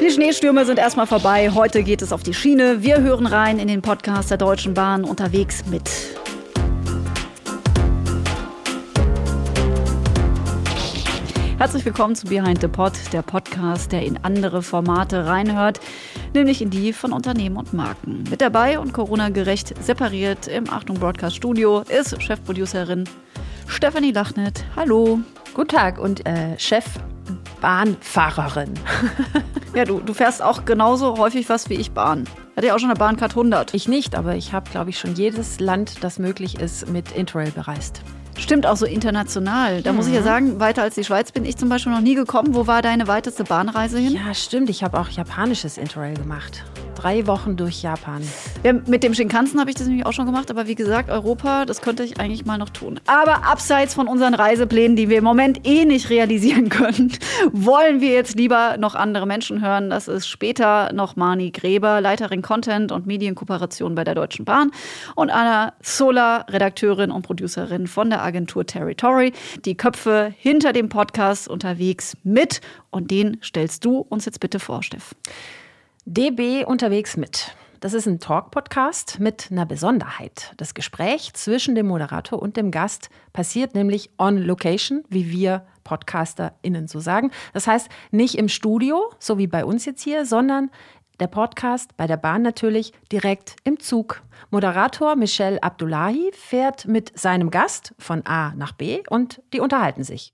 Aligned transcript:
Die 0.00 0.10
Schneestürme 0.12 0.64
sind 0.64 0.78
erstmal 0.78 1.08
vorbei. 1.08 1.50
Heute 1.52 1.82
geht 1.82 2.02
es 2.02 2.12
auf 2.12 2.22
die 2.22 2.32
Schiene. 2.32 2.84
Wir 2.84 3.00
hören 3.00 3.26
rein 3.26 3.58
in 3.58 3.66
den 3.66 3.82
Podcast 3.82 4.30
der 4.30 4.38
Deutschen 4.38 4.72
Bahn 4.72 5.02
unterwegs 5.02 5.64
mit. 5.66 5.90
Herzlich 11.58 11.84
willkommen 11.84 12.14
zu 12.14 12.28
Behind 12.28 12.60
the 12.60 12.68
Pod, 12.68 12.92
der 13.12 13.22
Podcast, 13.22 13.90
der 13.90 14.04
in 14.04 14.18
andere 14.22 14.62
Formate 14.62 15.26
reinhört, 15.26 15.80
nämlich 16.32 16.62
in 16.62 16.70
die 16.70 16.92
von 16.92 17.12
Unternehmen 17.12 17.56
und 17.56 17.72
Marken. 17.72 18.22
Mit 18.30 18.40
dabei 18.40 18.78
und 18.78 18.92
Corona-gerecht 18.92 19.74
separiert 19.82 20.46
im 20.46 20.70
Achtung 20.70 21.00
Broadcast 21.00 21.34
Studio 21.34 21.82
ist 21.88 22.22
Chefproducerin 22.22 23.02
Stefanie 23.66 24.12
Lachnet. 24.12 24.64
Hallo. 24.76 25.18
Guten 25.54 25.68
Tag 25.68 25.98
und 25.98 26.24
äh, 26.24 26.56
Chef 26.56 26.84
Bahnfahrerin. 27.60 28.74
ja, 29.74 29.84
du, 29.84 30.00
du 30.00 30.14
fährst 30.14 30.42
auch 30.42 30.64
genauso 30.64 31.18
häufig 31.18 31.48
was 31.48 31.68
wie 31.68 31.74
ich 31.74 31.92
Bahn. 31.92 32.24
Hat 32.56 32.64
ja 32.64 32.74
auch 32.74 32.78
schon 32.78 32.90
eine 32.90 32.98
Bahncard 32.98 33.32
100. 33.32 33.74
Ich 33.74 33.88
nicht, 33.88 34.14
aber 34.14 34.34
ich 34.34 34.52
habe, 34.52 34.70
glaube 34.70 34.90
ich, 34.90 34.98
schon 34.98 35.14
jedes 35.14 35.60
Land, 35.60 36.02
das 36.02 36.18
möglich 36.18 36.58
ist, 36.58 36.88
mit 36.88 37.12
Interrail 37.12 37.50
bereist. 37.50 38.02
Stimmt 38.38 38.66
auch 38.66 38.76
so 38.76 38.86
international. 38.86 39.82
Da 39.82 39.92
mhm. 39.92 39.96
muss 39.96 40.06
ich 40.06 40.14
ja 40.14 40.20
mhm. 40.20 40.24
sagen, 40.24 40.60
weiter 40.60 40.82
als 40.82 40.94
die 40.94 41.04
Schweiz 41.04 41.32
bin 41.32 41.44
ich 41.44 41.56
zum 41.56 41.68
Beispiel 41.68 41.92
noch 41.92 42.00
nie 42.00 42.14
gekommen. 42.14 42.54
Wo 42.54 42.66
war 42.66 42.82
deine 42.82 43.08
weiteste 43.08 43.44
Bahnreise 43.44 43.98
hin? 43.98 44.14
Ja, 44.14 44.34
stimmt. 44.34 44.70
Ich 44.70 44.82
habe 44.82 44.98
auch 44.98 45.08
japanisches 45.08 45.78
Interrail 45.78 46.14
gemacht 46.14 46.64
drei 46.98 47.26
Wochen 47.26 47.56
durch 47.56 47.82
Japan. 47.82 48.22
Ja, 48.64 48.72
mit 48.72 49.04
dem 49.04 49.14
Shinkansen 49.14 49.60
habe 49.60 49.70
ich 49.70 49.76
das 49.76 49.86
nämlich 49.86 50.04
auch 50.04 50.12
schon 50.12 50.26
gemacht, 50.26 50.50
aber 50.50 50.66
wie 50.66 50.74
gesagt, 50.74 51.10
Europa, 51.10 51.64
das 51.64 51.80
könnte 51.80 52.02
ich 52.02 52.18
eigentlich 52.18 52.44
mal 52.44 52.58
noch 52.58 52.70
tun. 52.70 52.98
Aber 53.06 53.46
abseits 53.46 53.94
von 53.94 54.08
unseren 54.08 54.34
Reiseplänen, 54.34 54.96
die 54.96 55.08
wir 55.08 55.18
im 55.18 55.24
Moment 55.24 55.66
eh 55.66 55.84
nicht 55.84 56.10
realisieren 56.10 56.68
können, 56.68 57.12
wollen 57.52 58.00
wir 58.00 58.10
jetzt 58.10 58.36
lieber 58.36 58.76
noch 58.78 58.94
andere 58.94 59.26
Menschen 59.26 59.60
hören. 59.60 59.90
Das 59.90 60.08
ist 60.08 60.26
später 60.26 60.92
noch 60.92 61.14
Mani 61.14 61.50
Gräber, 61.50 62.00
Leiterin 62.00 62.42
Content 62.42 62.90
und 62.90 63.06
Medienkooperation 63.06 63.94
bei 63.94 64.02
der 64.02 64.14
Deutschen 64.14 64.44
Bahn 64.44 64.72
und 65.14 65.30
Anna 65.30 65.74
Sola, 65.80 66.38
Redakteurin 66.48 67.10
und 67.10 67.22
Producerin 67.22 67.86
von 67.86 68.10
der 68.10 68.22
Agentur 68.22 68.66
Territory. 68.66 69.32
Die 69.64 69.76
Köpfe 69.76 70.34
hinter 70.36 70.72
dem 70.72 70.88
Podcast 70.88 71.48
unterwegs 71.48 72.16
mit 72.24 72.60
und 72.90 73.10
den 73.10 73.38
stellst 73.42 73.84
du 73.84 73.98
uns 73.98 74.24
jetzt 74.24 74.40
bitte 74.40 74.58
vor, 74.58 74.82
Steff. 74.82 75.14
DB 76.10 76.64
unterwegs 76.64 77.18
mit. 77.18 77.54
Das 77.80 77.92
ist 77.92 78.06
ein 78.06 78.18
Talk-Podcast 78.18 79.20
mit 79.20 79.48
einer 79.50 79.66
Besonderheit. 79.66 80.54
Das 80.56 80.72
Gespräch 80.72 81.34
zwischen 81.34 81.74
dem 81.74 81.86
Moderator 81.86 82.40
und 82.40 82.56
dem 82.56 82.70
Gast 82.70 83.10
passiert 83.34 83.74
nämlich 83.74 84.08
on 84.16 84.38
location, 84.38 85.04
wie 85.10 85.30
wir 85.30 85.66
PodcasterInnen 85.84 86.88
so 86.88 86.98
sagen. 86.98 87.30
Das 87.52 87.66
heißt, 87.66 87.90
nicht 88.10 88.36
im 88.36 88.48
Studio, 88.48 89.12
so 89.18 89.36
wie 89.36 89.48
bei 89.48 89.66
uns 89.66 89.84
jetzt 89.84 90.02
hier, 90.02 90.24
sondern 90.24 90.70
der 91.20 91.26
Podcast 91.26 91.94
bei 91.98 92.06
der 92.06 92.16
Bahn 92.16 92.40
natürlich 92.40 92.94
direkt 93.12 93.56
im 93.64 93.78
Zug. 93.78 94.22
Moderator 94.50 95.14
Michel 95.14 95.58
Abdullahi 95.60 96.30
fährt 96.32 96.86
mit 96.86 97.18
seinem 97.18 97.50
Gast 97.50 97.94
von 97.98 98.24
A 98.24 98.54
nach 98.54 98.72
B 98.72 99.02
und 99.10 99.42
die 99.52 99.60
unterhalten 99.60 100.04
sich. 100.04 100.32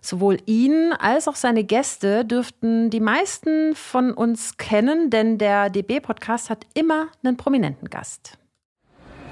Sowohl 0.00 0.38
ihn 0.46 0.92
als 0.98 1.28
auch 1.28 1.36
seine 1.36 1.64
Gäste 1.64 2.24
dürften 2.24 2.90
die 2.90 3.00
meisten 3.00 3.74
von 3.74 4.12
uns 4.12 4.56
kennen, 4.56 5.10
denn 5.10 5.38
der 5.38 5.70
DB-Podcast 5.70 6.50
hat 6.50 6.66
immer 6.74 7.08
einen 7.22 7.36
prominenten 7.36 7.90
Gast. 7.90 8.38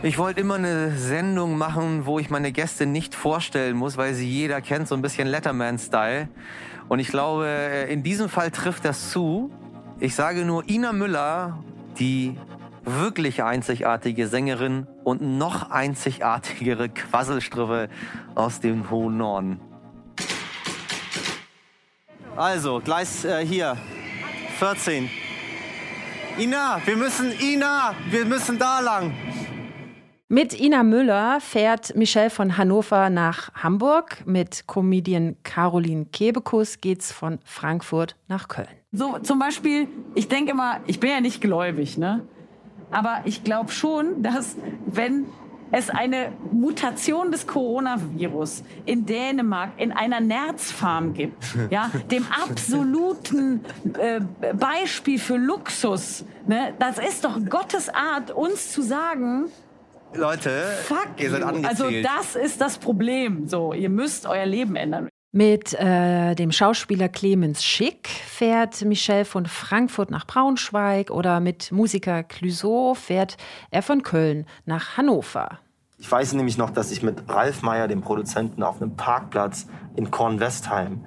Ich 0.03 0.19
wollte 0.19 0.41
immer 0.41 0.57
eine 0.57 0.93
Sendung 0.93 1.57
machen, 1.57 2.05
wo 2.05 2.19
ich 2.19 2.29
meine 2.29 2.53
Gäste 2.53 2.85
nicht 2.85 3.15
vorstellen 3.15 3.77
muss, 3.77 3.97
weil 3.97 4.15
sie 4.15 4.29
jeder 4.29 4.61
kennt, 4.61 4.89
so 4.89 4.95
ein 4.95 5.03
bisschen 5.03 5.27
Letterman-Style. 5.27 6.29
Und 6.89 6.99
ich 6.99 7.09
glaube, 7.09 7.47
äh, 7.47 7.93
in 7.93 8.03
diesem 8.03 8.29
Fall 8.29 8.51
trifft 8.51 8.85
das 8.85 9.11
zu. 9.11 9.51
Ich 9.99 10.15
sage 10.15 10.45
nur 10.45 10.69
Ina 10.69 10.93
Müller, 10.93 11.59
die 11.99 12.37
wirklich 12.85 13.43
einzigartige 13.43 14.29
Sängerin 14.29 14.87
und 15.03 15.23
noch 15.23 15.71
einzigartigere 15.71 16.89
Quasselstrippe 16.89 17.89
aus 18.35 18.61
dem 18.61 18.91
hohen 18.91 19.17
Norden. 19.17 19.61
Also, 22.37 22.83
Gleis 22.85 23.25
äh, 23.25 23.47
hier, 23.47 23.79
14. 24.59 25.09
Ina, 26.39 26.83
wir 26.85 26.97
müssen, 26.97 27.33
Ina, 27.41 27.95
wir 28.11 28.27
müssen 28.27 28.59
da 28.59 28.81
lang. 28.81 29.15
Mit 30.29 30.53
Ina 30.61 30.83
Müller 30.83 31.41
fährt 31.41 31.97
Michelle 31.97 32.29
von 32.29 32.59
Hannover 32.59 33.09
nach 33.09 33.55
Hamburg. 33.55 34.23
Mit 34.27 34.67
Comedian 34.67 35.37
Caroline 35.45 36.05
Kebekus 36.13 36.83
geht's 36.83 37.11
von 37.11 37.39
Frankfurt 37.45 38.17
nach 38.29 38.49
Köln. 38.49 38.69
So 38.93 39.19
zum 39.21 39.39
Beispiel, 39.39 39.89
ich 40.15 40.29
denke 40.29 40.51
immer, 40.51 40.81
ich 40.87 41.01
bin 41.01 41.09
ja 41.09 41.21
nicht 41.23 41.41
gläubig, 41.41 41.97
ne? 41.97 42.29
Aber 42.91 43.23
ich 43.25 43.45
glaube 43.45 43.73
schon, 43.73 44.23
dass 44.23 44.57
wenn 44.85 45.25
es 45.71 45.91
eine 45.91 46.33
Mutation 46.53 47.31
des 47.31 47.47
Coronavirus 47.47 48.63
in 48.85 49.07
Dänemark 49.07 49.73
in 49.77 49.93
einer 49.93 50.21
Nerzfarm 50.21 51.15
gibt, 51.15 51.37
ja, 51.71 51.91
dem 52.11 52.27
absoluten 52.31 53.65
äh, 53.99 54.21
Beispiel 54.55 55.19
für 55.19 55.37
Luxus. 55.37 56.25
Ne? 56.47 56.75
Das 56.79 56.99
ist 56.99 57.25
doch 57.25 57.39
Gottes 57.49 57.89
Art, 57.89 58.31
uns 58.31 58.73
zu 58.73 58.83
sagen, 58.83 59.47
Leute, 60.15 60.51
Fuck 60.85 61.09
ihr 61.19 61.31
seid 61.31 61.43
angezählt. 61.43 61.69
Also 61.69 61.91
das 61.91 62.37
ist 62.37 62.61
das 62.61 62.79
Problem. 62.79 63.49
So, 63.49 63.73
ihr 63.73 63.91
müsst 63.91 64.27
euer 64.27 64.47
Leben 64.47 64.77
ändern. 64.77 65.09
Mit 65.37 65.75
äh, 65.75 66.35
dem 66.35 66.51
Schauspieler 66.51 67.11
Clemens 67.11 67.63
Schick 67.63 68.09
fährt 68.09 68.83
Michel 68.87 69.27
von 69.27 69.45
Frankfurt 69.45 70.11
nach 70.11 70.27
Braunschweig 70.27 71.11
oder 71.11 71.41
mit 71.41 71.71
Musiker 71.73 72.23
Clouseau 72.23 72.95
fährt 72.95 73.37
er 73.71 73.83
von 73.83 74.03
Köln 74.03 74.47
nach 74.65 74.97
Hannover. 74.97 75.59
Ich 75.99 76.11
weiß 76.11 76.33
nämlich 76.33 76.57
noch, 76.57 76.71
dass 76.71 76.91
ich 76.91 77.03
mit 77.03 77.29
Ralf 77.29 77.61
Meyer, 77.61 77.87
dem 77.87 78.01
Produzenten, 78.01 78.63
auf 78.63 78.81
einem 78.81 78.97
Parkplatz 78.97 79.67
in 79.95 80.11
Kornwestheim 80.11 81.05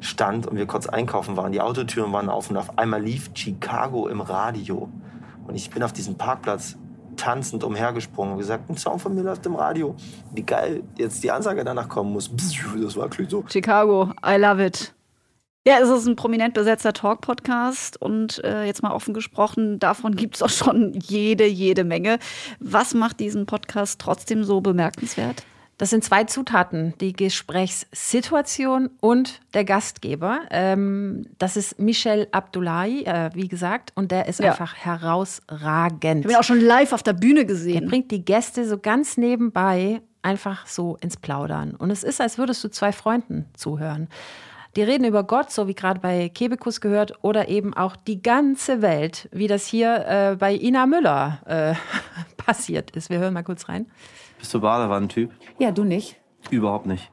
stand 0.00 0.48
und 0.48 0.56
wir 0.56 0.66
kurz 0.66 0.88
einkaufen 0.88 1.36
waren. 1.36 1.52
Die 1.52 1.60
Autotüren 1.60 2.12
waren 2.12 2.28
und 2.28 2.56
auf 2.56 2.76
einmal 2.76 3.04
lief 3.04 3.30
Chicago 3.34 4.08
im 4.08 4.20
Radio. 4.20 4.88
Und 5.46 5.54
ich 5.54 5.70
bin 5.70 5.84
auf 5.84 5.92
diesem 5.92 6.18
Parkplatz 6.18 6.76
tanzend 7.16 7.64
umhergesprungen 7.64 8.32
und 8.32 8.38
gesagt, 8.38 8.68
ein 8.70 8.76
Song 8.76 8.98
von 8.98 9.14
mir 9.14 9.22
läuft 9.22 9.46
im 9.46 9.56
Radio. 9.56 9.94
Wie 10.32 10.42
geil 10.42 10.82
jetzt 10.96 11.22
die 11.24 11.30
Ansage 11.30 11.64
danach 11.64 11.88
kommen 11.88 12.12
muss. 12.12 12.30
Das 12.34 12.96
war 12.96 13.08
so. 13.28 13.44
Chicago, 13.48 14.12
I 14.26 14.36
love 14.36 14.64
it. 14.64 14.94
Ja, 15.66 15.78
es 15.80 15.88
ist 15.88 16.06
ein 16.06 16.14
prominent 16.14 16.52
besetzter 16.52 16.92
Talk-Podcast 16.92 18.00
und 18.00 18.44
äh, 18.44 18.64
jetzt 18.64 18.82
mal 18.82 18.92
offen 18.92 19.14
gesprochen, 19.14 19.78
davon 19.78 20.14
gibt 20.14 20.36
es 20.36 20.42
auch 20.42 20.50
schon 20.50 20.92
jede, 20.92 21.46
jede 21.46 21.84
Menge. 21.84 22.18
Was 22.60 22.92
macht 22.92 23.18
diesen 23.18 23.46
Podcast 23.46 23.98
trotzdem 23.98 24.44
so 24.44 24.60
bemerkenswert? 24.60 25.42
Das 25.76 25.90
sind 25.90 26.04
zwei 26.04 26.24
Zutaten, 26.24 26.94
die 27.00 27.12
Gesprächssituation 27.12 28.90
und 29.00 29.40
der 29.54 29.64
Gastgeber. 29.64 30.42
Ähm, 30.50 31.26
das 31.38 31.56
ist 31.56 31.80
Michel 31.80 32.28
Abdullahi, 32.30 33.04
äh, 33.04 33.30
wie 33.34 33.48
gesagt, 33.48 33.92
und 33.96 34.12
der 34.12 34.26
ist 34.28 34.38
ja. 34.38 34.52
einfach 34.52 34.76
herausragend. 34.76 36.20
Ich 36.20 36.26
habe 36.26 36.32
ihn 36.32 36.38
auch 36.38 36.44
schon 36.44 36.60
live 36.60 36.92
auf 36.92 37.02
der 37.02 37.14
Bühne 37.14 37.44
gesehen. 37.44 37.84
Er 37.84 37.88
bringt 37.88 38.10
die 38.12 38.24
Gäste 38.24 38.68
so 38.68 38.78
ganz 38.78 39.16
nebenbei 39.16 40.00
einfach 40.22 40.66
so 40.66 40.96
ins 41.00 41.16
Plaudern. 41.16 41.74
Und 41.74 41.90
es 41.90 42.02
ist, 42.02 42.20
als 42.20 42.38
würdest 42.38 42.62
du 42.64 42.68
zwei 42.68 42.92
Freunden 42.92 43.46
zuhören. 43.54 44.08
Die 44.76 44.82
reden 44.82 45.04
über 45.04 45.22
Gott, 45.22 45.52
so 45.52 45.68
wie 45.68 45.74
gerade 45.74 46.00
bei 46.00 46.28
Kebekus 46.28 46.80
gehört, 46.80 47.22
oder 47.22 47.48
eben 47.48 47.74
auch 47.74 47.94
die 47.94 48.22
ganze 48.22 48.82
Welt, 48.82 49.28
wie 49.30 49.46
das 49.46 49.66
hier 49.66 50.04
äh, 50.06 50.36
bei 50.36 50.54
Ina 50.54 50.86
Müller 50.86 51.40
äh, 51.46 51.74
passiert 52.36 52.90
ist. 52.92 53.10
Wir 53.10 53.18
hören 53.18 53.34
mal 53.34 53.44
kurz 53.44 53.68
rein. 53.68 53.86
Bist 54.38 54.52
du 54.54 54.60
Badewannentyp? 54.60 55.32
Ja, 55.58 55.70
du 55.72 55.84
nicht? 55.84 56.16
Überhaupt 56.50 56.86
nicht. 56.86 57.10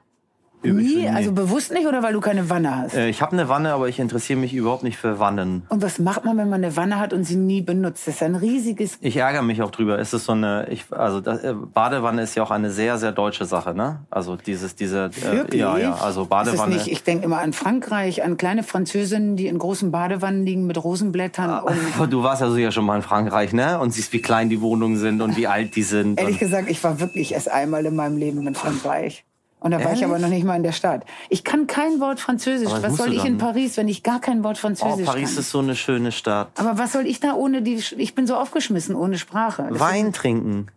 Nie? 0.63 1.07
Also 1.07 1.31
bewusst 1.31 1.71
nicht 1.71 1.87
oder 1.87 2.03
weil 2.03 2.13
du 2.13 2.19
keine 2.19 2.49
Wanne 2.49 2.75
hast? 2.77 2.95
Äh, 2.95 3.09
ich 3.09 3.21
habe 3.21 3.33
eine 3.33 3.49
Wanne, 3.49 3.73
aber 3.73 3.89
ich 3.89 3.99
interessiere 3.99 4.39
mich 4.39 4.53
überhaupt 4.53 4.83
nicht 4.83 4.97
für 4.97 5.19
Wannen. 5.19 5.63
Und 5.69 5.81
was 5.81 5.99
macht 5.99 6.25
man, 6.25 6.37
wenn 6.37 6.49
man 6.49 6.63
eine 6.63 6.75
Wanne 6.75 6.99
hat 6.99 7.13
und 7.13 7.23
sie 7.23 7.35
nie 7.35 7.61
benutzt? 7.61 8.07
Das 8.07 8.15
ist 8.15 8.23
ein 8.23 8.35
riesiges. 8.35 8.97
Ich 9.01 9.17
ärgere 9.17 9.41
mich 9.41 9.61
auch 9.61 9.71
drüber. 9.71 9.99
Es 9.99 10.13
ist 10.13 10.25
so 10.25 10.33
eine, 10.33 10.67
ich, 10.69 10.85
also 10.91 11.19
das, 11.21 11.43
äh, 11.43 11.53
Badewanne 11.53 12.21
ist 12.21 12.35
ja 12.35 12.43
auch 12.43 12.51
eine 12.51 12.69
sehr, 12.71 12.97
sehr 12.97 13.11
deutsche 13.11 13.45
Sache, 13.45 13.73
ne? 13.73 14.01
Also 14.09 14.35
dieses, 14.35 14.75
diese, 14.75 15.09
äh, 15.23 15.57
ja, 15.57 15.77
ja, 15.77 15.95
also 15.95 16.25
Badewanne. 16.25 16.75
Nicht, 16.75 16.87
ich 16.87 17.03
denke 17.03 17.25
immer 17.25 17.39
an 17.39 17.53
Frankreich, 17.53 18.23
an 18.23 18.37
kleine 18.37 18.63
Französinnen, 18.63 19.35
die 19.35 19.47
in 19.47 19.57
großen 19.57 19.91
Badewannen 19.91 20.45
liegen 20.45 20.67
mit 20.67 20.81
Rosenblättern. 20.83 21.49
Ah, 21.49 22.05
du 22.09 22.23
warst 22.23 22.41
also 22.41 22.57
ja 22.57 22.71
schon 22.71 22.85
mal 22.85 22.95
in 22.95 23.01
Frankreich, 23.01 23.53
ne? 23.53 23.79
Und 23.79 23.91
siehst, 23.91 24.13
wie 24.13 24.21
klein 24.21 24.49
die 24.49 24.61
Wohnungen 24.61 24.97
sind 24.97 25.21
und 25.21 25.37
wie 25.37 25.47
alt 25.47 25.75
die 25.75 25.83
sind. 25.83 26.19
Ehrlich 26.19 26.39
gesagt, 26.39 26.69
ich 26.69 26.83
war 26.83 26.99
wirklich 26.99 27.33
erst 27.33 27.49
einmal 27.49 27.85
in 27.85 27.95
meinem 27.95 28.17
Leben 28.17 28.45
in 28.45 28.55
Frankreich. 28.55 29.25
Und 29.61 29.69
da 29.69 29.83
war 29.83 29.93
ich 29.93 30.03
aber 30.03 30.17
noch 30.17 30.27
nicht 30.27 30.43
mal 30.43 30.55
in 30.55 30.63
der 30.63 30.71
Stadt. 30.71 31.05
Ich 31.29 31.43
kann 31.43 31.67
kein 31.67 31.99
Wort 31.99 32.19
Französisch. 32.19 32.71
Was 32.81 32.97
soll 32.97 33.13
ich 33.13 33.23
in 33.23 33.37
Paris, 33.37 33.77
wenn 33.77 33.87
ich 33.87 34.01
gar 34.01 34.19
kein 34.19 34.43
Wort 34.43 34.57
Französisch 34.57 35.03
oh, 35.03 35.11
Paris 35.11 35.29
kann? 35.29 35.39
ist 35.39 35.51
so 35.51 35.59
eine 35.59 35.75
schöne 35.75 36.11
Stadt. 36.11 36.49
Aber 36.55 36.79
was 36.79 36.93
soll 36.93 37.05
ich 37.05 37.19
da 37.19 37.35
ohne 37.35 37.61
die... 37.61 37.79
Ich 37.97 38.15
bin 38.15 38.25
so 38.25 38.35
aufgeschmissen 38.35 38.95
ohne 38.95 39.19
Sprache. 39.19 39.67
Das 39.69 39.79
Wein 39.79 40.13
trinken. 40.13 40.71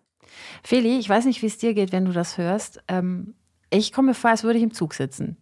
Feli, 0.62 0.98
ich 0.98 1.08
weiß 1.08 1.24
nicht, 1.24 1.40
wie 1.40 1.46
es 1.46 1.56
dir 1.56 1.72
geht, 1.72 1.92
wenn 1.92 2.04
du 2.04 2.12
das 2.12 2.36
hörst. 2.36 2.82
Ähm, 2.86 3.34
ich 3.70 3.90
komme 3.90 4.08
mir 4.08 4.14
vor, 4.14 4.30
als 4.30 4.44
würde 4.44 4.58
ich 4.58 4.62
im 4.62 4.74
Zug 4.74 4.92
sitzen. 4.92 5.38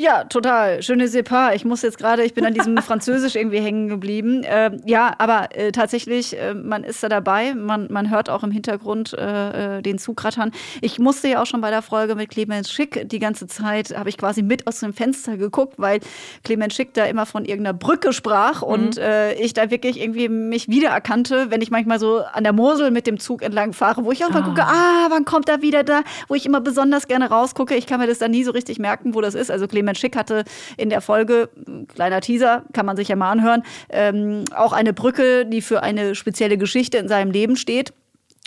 Ja, 0.00 0.22
total. 0.22 0.80
Schöne 0.80 1.08
Sepa. 1.08 1.54
Ich 1.54 1.64
muss 1.64 1.82
jetzt 1.82 1.98
gerade, 1.98 2.22
ich 2.22 2.32
bin 2.32 2.46
an 2.46 2.54
diesem 2.54 2.76
Französisch 2.82 3.34
irgendwie 3.34 3.58
hängen 3.58 3.88
geblieben. 3.88 4.44
Äh, 4.44 4.70
ja, 4.86 5.12
aber 5.18 5.48
äh, 5.56 5.72
tatsächlich, 5.72 6.38
äh, 6.38 6.54
man 6.54 6.84
ist 6.84 7.02
da 7.02 7.08
dabei. 7.08 7.52
Man, 7.56 7.88
man 7.90 8.08
hört 8.08 8.30
auch 8.30 8.44
im 8.44 8.52
Hintergrund 8.52 9.12
äh, 9.14 9.78
äh, 9.78 9.82
den 9.82 9.98
Zug 9.98 10.22
rattern. 10.22 10.52
Ich 10.82 11.00
musste 11.00 11.26
ja 11.26 11.42
auch 11.42 11.46
schon 11.46 11.60
bei 11.60 11.70
der 11.70 11.82
Folge 11.82 12.14
mit 12.14 12.30
Clemens 12.30 12.70
Schick 12.70 13.08
die 13.08 13.18
ganze 13.18 13.48
Zeit, 13.48 13.92
habe 13.98 14.08
ich 14.08 14.16
quasi 14.16 14.40
mit 14.42 14.68
aus 14.68 14.78
dem 14.78 14.92
Fenster 14.92 15.36
geguckt, 15.36 15.74
weil 15.78 15.98
Clemens 16.44 16.76
Schick 16.76 16.94
da 16.94 17.04
immer 17.06 17.26
von 17.26 17.44
irgendeiner 17.44 17.76
Brücke 17.76 18.12
sprach 18.12 18.62
mhm. 18.62 18.68
und 18.68 18.98
äh, 18.98 19.32
ich 19.34 19.52
da 19.52 19.68
wirklich 19.72 20.00
irgendwie 20.00 20.28
mich 20.28 20.68
wiedererkannte, 20.68 21.50
wenn 21.50 21.60
ich 21.60 21.72
manchmal 21.72 21.98
so 21.98 22.20
an 22.20 22.44
der 22.44 22.52
Mosel 22.52 22.92
mit 22.92 23.08
dem 23.08 23.18
Zug 23.18 23.42
entlang 23.42 23.72
fahre, 23.72 24.04
wo 24.04 24.12
ich 24.12 24.24
auch 24.24 24.30
mal 24.30 24.42
ah. 24.42 24.46
gucke, 24.46 24.62
ah, 24.62 25.06
wann 25.08 25.24
kommt 25.24 25.48
er 25.48 25.60
wieder 25.60 25.82
da, 25.82 26.02
wo 26.28 26.36
ich 26.36 26.46
immer 26.46 26.60
besonders 26.60 27.08
gerne 27.08 27.28
rausgucke. 27.30 27.74
Ich 27.74 27.88
kann 27.88 27.98
mir 27.98 28.06
das 28.06 28.18
dann 28.18 28.30
nie 28.30 28.44
so 28.44 28.52
richtig 28.52 28.78
merken, 28.78 29.12
wo 29.16 29.20
das 29.20 29.34
ist. 29.34 29.50
Also 29.50 29.66
Clemens 29.66 29.87
Clement 29.88 29.98
Schick 29.98 30.16
hatte 30.16 30.44
in 30.76 30.90
der 30.90 31.00
Folge, 31.00 31.48
kleiner 31.94 32.20
Teaser, 32.20 32.64
kann 32.72 32.86
man 32.86 32.96
sich 32.96 33.08
ja 33.08 33.16
mal 33.16 33.30
anhören, 33.30 33.62
ähm, 33.88 34.44
auch 34.54 34.72
eine 34.72 34.92
Brücke, 34.92 35.46
die 35.46 35.62
für 35.62 35.82
eine 35.82 36.14
spezielle 36.14 36.58
Geschichte 36.58 36.98
in 36.98 37.08
seinem 37.08 37.30
Leben 37.30 37.56
steht 37.56 37.92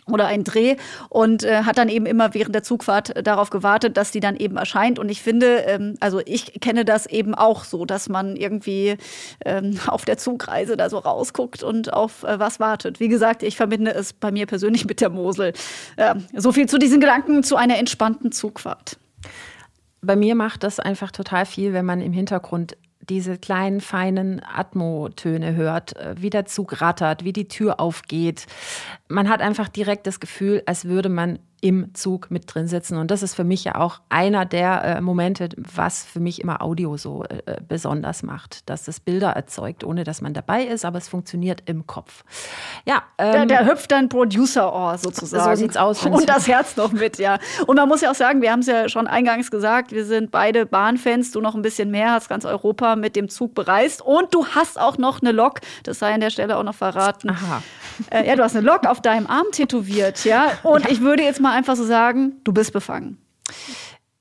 oder 0.07 0.25
ein 0.25 0.43
Dreh 0.43 0.75
und 1.09 1.43
äh, 1.43 1.63
hat 1.63 1.77
dann 1.77 1.88
eben 1.88 2.05
immer 2.05 2.33
während 2.33 2.53
der 2.53 2.63
Zugfahrt 2.63 3.15
äh, 3.15 3.23
darauf 3.23 3.49
gewartet, 3.49 3.97
dass 3.97 4.11
die 4.11 4.19
dann 4.19 4.35
eben 4.35 4.57
erscheint. 4.57 4.99
Und 4.99 5.09
ich 5.09 5.21
finde, 5.21 5.63
ähm, 5.67 5.95
also 5.99 6.19
ich 6.25 6.59
kenne 6.59 6.85
das 6.85 7.05
eben 7.05 7.33
auch 7.35 7.63
so, 7.63 7.85
dass 7.85 8.09
man 8.09 8.35
irgendwie 8.35 8.97
ähm, 9.45 9.79
auf 9.88 10.05
der 10.05 10.17
Zugreise 10.17 10.75
da 10.75 10.89
so 10.89 10.97
rausguckt 10.97 11.63
und 11.63 11.93
auf 11.93 12.23
äh, 12.23 12.39
was 12.39 12.59
wartet. 12.59 12.99
Wie 12.99 13.09
gesagt, 13.09 13.43
ich 13.43 13.55
verbinde 13.55 13.93
es 13.93 14.13
bei 14.13 14.31
mir 14.31 14.47
persönlich 14.47 14.85
mit 14.85 15.01
der 15.01 15.09
Mosel. 15.09 15.53
so 16.35 16.51
viel 16.51 16.67
zu 16.67 16.77
diesen 16.77 16.99
Gedanken 16.99 17.43
zu 17.43 17.55
einer 17.55 17.77
entspannten 17.77 18.31
Zugfahrt 18.31 18.97
bei 20.01 20.15
mir 20.15 20.36
macht 20.36 20.63
das 20.63 20.80
einfach 20.80 21.12
total 21.12 21.45
viel, 21.45 21.74
wenn 21.74 21.86
man 21.86 22.01
im 22.01 22.13
Hintergrund 22.13 22.77
diese 23.09 23.38
kleinen, 23.38 23.81
feinen 23.81 24.42
Atmotöne 24.44 25.56
hört, 25.56 25.95
äh, 25.98 26.15
wie 26.18 26.30
der 26.30 26.45
Zug 26.45 26.81
rattert, 26.81 27.24
wie 27.24 27.33
die 27.33 27.48
Tür 27.48 27.80
aufgeht. 27.80 28.45
Man 29.07 29.27
hat 29.30 29.42
einfach 29.42 29.69
direkt 29.69 30.07
das 30.07 30.19
Gefühl, 30.19 30.63
als 30.65 30.86
würde 30.86 31.09
man 31.09 31.39
im 31.61 31.93
Zug 31.93 32.31
mit 32.31 32.53
drin 32.53 32.67
sitzen. 32.67 32.97
Und 32.97 33.11
das 33.11 33.21
ist 33.21 33.35
für 33.35 33.43
mich 33.43 33.63
ja 33.63 33.75
auch 33.75 34.01
einer 34.09 34.45
der 34.45 34.83
äh, 34.83 35.01
Momente, 35.01 35.49
was 35.57 36.03
für 36.03 36.19
mich 36.19 36.41
immer 36.41 36.63
Audio 36.63 36.97
so 36.97 37.23
äh, 37.23 37.57
besonders 37.67 38.23
macht, 38.23 38.67
dass 38.67 38.87
es 38.87 38.99
Bilder 38.99 39.29
erzeugt, 39.29 39.83
ohne 39.83 40.03
dass 40.03 40.21
man 40.21 40.33
dabei 40.33 40.63
ist, 40.63 40.85
aber 40.85 40.97
es 40.97 41.07
funktioniert 41.07 41.61
im 41.67 41.85
Kopf. 41.85 42.23
Ja, 42.85 43.03
ähm, 43.19 43.47
da, 43.47 43.63
da 43.63 43.65
hüpft 43.65 43.91
dann 43.91 44.09
Producer-Ohr 44.09 44.97
sozusagen. 44.97 45.55
So 45.55 45.61
sieht's 45.61 45.77
aus. 45.77 46.03
Und 46.03 46.27
das 46.27 46.47
Herz 46.47 46.75
noch 46.77 46.91
mit, 46.91 47.19
ja. 47.19 47.37
Und 47.67 47.75
man 47.75 47.87
muss 47.87 48.01
ja 48.01 48.09
auch 48.09 48.15
sagen, 48.15 48.41
wir 48.41 48.51
haben 48.51 48.61
es 48.61 48.67
ja 48.67 48.89
schon 48.89 49.05
eingangs 49.05 49.51
gesagt, 49.51 49.91
wir 49.91 50.05
sind 50.05 50.31
beide 50.31 50.65
Bahnfans, 50.65 51.31
du 51.31 51.41
noch 51.41 51.53
ein 51.53 51.61
bisschen 51.61 51.91
mehr, 51.91 52.13
hast 52.13 52.27
ganz 52.27 52.43
Europa 52.43 52.95
mit 52.95 53.15
dem 53.15 53.29
Zug 53.29 53.53
bereist 53.53 54.01
und 54.01 54.33
du 54.33 54.47
hast 54.47 54.79
auch 54.79 54.97
noch 54.97 55.21
eine 55.21 55.31
Lok, 55.31 55.59
das 55.83 55.99
sei 55.99 56.11
an 56.11 56.21
der 56.21 56.31
Stelle 56.31 56.57
auch 56.57 56.63
noch 56.63 56.75
verraten. 56.75 57.29
Aha. 57.29 57.61
Äh, 58.09 58.27
ja, 58.27 58.35
du 58.35 58.43
hast 58.43 58.55
eine 58.55 58.65
Lok 58.65 58.87
auf 58.87 58.99
deinem 59.01 59.27
Arm 59.27 59.45
tätowiert, 59.51 60.25
ja. 60.25 60.53
Und 60.63 60.85
ja. 60.85 60.91
ich 60.91 61.01
würde 61.01 61.21
jetzt 61.21 61.39
mal 61.39 61.50
mal 61.51 61.57
einfach 61.57 61.75
so 61.75 61.83
sagen, 61.83 62.38
du 62.44 62.53
bist 62.53 62.74
befangen. 62.74 63.18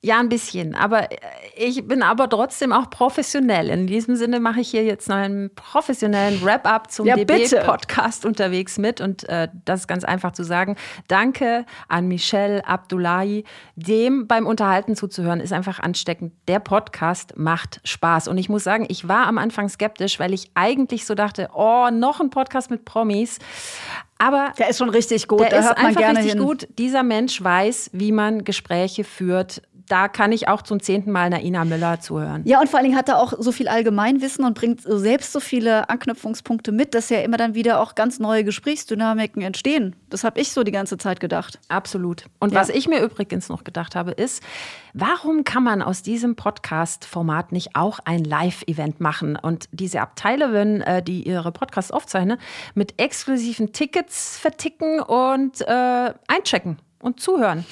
Ja, 0.02 0.18
ein 0.18 0.30
bisschen. 0.30 0.74
Aber 0.74 1.12
äh, 1.12 1.16
ich 1.56 1.86
bin 1.86 2.02
aber 2.02 2.26
trotzdem 2.28 2.72
auch 2.72 2.88
professionell. 2.88 3.68
In 3.68 3.86
diesem 3.86 4.16
Sinne 4.16 4.40
mache 4.40 4.60
ich 4.60 4.70
hier 4.70 4.82
jetzt 4.82 5.10
noch 5.10 5.16
einen 5.16 5.54
professionellen 5.54 6.42
Wrap-up 6.42 6.90
zum 6.90 7.06
ja, 7.06 7.16
DB-Podcast 7.16 8.24
unterwegs 8.24 8.78
mit. 8.78 9.02
Und 9.02 9.28
äh, 9.28 9.48
das 9.66 9.80
ist 9.80 9.88
ganz 9.88 10.04
einfach 10.04 10.32
zu 10.32 10.42
sagen. 10.42 10.76
Danke 11.08 11.66
an 11.88 12.08
Michelle 12.08 12.66
Abdullahi. 12.66 13.44
Dem 13.76 14.26
beim 14.26 14.46
Unterhalten 14.46 14.96
zuzuhören 14.96 15.38
ist 15.40 15.52
einfach 15.52 15.80
ansteckend. 15.80 16.32
Der 16.48 16.60
Podcast 16.60 17.34
macht 17.36 17.82
Spaß. 17.84 18.26
Und 18.28 18.38
ich 18.38 18.48
muss 18.48 18.64
sagen, 18.64 18.86
ich 18.88 19.06
war 19.06 19.26
am 19.26 19.36
Anfang 19.36 19.68
skeptisch, 19.68 20.18
weil 20.18 20.32
ich 20.32 20.50
eigentlich 20.54 21.04
so 21.04 21.14
dachte, 21.14 21.50
oh, 21.52 21.90
noch 21.92 22.20
ein 22.20 22.30
Podcast 22.30 22.70
mit 22.70 22.86
Promis. 22.86 23.38
Aber 24.20 24.52
der 24.58 24.68
ist 24.68 24.76
schon 24.76 24.90
richtig 24.90 25.28
gut. 25.28 25.40
Der 25.40 25.48
da 25.48 25.58
ist 25.58 25.78
einfach 25.78 26.08
richtig 26.10 26.32
hin. 26.32 26.42
gut. 26.42 26.68
Dieser 26.78 27.02
Mensch 27.02 27.42
weiß, 27.42 27.90
wie 27.94 28.12
man 28.12 28.44
Gespräche 28.44 29.02
führt 29.02 29.62
da 29.90 30.08
kann 30.08 30.30
ich 30.30 30.48
auch 30.48 30.62
zum 30.62 30.80
zehnten 30.80 31.10
Mal 31.10 31.30
Naina 31.30 31.64
Müller 31.64 32.00
zuhören. 32.00 32.42
Ja, 32.44 32.60
und 32.60 32.68
vor 32.68 32.78
allen 32.78 32.84
Dingen 32.84 32.96
hat 32.96 33.08
er 33.08 33.18
auch 33.18 33.32
so 33.38 33.50
viel 33.50 33.66
Allgemeinwissen 33.66 34.44
und 34.44 34.54
bringt 34.54 34.82
selbst 34.82 35.32
so 35.32 35.40
viele 35.40 35.90
Anknüpfungspunkte 35.90 36.70
mit, 36.70 36.94
dass 36.94 37.10
ja 37.10 37.20
immer 37.20 37.36
dann 37.36 37.54
wieder 37.54 37.80
auch 37.80 37.94
ganz 37.94 38.20
neue 38.20 38.44
Gesprächsdynamiken 38.44 39.42
entstehen. 39.42 39.96
Das 40.08 40.22
habe 40.22 40.40
ich 40.40 40.52
so 40.52 40.62
die 40.62 40.70
ganze 40.70 40.96
Zeit 40.96 41.18
gedacht. 41.18 41.58
Absolut. 41.68 42.26
Und 42.38 42.52
ja. 42.52 42.60
was 42.60 42.68
ich 42.68 42.88
mir 42.88 43.02
übrigens 43.02 43.48
noch 43.48 43.64
gedacht 43.64 43.96
habe, 43.96 44.12
ist, 44.12 44.42
warum 44.94 45.44
kann 45.44 45.64
man 45.64 45.82
aus 45.82 46.02
diesem 46.02 46.36
Podcast-Format 46.36 47.52
nicht 47.52 47.74
auch 47.74 47.98
ein 48.04 48.22
Live-Event 48.22 49.00
machen 49.00 49.36
und 49.36 49.68
diese 49.72 50.00
Abteile, 50.00 50.84
äh, 50.84 51.02
die 51.02 51.26
ihre 51.26 51.50
Podcasts 51.50 51.90
aufzeichnen, 51.90 52.38
mit 52.74 53.00
exklusiven 53.00 53.72
Tickets 53.72 54.38
verticken 54.38 55.00
und 55.00 55.60
äh, 55.62 56.14
einchecken? 56.28 56.78
und 57.00 57.20
zuhören. 57.20 57.64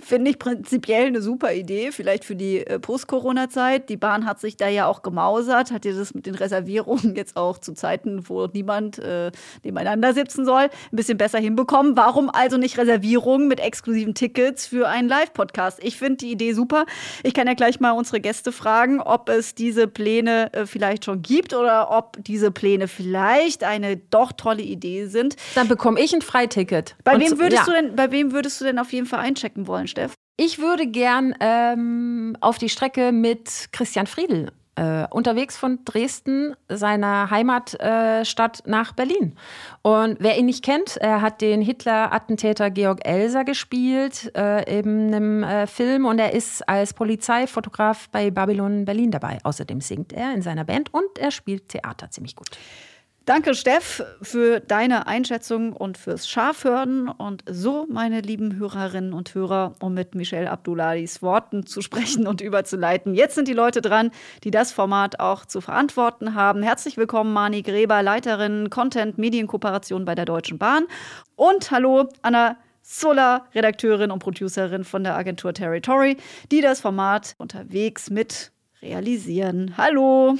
Finde 0.00 0.30
ich 0.30 0.38
prinzipiell 0.38 1.06
eine 1.06 1.22
super 1.22 1.52
Idee, 1.52 1.92
vielleicht 1.92 2.24
für 2.24 2.36
die 2.36 2.66
äh, 2.66 2.78
Post-Corona-Zeit. 2.78 3.88
Die 3.88 3.96
Bahn 3.96 4.26
hat 4.26 4.40
sich 4.40 4.56
da 4.56 4.68
ja 4.68 4.86
auch 4.86 5.02
gemausert, 5.02 5.70
hat 5.70 5.84
ja 5.84 5.92
das 5.92 6.14
mit 6.14 6.26
den 6.26 6.34
Reservierungen 6.34 7.14
jetzt 7.16 7.36
auch 7.36 7.58
zu 7.58 7.74
Zeiten, 7.74 8.28
wo 8.28 8.46
niemand 8.46 8.98
äh, 8.98 9.30
nebeneinander 9.62 10.14
sitzen 10.14 10.44
soll, 10.44 10.62
ein 10.62 10.96
bisschen 10.96 11.18
besser 11.18 11.38
hinbekommen. 11.38 11.96
Warum 11.96 12.30
also 12.30 12.56
nicht 12.56 12.78
Reservierungen 12.78 13.48
mit 13.48 13.60
exklusiven 13.60 14.14
Tickets 14.14 14.66
für 14.66 14.88
einen 14.88 15.08
Live-Podcast? 15.08 15.78
Ich 15.82 15.96
finde 15.96 16.18
die 16.18 16.32
Idee 16.32 16.52
super. 16.52 16.86
Ich 17.22 17.34
kann 17.34 17.46
ja 17.46 17.54
gleich 17.54 17.80
mal 17.80 17.92
unsere 17.92 18.20
Gäste 18.20 18.52
fragen, 18.52 19.00
ob 19.00 19.28
es 19.28 19.54
diese 19.54 19.88
Pläne 19.88 20.52
äh, 20.52 20.66
vielleicht 20.66 21.04
schon 21.04 21.22
gibt 21.22 21.54
oder 21.54 21.90
ob 21.90 22.16
diese 22.24 22.50
Pläne 22.50 22.88
vielleicht 22.88 23.64
eine 23.64 23.96
doch 23.96 24.32
tolle 24.32 24.62
Idee 24.62 25.06
sind. 25.06 25.36
Dann 25.54 25.68
bekomme 25.68 26.00
ich 26.00 26.14
ein 26.14 26.22
Freiticket. 26.22 26.96
Bei 27.04 27.18
wem 27.18 27.38
würdest 27.38 27.66
ja. 27.66 27.72
du 27.72 27.72
denn, 27.72 27.96
bei 27.96 28.10
wem 28.10 28.32
würdest 28.32 28.60
du 28.60 28.64
denn 28.64 28.78
auf 28.78 28.92
jeden 28.92 29.06
Fall 29.06 29.20
einchecken? 29.20 29.57
Stecken 29.58 29.66
wollen, 29.66 29.88
Steff? 29.88 30.14
Ich 30.36 30.58
würde 30.58 30.86
gern 30.86 31.34
ähm, 31.40 32.36
auf 32.40 32.58
die 32.58 32.68
Strecke 32.68 33.12
mit 33.12 33.68
Christian 33.72 34.06
Friedl 34.06 34.52
äh, 34.76 35.06
unterwegs 35.10 35.56
von 35.56 35.80
Dresden, 35.84 36.54
seiner 36.68 37.30
Heimatstadt, 37.30 38.60
äh, 38.60 38.70
nach 38.70 38.92
Berlin. 38.92 39.34
Und 39.82 40.18
wer 40.20 40.38
ihn 40.38 40.46
nicht 40.46 40.64
kennt, 40.64 40.96
er 40.98 41.20
hat 41.20 41.40
den 41.40 41.60
Hitler-Attentäter 41.60 42.70
Georg 42.70 43.04
Elser 43.04 43.44
gespielt 43.44 44.30
äh, 44.36 44.78
in 44.78 45.12
einem 45.12 45.42
äh, 45.42 45.66
Film 45.66 46.06
und 46.06 46.20
er 46.20 46.32
ist 46.32 46.68
als 46.68 46.94
Polizeifotograf 46.94 48.08
bei 48.10 48.30
Babylon 48.30 48.84
Berlin 48.84 49.10
dabei. 49.10 49.38
Außerdem 49.42 49.80
singt 49.80 50.12
er 50.12 50.32
in 50.32 50.42
seiner 50.42 50.64
Band 50.64 50.94
und 50.94 51.18
er 51.18 51.32
spielt 51.32 51.68
Theater 51.68 52.12
ziemlich 52.12 52.36
gut. 52.36 52.50
Danke, 53.28 53.54
Steff, 53.54 54.02
für 54.22 54.58
deine 54.58 55.06
Einschätzung 55.06 55.74
und 55.74 55.98
fürs 55.98 56.26
Schafhören. 56.26 57.10
Und 57.10 57.44
so, 57.46 57.84
meine 57.90 58.22
lieben 58.22 58.56
Hörerinnen 58.56 59.12
und 59.12 59.34
Hörer, 59.34 59.74
um 59.80 59.92
mit 59.92 60.14
Michelle 60.14 60.50
Abdullahis 60.50 61.20
Worten 61.20 61.66
zu 61.66 61.82
sprechen 61.82 62.26
und 62.26 62.40
überzuleiten. 62.40 63.12
Jetzt 63.12 63.34
sind 63.34 63.46
die 63.46 63.52
Leute 63.52 63.82
dran, 63.82 64.12
die 64.44 64.50
das 64.50 64.72
Format 64.72 65.20
auch 65.20 65.44
zu 65.44 65.60
verantworten 65.60 66.34
haben. 66.34 66.62
Herzlich 66.62 66.96
willkommen, 66.96 67.34
Mani 67.34 67.60
Gräber, 67.60 68.02
Leiterin 68.02 68.70
Content 68.70 69.18
Medienkooperation 69.18 70.06
bei 70.06 70.14
der 70.14 70.24
Deutschen 70.24 70.56
Bahn. 70.56 70.86
Und 71.36 71.70
hallo, 71.70 72.08
Anna 72.22 72.56
Zoller, 72.80 73.44
Redakteurin 73.54 74.10
und 74.10 74.20
Producerin 74.20 74.84
von 74.84 75.04
der 75.04 75.16
Agentur 75.16 75.52
Territory, 75.52 76.16
die 76.50 76.62
das 76.62 76.80
Format 76.80 77.34
unterwegs 77.36 78.08
mit 78.08 78.52
realisieren. 78.80 79.74
Hallo. 79.76 80.38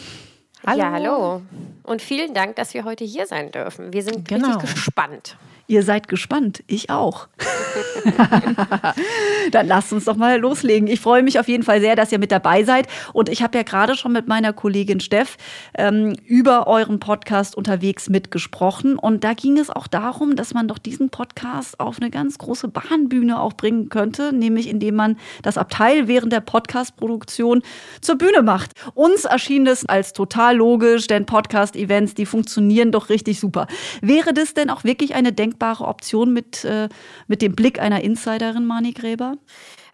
Hallo. 0.65 0.79
Ja, 0.81 0.91
hallo. 0.91 1.43
Und 1.89 2.03
vielen 2.03 2.35
Dank, 2.35 2.57
dass 2.57 2.75
wir 2.75 2.85
heute 2.85 3.05
hier 3.05 3.27
sein 3.27 3.51
dürfen. 3.51 3.95
Wir 3.95 4.03
sind 4.03 4.29
genau. 4.29 4.59
richtig 4.59 4.75
gespannt. 4.75 5.37
Ihr 5.69 5.83
seid 5.83 6.07
gespannt, 6.07 6.63
ich 6.67 6.91
auch. 6.91 7.29
Dann 9.53 9.67
lasst 9.67 9.93
uns 9.93 10.05
doch 10.05 10.17
mal 10.17 10.39
loslegen. 10.39 10.89
Ich 10.89 11.01
freue 11.01 11.23
mich 11.23 11.39
auf 11.39 11.49
jeden 11.49 11.63
Fall 11.63 11.81
sehr, 11.81 11.97
dass 11.97 12.13
ihr 12.13 12.19
mit 12.19 12.33
dabei 12.33 12.65
seid. 12.65 12.87
Und 13.13 13.29
ich 13.29 13.43
habe 13.43 13.57
ja 13.59 13.65
gerade 13.65 13.97
schon 13.97 14.13
mit 14.13 14.29
meiner 14.29 14.53
Kollegin 14.53 15.01
Steff 15.01 15.37
ähm, 15.77 16.15
über 16.27 16.67
euren 16.67 17.01
Podcast 17.01 17.57
unterwegs 17.57 18.09
mitgesprochen. 18.09 18.99
Und 18.99 19.25
da 19.25 19.35
ging 19.35 19.59
es 19.59 19.71
auch 19.71 19.87
darum, 19.87 20.37
dass 20.37 20.55
man 20.55 20.69
doch 20.69 20.79
diesen 20.79 21.11
Podcast 21.11 21.81
auf 21.81 22.01
eine 22.01 22.11
ganz 22.11 22.39
große 22.39 22.69
Bahnbühne 22.69 23.41
auch 23.41 23.55
bringen 23.55 23.89
könnte, 23.89 24.33
nämlich 24.33 24.69
indem 24.69 24.95
man 24.95 25.17
das 25.43 25.59
Abteil 25.59 26.09
während 26.09 26.33
der 26.33 26.41
Podcast-Produktion 26.41 27.63
zur 28.01 28.17
Bühne 28.17 28.43
macht. 28.43 28.73
Uns 28.95 29.25
erschien 29.25 29.65
das 29.65 29.87
als 29.87 30.13
total 30.13 30.57
logisch, 30.57 31.07
denn 31.07 31.27
Podcast-Events, 31.27 32.15
die 32.15 32.27
funktionieren 32.27 32.93
doch 32.93 33.09
richtig 33.09 33.41
super. 33.41 33.67
Wäre 34.01 34.33
das 34.33 34.55
denn 34.55 34.71
auch 34.71 34.85
wirklich 34.85 35.15
eine 35.15 35.33
denkbare 35.33 35.85
Option 35.85 36.33
mit, 36.33 36.65
äh, 36.65 36.89
mit 37.27 37.43
dem 37.43 37.55
Blick 37.55 37.81
einer 37.89 38.05
Insiderin, 38.05 38.67
Mani 38.67 38.93
Gräber? 38.93 39.37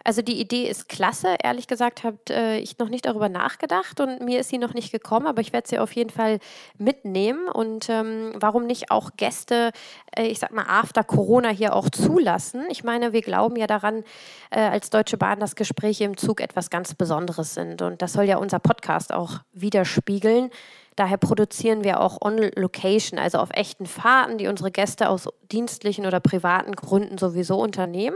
Also 0.05 0.21
die 0.21 0.39
Idee 0.39 0.69
ist 0.69 0.87
klasse. 0.87 1.35
Ehrlich 1.43 1.65
gesagt 1.65 2.03
habe 2.03 2.19
äh, 2.29 2.59
ich 2.59 2.77
noch 2.77 2.89
nicht 2.89 3.07
darüber 3.07 3.27
nachgedacht 3.27 3.99
und 3.99 4.21
mir 4.21 4.39
ist 4.39 4.49
sie 4.49 4.59
noch 4.59 4.75
nicht 4.75 4.91
gekommen, 4.91 5.25
aber 5.25 5.41
ich 5.41 5.51
werde 5.51 5.67
sie 5.67 5.79
auf 5.79 5.93
jeden 5.93 6.11
Fall 6.11 6.37
mitnehmen. 6.77 7.49
Und 7.49 7.89
ähm, 7.89 8.33
warum 8.35 8.67
nicht 8.67 8.91
auch 8.91 9.13
Gäste, 9.17 9.71
äh, 10.15 10.27
ich 10.27 10.37
sag 10.37 10.51
mal, 10.51 10.65
after 10.67 11.03
Corona 11.03 11.49
hier 11.49 11.75
auch 11.75 11.89
zulassen? 11.89 12.65
Ich 12.69 12.83
meine, 12.83 13.13
wir 13.13 13.21
glauben 13.23 13.55
ja 13.55 13.65
daran, 13.65 14.03
äh, 14.51 14.59
als 14.59 14.91
Deutsche 14.91 15.17
Bahn, 15.17 15.39
dass 15.39 15.55
Gespräche 15.55 16.03
im 16.03 16.17
Zug 16.17 16.39
etwas 16.39 16.69
ganz 16.69 16.93
Besonderes 16.93 17.55
sind. 17.55 17.81
Und 17.81 18.03
das 18.03 18.13
soll 18.13 18.25
ja 18.25 18.37
unser 18.37 18.59
Podcast 18.59 19.11
auch 19.11 19.39
widerspiegeln. 19.53 20.51
Daher 20.95 21.17
produzieren 21.17 21.83
wir 21.83 21.99
auch 21.99 22.21
on 22.21 22.37
Location, 22.55 23.17
also 23.17 23.39
auf 23.39 23.49
echten 23.53 23.87
Fahrten, 23.87 24.37
die 24.37 24.47
unsere 24.47 24.69
Gäste 24.69 25.09
aus 25.09 25.27
dienstlichen 25.51 26.05
oder 26.05 26.19
privaten 26.19 26.73
Gründen 26.73 27.17
sowieso 27.17 27.59
unternehmen. 27.59 28.15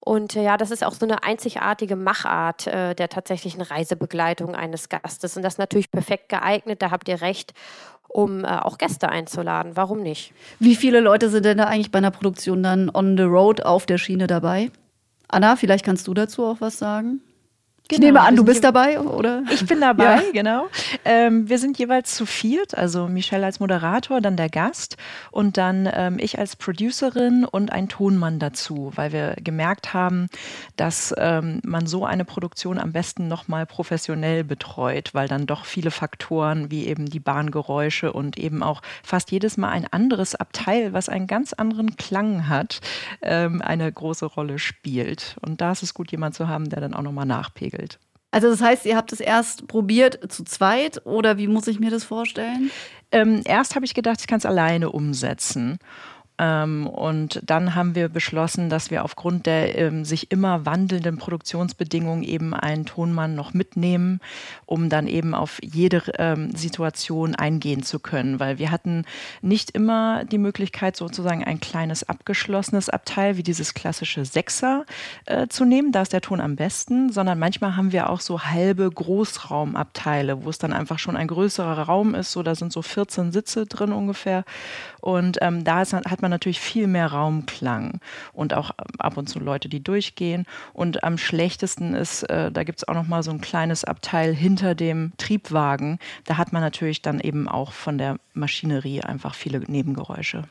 Und 0.00 0.34
äh, 0.34 0.42
ja, 0.42 0.56
das 0.56 0.70
ist 0.70 0.82
auch 0.82 0.94
so 0.94 1.06
eine 1.06 1.22
einzigartige 1.22 1.94
Machart 1.94 2.66
äh, 2.66 2.94
der 2.94 3.08
tatsächlichen 3.08 3.60
Reisebegleitung 3.60 4.54
eines 4.54 4.88
Gastes. 4.88 5.36
Und 5.36 5.42
das 5.42 5.54
ist 5.54 5.58
natürlich 5.58 5.90
perfekt 5.90 6.28
geeignet, 6.30 6.82
da 6.82 6.90
habt 6.90 7.08
ihr 7.08 7.20
recht, 7.20 7.52
um 8.08 8.44
äh, 8.44 8.48
auch 8.48 8.78
Gäste 8.78 9.08
einzuladen. 9.08 9.76
Warum 9.76 10.02
nicht? 10.02 10.32
Wie 10.58 10.74
viele 10.74 11.00
Leute 11.00 11.28
sind 11.28 11.44
denn 11.44 11.58
da 11.58 11.64
eigentlich 11.64 11.90
bei 11.90 11.98
einer 11.98 12.10
Produktion 12.10 12.62
dann 12.62 12.90
on 12.92 13.16
the 13.16 13.24
road 13.24 13.62
auf 13.62 13.86
der 13.86 13.98
Schiene 13.98 14.26
dabei? 14.26 14.70
Anna, 15.28 15.54
vielleicht 15.56 15.84
kannst 15.84 16.08
du 16.08 16.14
dazu 16.14 16.44
auch 16.44 16.60
was 16.60 16.78
sagen? 16.78 17.20
Genau, 17.90 18.06
ich 18.06 18.12
nehme 18.12 18.20
an, 18.20 18.36
du 18.36 18.44
bist 18.44 18.62
dabei, 18.62 19.00
oder? 19.00 19.42
Ich 19.50 19.66
bin 19.66 19.80
dabei, 19.80 20.04
ja. 20.14 20.22
genau. 20.32 20.68
Ähm, 21.04 21.48
wir 21.48 21.58
sind 21.58 21.76
jeweils 21.76 22.14
zu 22.14 22.24
viert, 22.24 22.78
also 22.78 23.08
Michelle 23.08 23.44
als 23.44 23.58
Moderator, 23.58 24.20
dann 24.20 24.36
der 24.36 24.48
Gast 24.48 24.96
und 25.32 25.56
dann 25.56 25.90
ähm, 25.92 26.18
ich 26.20 26.38
als 26.38 26.54
Producerin 26.54 27.44
und 27.44 27.72
ein 27.72 27.88
Tonmann 27.88 28.38
dazu, 28.38 28.92
weil 28.94 29.10
wir 29.10 29.34
gemerkt 29.42 29.92
haben, 29.92 30.28
dass 30.76 31.12
ähm, 31.18 31.60
man 31.64 31.88
so 31.88 32.04
eine 32.04 32.24
Produktion 32.24 32.78
am 32.78 32.92
besten 32.92 33.26
nochmal 33.26 33.66
professionell 33.66 34.44
betreut, 34.44 35.10
weil 35.12 35.26
dann 35.26 35.46
doch 35.46 35.64
viele 35.64 35.90
Faktoren 35.90 36.70
wie 36.70 36.86
eben 36.86 37.06
die 37.06 37.18
Bahngeräusche 37.18 38.12
und 38.12 38.38
eben 38.38 38.62
auch 38.62 38.82
fast 39.02 39.32
jedes 39.32 39.56
Mal 39.56 39.70
ein 39.70 39.86
anderes 39.90 40.36
Abteil, 40.36 40.92
was 40.92 41.08
einen 41.08 41.26
ganz 41.26 41.54
anderen 41.54 41.96
Klang 41.96 42.48
hat, 42.48 42.80
ähm, 43.20 43.60
eine 43.62 43.90
große 43.90 44.26
Rolle 44.26 44.60
spielt. 44.60 45.36
Und 45.40 45.60
da 45.60 45.72
ist 45.72 45.82
es 45.82 45.92
gut, 45.92 46.12
jemand 46.12 46.36
zu 46.36 46.46
haben, 46.46 46.68
der 46.68 46.80
dann 46.80 46.94
auch 46.94 47.02
nochmal 47.02 47.26
nachpegelt 47.26 47.79
entwickelt. 47.80 47.98
Also 48.32 48.48
das 48.48 48.60
heißt, 48.60 48.86
ihr 48.86 48.96
habt 48.96 49.12
es 49.12 49.20
erst 49.20 49.66
probiert 49.66 50.32
zu 50.32 50.44
zweit 50.44 51.04
oder 51.04 51.36
wie 51.36 51.48
muss 51.48 51.66
ich 51.66 51.80
mir 51.80 51.90
das 51.90 52.04
vorstellen? 52.04 52.70
Ähm, 53.10 53.42
erst 53.44 53.74
habe 53.74 53.84
ich 53.84 53.92
gedacht, 53.92 54.20
ich 54.20 54.28
kann 54.28 54.38
es 54.38 54.46
alleine 54.46 54.90
umsetzen. 54.90 55.78
Ähm, 56.40 56.86
und 56.86 57.40
dann 57.44 57.74
haben 57.74 57.94
wir 57.94 58.08
beschlossen, 58.08 58.70
dass 58.70 58.90
wir 58.90 59.04
aufgrund 59.04 59.44
der 59.44 59.76
ähm, 59.78 60.06
sich 60.06 60.32
immer 60.32 60.64
wandelnden 60.64 61.18
Produktionsbedingungen 61.18 62.22
eben 62.22 62.54
einen 62.54 62.86
Tonmann 62.86 63.34
noch 63.34 63.52
mitnehmen, 63.52 64.20
um 64.64 64.88
dann 64.88 65.06
eben 65.06 65.34
auf 65.34 65.58
jede 65.62 66.02
ähm, 66.16 66.50
Situation 66.56 67.34
eingehen 67.34 67.82
zu 67.82 67.98
können. 67.98 68.40
Weil 68.40 68.58
wir 68.58 68.70
hatten 68.70 69.04
nicht 69.42 69.72
immer 69.72 70.24
die 70.24 70.38
Möglichkeit, 70.38 70.96
sozusagen 70.96 71.44
ein 71.44 71.60
kleines 71.60 72.08
abgeschlossenes 72.08 72.88
Abteil 72.88 73.36
wie 73.36 73.42
dieses 73.42 73.74
klassische 73.74 74.24
Sechser 74.24 74.86
äh, 75.26 75.46
zu 75.48 75.66
nehmen. 75.66 75.92
Da 75.92 76.00
ist 76.00 76.14
der 76.14 76.22
Ton 76.22 76.40
am 76.40 76.56
besten, 76.56 77.12
sondern 77.12 77.38
manchmal 77.38 77.76
haben 77.76 77.92
wir 77.92 78.08
auch 78.08 78.20
so 78.20 78.44
halbe 78.44 78.90
Großraumabteile, 78.90 80.42
wo 80.42 80.48
es 80.48 80.56
dann 80.56 80.72
einfach 80.72 80.98
schon 80.98 81.16
ein 81.16 81.28
größerer 81.28 81.82
Raum 81.82 82.14
ist. 82.14 82.32
So, 82.32 82.42
da 82.42 82.54
sind 82.54 82.72
so 82.72 82.80
14 82.80 83.30
Sitze 83.30 83.66
drin 83.66 83.92
ungefähr. 83.92 84.44
Und 85.00 85.38
ähm, 85.40 85.64
da 85.64 85.82
ist, 85.82 85.92
hat 85.92 86.22
man 86.22 86.30
natürlich 86.30 86.60
viel 86.60 86.86
mehr 86.86 87.08
Raumklang 87.08 88.00
und 88.32 88.54
auch 88.54 88.70
ab 88.98 89.16
und 89.16 89.28
zu 89.28 89.38
Leute, 89.38 89.68
die 89.68 89.82
durchgehen. 89.82 90.46
Und 90.72 91.04
am 91.04 91.18
schlechtesten 91.18 91.94
ist, 91.94 92.22
äh, 92.24 92.52
da 92.52 92.64
gibt 92.64 92.78
es 92.78 92.88
auch 92.88 92.94
noch 92.94 93.06
mal 93.06 93.22
so 93.22 93.30
ein 93.30 93.40
kleines 93.40 93.84
Abteil 93.84 94.34
hinter 94.34 94.74
dem 94.74 95.12
Triebwagen. 95.16 95.98
Da 96.24 96.36
hat 96.36 96.52
man 96.52 96.62
natürlich 96.62 97.02
dann 97.02 97.20
eben 97.20 97.48
auch 97.48 97.72
von 97.72 97.98
der 97.98 98.16
Maschinerie 98.34 99.02
einfach 99.02 99.34
viele 99.34 99.60
Nebengeräusche. 99.60 100.44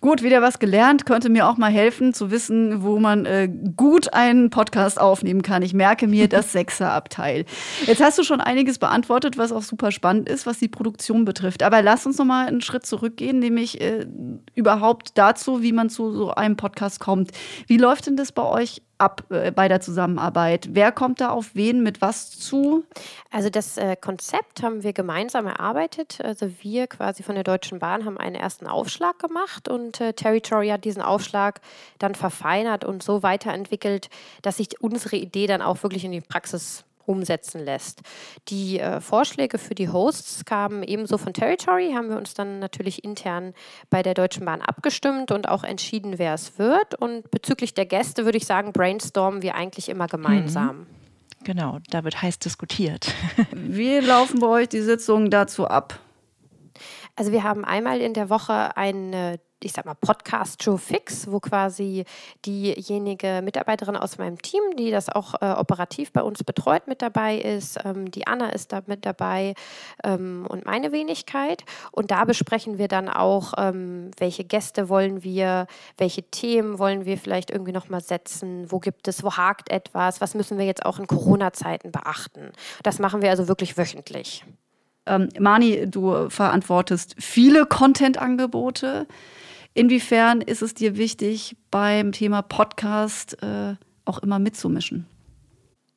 Gut, 0.00 0.22
wieder 0.22 0.40
was 0.40 0.58
gelernt, 0.58 1.04
könnte 1.04 1.28
mir 1.28 1.46
auch 1.46 1.58
mal 1.58 1.70
helfen 1.70 2.14
zu 2.14 2.30
wissen, 2.30 2.82
wo 2.82 2.98
man 2.98 3.26
äh, 3.26 3.50
gut 3.76 4.14
einen 4.14 4.48
Podcast 4.48 4.98
aufnehmen 4.98 5.42
kann. 5.42 5.60
Ich 5.60 5.74
merke 5.74 6.06
mir 6.06 6.26
das 6.26 6.52
Sechserabteil. 6.52 7.44
Jetzt 7.84 8.02
hast 8.02 8.18
du 8.18 8.22
schon 8.22 8.40
einiges 8.40 8.78
beantwortet, 8.78 9.36
was 9.36 9.52
auch 9.52 9.60
super 9.60 9.92
spannend 9.92 10.26
ist, 10.26 10.46
was 10.46 10.58
die 10.58 10.68
Produktion 10.68 11.26
betrifft. 11.26 11.62
Aber 11.62 11.82
lass 11.82 12.06
uns 12.06 12.16
noch 12.16 12.24
mal 12.24 12.46
einen 12.46 12.62
Schritt 12.62 12.86
zurückgehen, 12.86 13.40
nämlich 13.40 13.78
äh, 13.82 14.06
überhaupt 14.54 15.18
dazu, 15.18 15.62
wie 15.62 15.72
man 15.72 15.90
zu 15.90 16.12
so 16.12 16.30
einem 16.30 16.56
Podcast 16.56 16.98
kommt. 16.98 17.32
Wie 17.66 17.76
läuft 17.76 18.06
denn 18.06 18.16
das 18.16 18.32
bei 18.32 18.44
euch 18.44 18.80
ab 19.00 19.24
äh, 19.30 19.50
bei 19.50 19.68
der 19.68 19.80
Zusammenarbeit? 19.80 20.68
Wer 20.72 20.92
kommt 20.92 21.20
da 21.20 21.30
auf 21.30 21.54
wen 21.54 21.82
mit 21.82 22.00
was 22.00 22.30
zu? 22.30 22.84
Also 23.30 23.50
das 23.50 23.76
äh, 23.76 23.96
Konzept 23.96 24.62
haben 24.62 24.82
wir 24.82 24.92
gemeinsam 24.92 25.46
erarbeitet. 25.46 26.20
Also 26.22 26.50
wir 26.60 26.86
quasi 26.86 27.22
von 27.22 27.34
der 27.34 27.44
Deutschen 27.44 27.78
Bahn 27.78 28.04
haben 28.04 28.18
einen 28.18 28.36
ersten 28.36 28.66
Aufschlag 28.66 29.18
gemacht 29.18 29.68
und 29.68 30.00
äh, 30.00 30.12
Territory 30.12 30.68
hat 30.68 30.84
diesen 30.84 31.02
Aufschlag 31.02 31.60
dann 31.98 32.14
verfeinert 32.14 32.84
und 32.84 33.02
so 33.02 33.22
weiterentwickelt, 33.22 34.10
dass 34.42 34.58
sich 34.58 34.80
unsere 34.80 35.16
Idee 35.16 35.46
dann 35.46 35.62
auch 35.62 35.82
wirklich 35.82 36.04
in 36.04 36.12
die 36.12 36.20
Praxis 36.20 36.84
umsetzen 37.10 37.64
lässt. 37.64 38.00
Die 38.48 38.78
äh, 38.78 39.00
Vorschläge 39.00 39.58
für 39.58 39.74
die 39.74 39.88
Hosts 39.88 40.44
kamen 40.44 40.82
ebenso 40.82 41.18
von 41.18 41.32
Territory, 41.32 41.92
haben 41.94 42.08
wir 42.08 42.16
uns 42.16 42.34
dann 42.34 42.58
natürlich 42.58 43.04
intern 43.04 43.54
bei 43.90 44.02
der 44.02 44.14
Deutschen 44.14 44.44
Bahn 44.44 44.62
abgestimmt 44.62 45.30
und 45.30 45.48
auch 45.48 45.64
entschieden, 45.64 46.18
wer 46.18 46.34
es 46.34 46.58
wird. 46.58 46.94
Und 46.94 47.30
bezüglich 47.30 47.74
der 47.74 47.86
Gäste 47.86 48.24
würde 48.24 48.38
ich 48.38 48.46
sagen, 48.46 48.72
brainstormen 48.72 49.42
wir 49.42 49.54
eigentlich 49.54 49.88
immer 49.88 50.06
gemeinsam. 50.06 50.78
Mhm. 50.78 50.86
Genau, 51.42 51.78
da 51.88 52.04
wird 52.04 52.20
heiß 52.20 52.38
diskutiert. 52.38 53.14
Wie 53.52 53.98
laufen 53.98 54.40
bei 54.40 54.46
euch 54.46 54.68
die 54.68 54.82
Sitzungen 54.82 55.30
dazu 55.30 55.66
ab? 55.66 55.98
Also 57.20 57.32
wir 57.32 57.42
haben 57.42 57.66
einmal 57.66 58.00
in 58.00 58.14
der 58.14 58.30
Woche 58.30 58.74
eine 58.78 59.38
ich 59.62 59.72
sag 59.72 59.84
mal, 59.84 59.92
Podcast-Show 59.92 60.78
fix, 60.78 61.30
wo 61.30 61.38
quasi 61.38 62.06
diejenige 62.46 63.42
Mitarbeiterin 63.44 63.94
aus 63.94 64.16
meinem 64.16 64.40
Team, 64.40 64.62
die 64.78 64.90
das 64.90 65.10
auch 65.10 65.34
äh, 65.42 65.50
operativ 65.50 66.14
bei 66.14 66.22
uns 66.22 66.42
betreut, 66.42 66.86
mit 66.86 67.02
dabei 67.02 67.36
ist. 67.36 67.78
Ähm, 67.84 68.10
die 68.10 68.26
Anna 68.26 68.48
ist 68.48 68.72
da 68.72 68.80
mit 68.86 69.04
dabei 69.04 69.52
ähm, 70.02 70.46
und 70.48 70.64
meine 70.64 70.92
Wenigkeit. 70.92 71.62
Und 71.92 72.10
da 72.10 72.24
besprechen 72.24 72.78
wir 72.78 72.88
dann 72.88 73.10
auch, 73.10 73.52
ähm, 73.58 74.12
welche 74.16 74.44
Gäste 74.44 74.88
wollen 74.88 75.22
wir, 75.22 75.66
welche 75.98 76.22
Themen 76.22 76.78
wollen 76.78 77.04
wir 77.04 77.18
vielleicht 77.18 77.50
irgendwie 77.50 77.72
nochmal 77.72 78.00
setzen, 78.00 78.72
wo 78.72 78.78
gibt 78.78 79.08
es, 79.08 79.22
wo 79.22 79.36
hakt 79.36 79.70
etwas, 79.70 80.22
was 80.22 80.34
müssen 80.34 80.56
wir 80.56 80.64
jetzt 80.64 80.86
auch 80.86 80.98
in 80.98 81.06
Corona-Zeiten 81.06 81.92
beachten. 81.92 82.52
Das 82.82 82.98
machen 82.98 83.20
wir 83.20 83.28
also 83.28 83.46
wirklich 83.46 83.76
wöchentlich. 83.76 84.42
Ähm, 85.06 85.28
Mani, 85.38 85.90
du 85.90 86.28
verantwortest 86.28 87.16
viele 87.18 87.66
Content-Angebote. 87.66 89.06
Inwiefern 89.74 90.40
ist 90.40 90.62
es 90.62 90.74
dir 90.74 90.96
wichtig, 90.96 91.56
beim 91.70 92.12
Thema 92.12 92.42
Podcast 92.42 93.42
äh, 93.42 93.74
auch 94.04 94.18
immer 94.18 94.38
mitzumischen? 94.38 95.06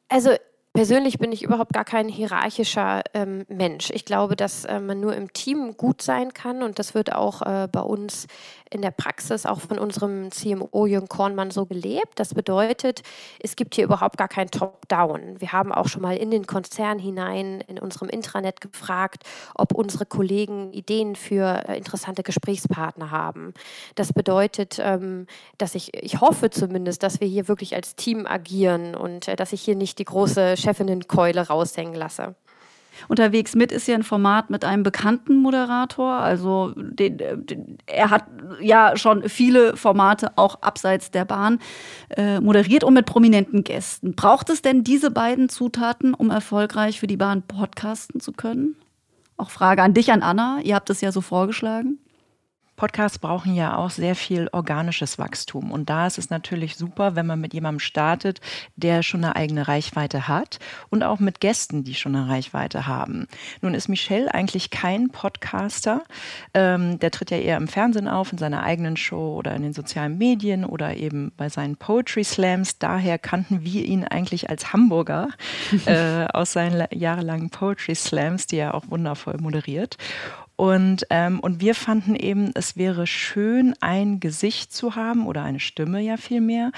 Also 0.09 0.31
Persönlich 0.73 1.19
bin 1.19 1.31
ich 1.31 1.43
überhaupt 1.43 1.71
gar 1.71 1.85
kein 1.85 2.09
hierarchischer 2.09 3.03
ähm, 3.13 3.45
Mensch. 3.47 3.91
Ich 3.91 4.05
glaube, 4.05 4.35
dass 4.35 4.65
äh, 4.65 4.79
man 4.79 4.99
nur 4.99 5.15
im 5.15 5.31
Team 5.31 5.77
gut 5.77 6.01
sein 6.01 6.33
kann 6.33 6.63
und 6.63 6.79
das 6.79 6.95
wird 6.95 7.13
auch 7.13 7.43
äh, 7.43 7.67
bei 7.71 7.81
uns 7.81 8.25
in 8.73 8.81
der 8.81 8.91
Praxis, 8.91 9.45
auch 9.45 9.61
von 9.61 9.77
unserem 9.77 10.31
CMO 10.31 10.87
Jürgen 10.87 11.07
Kornmann 11.07 11.51
so 11.51 11.67
gelebt. 11.67 12.13
Das 12.15 12.33
bedeutet, 12.33 13.03
es 13.39 13.55
gibt 13.55 13.75
hier 13.75 13.83
überhaupt 13.83 14.17
gar 14.17 14.27
kein 14.27 14.49
Top-Down. 14.49 15.39
Wir 15.39 15.51
haben 15.51 15.71
auch 15.71 15.87
schon 15.87 16.01
mal 16.01 16.17
in 16.17 16.31
den 16.31 16.47
Konzern 16.47 16.97
hinein 16.97 17.61
in 17.67 17.77
unserem 17.77 18.09
Intranet 18.09 18.59
gefragt, 18.59 19.23
ob 19.53 19.75
unsere 19.75 20.07
Kollegen 20.07 20.73
Ideen 20.73 21.15
für 21.15 21.63
äh, 21.67 21.77
interessante 21.77 22.23
Gesprächspartner 22.23 23.11
haben. 23.11 23.53
Das 23.93 24.11
bedeutet, 24.11 24.79
ähm, 24.81 25.27
dass 25.59 25.75
ich, 25.75 25.93
ich 25.93 26.19
hoffe 26.19 26.49
zumindest, 26.49 27.03
dass 27.03 27.21
wir 27.21 27.27
hier 27.27 27.47
wirklich 27.47 27.75
als 27.75 27.95
Team 27.95 28.25
agieren 28.25 28.95
und 28.95 29.27
äh, 29.27 29.35
dass 29.35 29.53
ich 29.53 29.61
hier 29.61 29.75
nicht 29.75 29.99
die 29.99 30.05
große 30.05 30.57
Chefinnenkeule 30.63 31.47
raushängen 31.47 31.95
lasse. 31.95 32.35
Unterwegs 33.07 33.55
mit 33.55 33.71
ist 33.71 33.87
ja 33.87 33.95
ein 33.95 34.03
Format 34.03 34.49
mit 34.49 34.63
einem 34.63 34.83
bekannten 34.83 35.37
Moderator. 35.37 36.13
Also 36.13 36.73
den, 36.75 37.17
den, 37.17 37.77
er 37.85 38.09
hat 38.09 38.25
ja 38.61 38.95
schon 38.95 39.27
viele 39.29 39.75
Formate 39.75 40.31
auch 40.37 40.61
abseits 40.61 41.11
der 41.11 41.25
Bahn 41.25 41.59
äh, 42.15 42.39
moderiert 42.39 42.83
und 42.83 42.93
mit 42.93 43.05
prominenten 43.05 43.63
Gästen. 43.63 44.15
Braucht 44.15 44.49
es 44.49 44.61
denn 44.61 44.83
diese 44.83 45.11
beiden 45.11 45.49
Zutaten, 45.49 46.13
um 46.13 46.29
erfolgreich 46.29 46.99
für 46.99 47.07
die 47.07 47.17
Bahn 47.17 47.41
podcasten 47.41 48.19
zu 48.19 48.31
können? 48.31 48.75
Auch 49.37 49.49
Frage 49.49 49.81
an 49.81 49.93
dich, 49.93 50.11
an 50.11 50.21
Anna. 50.21 50.59
Ihr 50.63 50.75
habt 50.75 50.89
es 50.89 51.01
ja 51.01 51.11
so 51.11 51.21
vorgeschlagen. 51.21 51.99
Podcasts 52.75 53.19
brauchen 53.19 53.53
ja 53.53 53.77
auch 53.77 53.91
sehr 53.91 54.15
viel 54.15 54.49
organisches 54.51 55.19
Wachstum. 55.19 55.71
Und 55.71 55.89
da 55.89 56.07
ist 56.07 56.17
es 56.17 56.29
natürlich 56.29 56.75
super, 56.75 57.15
wenn 57.15 57.27
man 57.27 57.39
mit 57.39 57.53
jemandem 57.53 57.79
startet, 57.79 58.41
der 58.75 59.03
schon 59.03 59.23
eine 59.23 59.35
eigene 59.35 59.67
Reichweite 59.67 60.27
hat 60.27 60.59
und 60.89 61.03
auch 61.03 61.19
mit 61.19 61.39
Gästen, 61.39 61.83
die 61.83 61.93
schon 61.93 62.15
eine 62.15 62.27
Reichweite 62.27 62.87
haben. 62.87 63.27
Nun 63.61 63.73
ist 63.73 63.89
Michel 63.89 64.27
eigentlich 64.29 64.71
kein 64.71 65.09
Podcaster. 65.09 66.03
Ähm, 66.53 66.99
der 66.99 67.11
tritt 67.11 67.31
ja 67.31 67.37
eher 67.37 67.57
im 67.57 67.67
Fernsehen 67.67 68.07
auf, 68.07 68.31
in 68.31 68.37
seiner 68.37 68.63
eigenen 68.63 68.97
Show 68.97 69.35
oder 69.37 69.55
in 69.55 69.61
den 69.61 69.73
sozialen 69.73 70.17
Medien 70.17 70.65
oder 70.65 70.95
eben 70.97 71.31
bei 71.37 71.49
seinen 71.49 71.77
Poetry 71.77 72.23
Slams. 72.23 72.79
Daher 72.79 73.19
kannten 73.19 73.63
wir 73.63 73.85
ihn 73.85 74.03
eigentlich 74.03 74.49
als 74.49 74.73
Hamburger 74.73 75.29
äh, 75.85 76.25
aus 76.33 76.53
seinen 76.53 76.87
jahrelangen 76.91 77.49
Poetry 77.49 77.95
Slams, 77.95 78.47
die 78.47 78.57
er 78.57 78.73
auch 78.73 78.89
wundervoll 78.89 79.37
moderiert. 79.39 79.97
Und, 80.63 81.07
ähm, 81.09 81.41
und 81.41 81.59
wir 81.59 81.75
fanden 81.75 82.15
eben, 82.15 82.51
es 82.53 82.77
wäre 82.77 83.05
schön, 83.05 83.75
ein 83.81 84.21
Gesicht 84.21 84.71
zu 84.71 84.95
haben 84.95 85.27
oder 85.27 85.43
eine 85.43 85.59
Stimme 85.59 85.99
ja 85.99 86.15
vielmehr, 86.15 86.71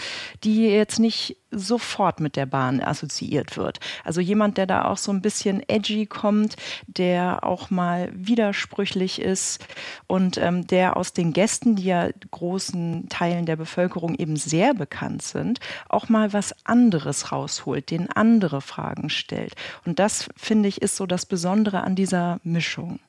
die 0.43 0.65
jetzt 0.65 0.97
nicht 0.97 1.37
sofort 1.51 2.19
mit 2.19 2.35
der 2.35 2.47
Bahn 2.47 2.81
assoziiert 2.81 3.57
wird. 3.57 3.79
Also 4.03 4.21
jemand, 4.21 4.57
der 4.57 4.65
da 4.65 4.85
auch 4.85 4.97
so 4.97 5.11
ein 5.11 5.21
bisschen 5.21 5.61
edgy 5.69 6.07
kommt, 6.07 6.55
der 6.87 7.43
auch 7.43 7.69
mal 7.69 8.09
widersprüchlich 8.15 9.21
ist 9.21 9.63
und 10.07 10.39
ähm, 10.39 10.65
der 10.65 10.97
aus 10.97 11.13
den 11.13 11.31
Gästen, 11.31 11.75
die 11.75 11.85
ja 11.85 12.09
großen 12.31 13.07
Teilen 13.09 13.45
der 13.45 13.55
Bevölkerung 13.55 14.15
eben 14.15 14.35
sehr 14.35 14.73
bekannt 14.73 15.21
sind, 15.21 15.59
auch 15.89 16.09
mal 16.09 16.33
was 16.33 16.55
anderes 16.65 17.31
rausholt, 17.31 17.91
den 17.91 18.09
andere 18.09 18.61
Fragen 18.61 19.11
stellt. 19.11 19.53
Und 19.85 19.99
das, 19.99 20.27
finde 20.35 20.69
ich, 20.69 20.81
ist 20.81 20.95
so 20.95 21.05
das 21.05 21.27
Besondere 21.27 21.83
an 21.83 21.95
dieser 21.95 22.39
Mischung. 22.43 22.99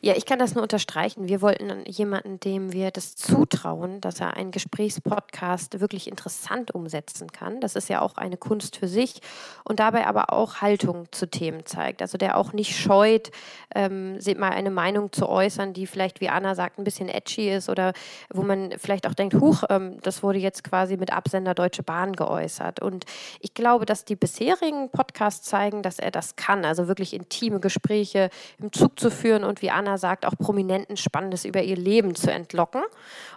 Ja, 0.00 0.14
ich 0.16 0.26
kann 0.26 0.38
das 0.38 0.54
nur 0.54 0.62
unterstreichen. 0.62 1.28
Wir 1.28 1.42
wollten 1.42 1.84
jemanden, 1.86 2.40
dem 2.40 2.72
wir 2.72 2.90
das 2.90 3.16
zutrauen, 3.16 4.00
dass 4.00 4.20
er 4.20 4.36
einen 4.36 4.50
Gesprächspodcast 4.50 5.80
wirklich 5.80 6.08
interessant 6.08 6.74
umsetzen 6.74 7.32
kann. 7.32 7.60
Das 7.60 7.74
ist 7.74 7.88
ja 7.88 8.00
auch 8.00 8.16
eine 8.16 8.36
Kunst 8.36 8.76
für 8.76 8.88
sich 8.88 9.20
und 9.64 9.80
dabei 9.80 10.06
aber 10.06 10.32
auch 10.32 10.56
Haltung 10.56 11.06
zu 11.10 11.28
Themen 11.28 11.66
zeigt. 11.66 12.02
Also 12.02 12.18
der 12.18 12.36
auch 12.36 12.52
nicht 12.52 12.76
scheut, 12.76 13.30
ähm, 13.74 14.18
mal 14.36 14.50
eine 14.50 14.70
Meinung 14.70 15.12
zu 15.12 15.28
äußern, 15.28 15.72
die 15.72 15.86
vielleicht, 15.86 16.20
wie 16.20 16.28
Anna 16.28 16.54
sagt, 16.54 16.78
ein 16.78 16.84
bisschen 16.84 17.08
edgy 17.08 17.50
ist 17.50 17.68
oder 17.68 17.92
wo 18.32 18.42
man 18.42 18.74
vielleicht 18.78 19.06
auch 19.06 19.14
denkt, 19.14 19.34
huch, 19.34 19.64
ähm, 19.70 19.98
das 20.02 20.22
wurde 20.22 20.38
jetzt 20.38 20.64
quasi 20.64 20.96
mit 20.96 21.12
Absender 21.12 21.54
Deutsche 21.54 21.82
Bahn 21.82 22.14
geäußert. 22.14 22.80
Und 22.80 23.04
ich 23.40 23.54
glaube, 23.54 23.86
dass 23.86 24.04
die 24.04 24.16
bisherigen 24.16 24.90
Podcasts 24.90 25.48
zeigen, 25.48 25.82
dass 25.82 25.98
er 25.98 26.10
das 26.10 26.36
kann. 26.36 26.64
Also 26.64 26.88
wirklich 26.88 27.14
intime 27.14 27.60
Gespräche 27.60 28.30
im 28.58 28.72
Zug 28.72 28.98
zu 28.98 29.10
führen 29.10 29.44
und 29.44 29.62
wie 29.62 29.70
Anna 29.78 29.96
sagt, 29.96 30.26
auch 30.26 30.36
Prominenten 30.36 30.96
Spannendes 30.96 31.44
über 31.44 31.62
ihr 31.62 31.76
Leben 31.76 32.14
zu 32.14 32.32
entlocken 32.32 32.82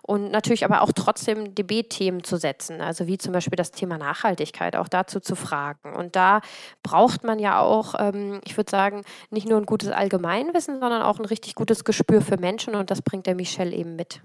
und 0.01 0.31
natürlich 0.31 0.65
aber 0.65 0.81
auch 0.81 0.91
trotzdem 0.91 1.53
DB-Themen 1.53 2.23
zu 2.23 2.37
setzen, 2.37 2.81
also 2.81 3.07
wie 3.07 3.17
zum 3.17 3.33
Beispiel 3.33 3.55
das 3.55 3.71
Thema 3.71 3.97
Nachhaltigkeit, 3.97 4.75
auch 4.75 4.87
dazu 4.87 5.19
zu 5.19 5.35
fragen. 5.35 5.95
Und 5.95 6.15
da 6.15 6.41
braucht 6.83 7.23
man 7.23 7.39
ja 7.39 7.59
auch, 7.59 7.95
ähm, 7.99 8.41
ich 8.45 8.57
würde 8.57 8.71
sagen, 8.71 9.03
nicht 9.29 9.47
nur 9.47 9.59
ein 9.59 9.65
gutes 9.65 9.89
Allgemeinwissen, 9.89 10.79
sondern 10.79 11.03
auch 11.03 11.19
ein 11.19 11.25
richtig 11.25 11.55
gutes 11.55 11.85
Gespür 11.85 12.21
für 12.21 12.37
Menschen 12.37 12.75
und 12.75 12.89
das 12.89 13.01
bringt 13.01 13.27
der 13.27 13.35
Michel 13.35 13.73
eben 13.73 13.95
mit 13.95 14.21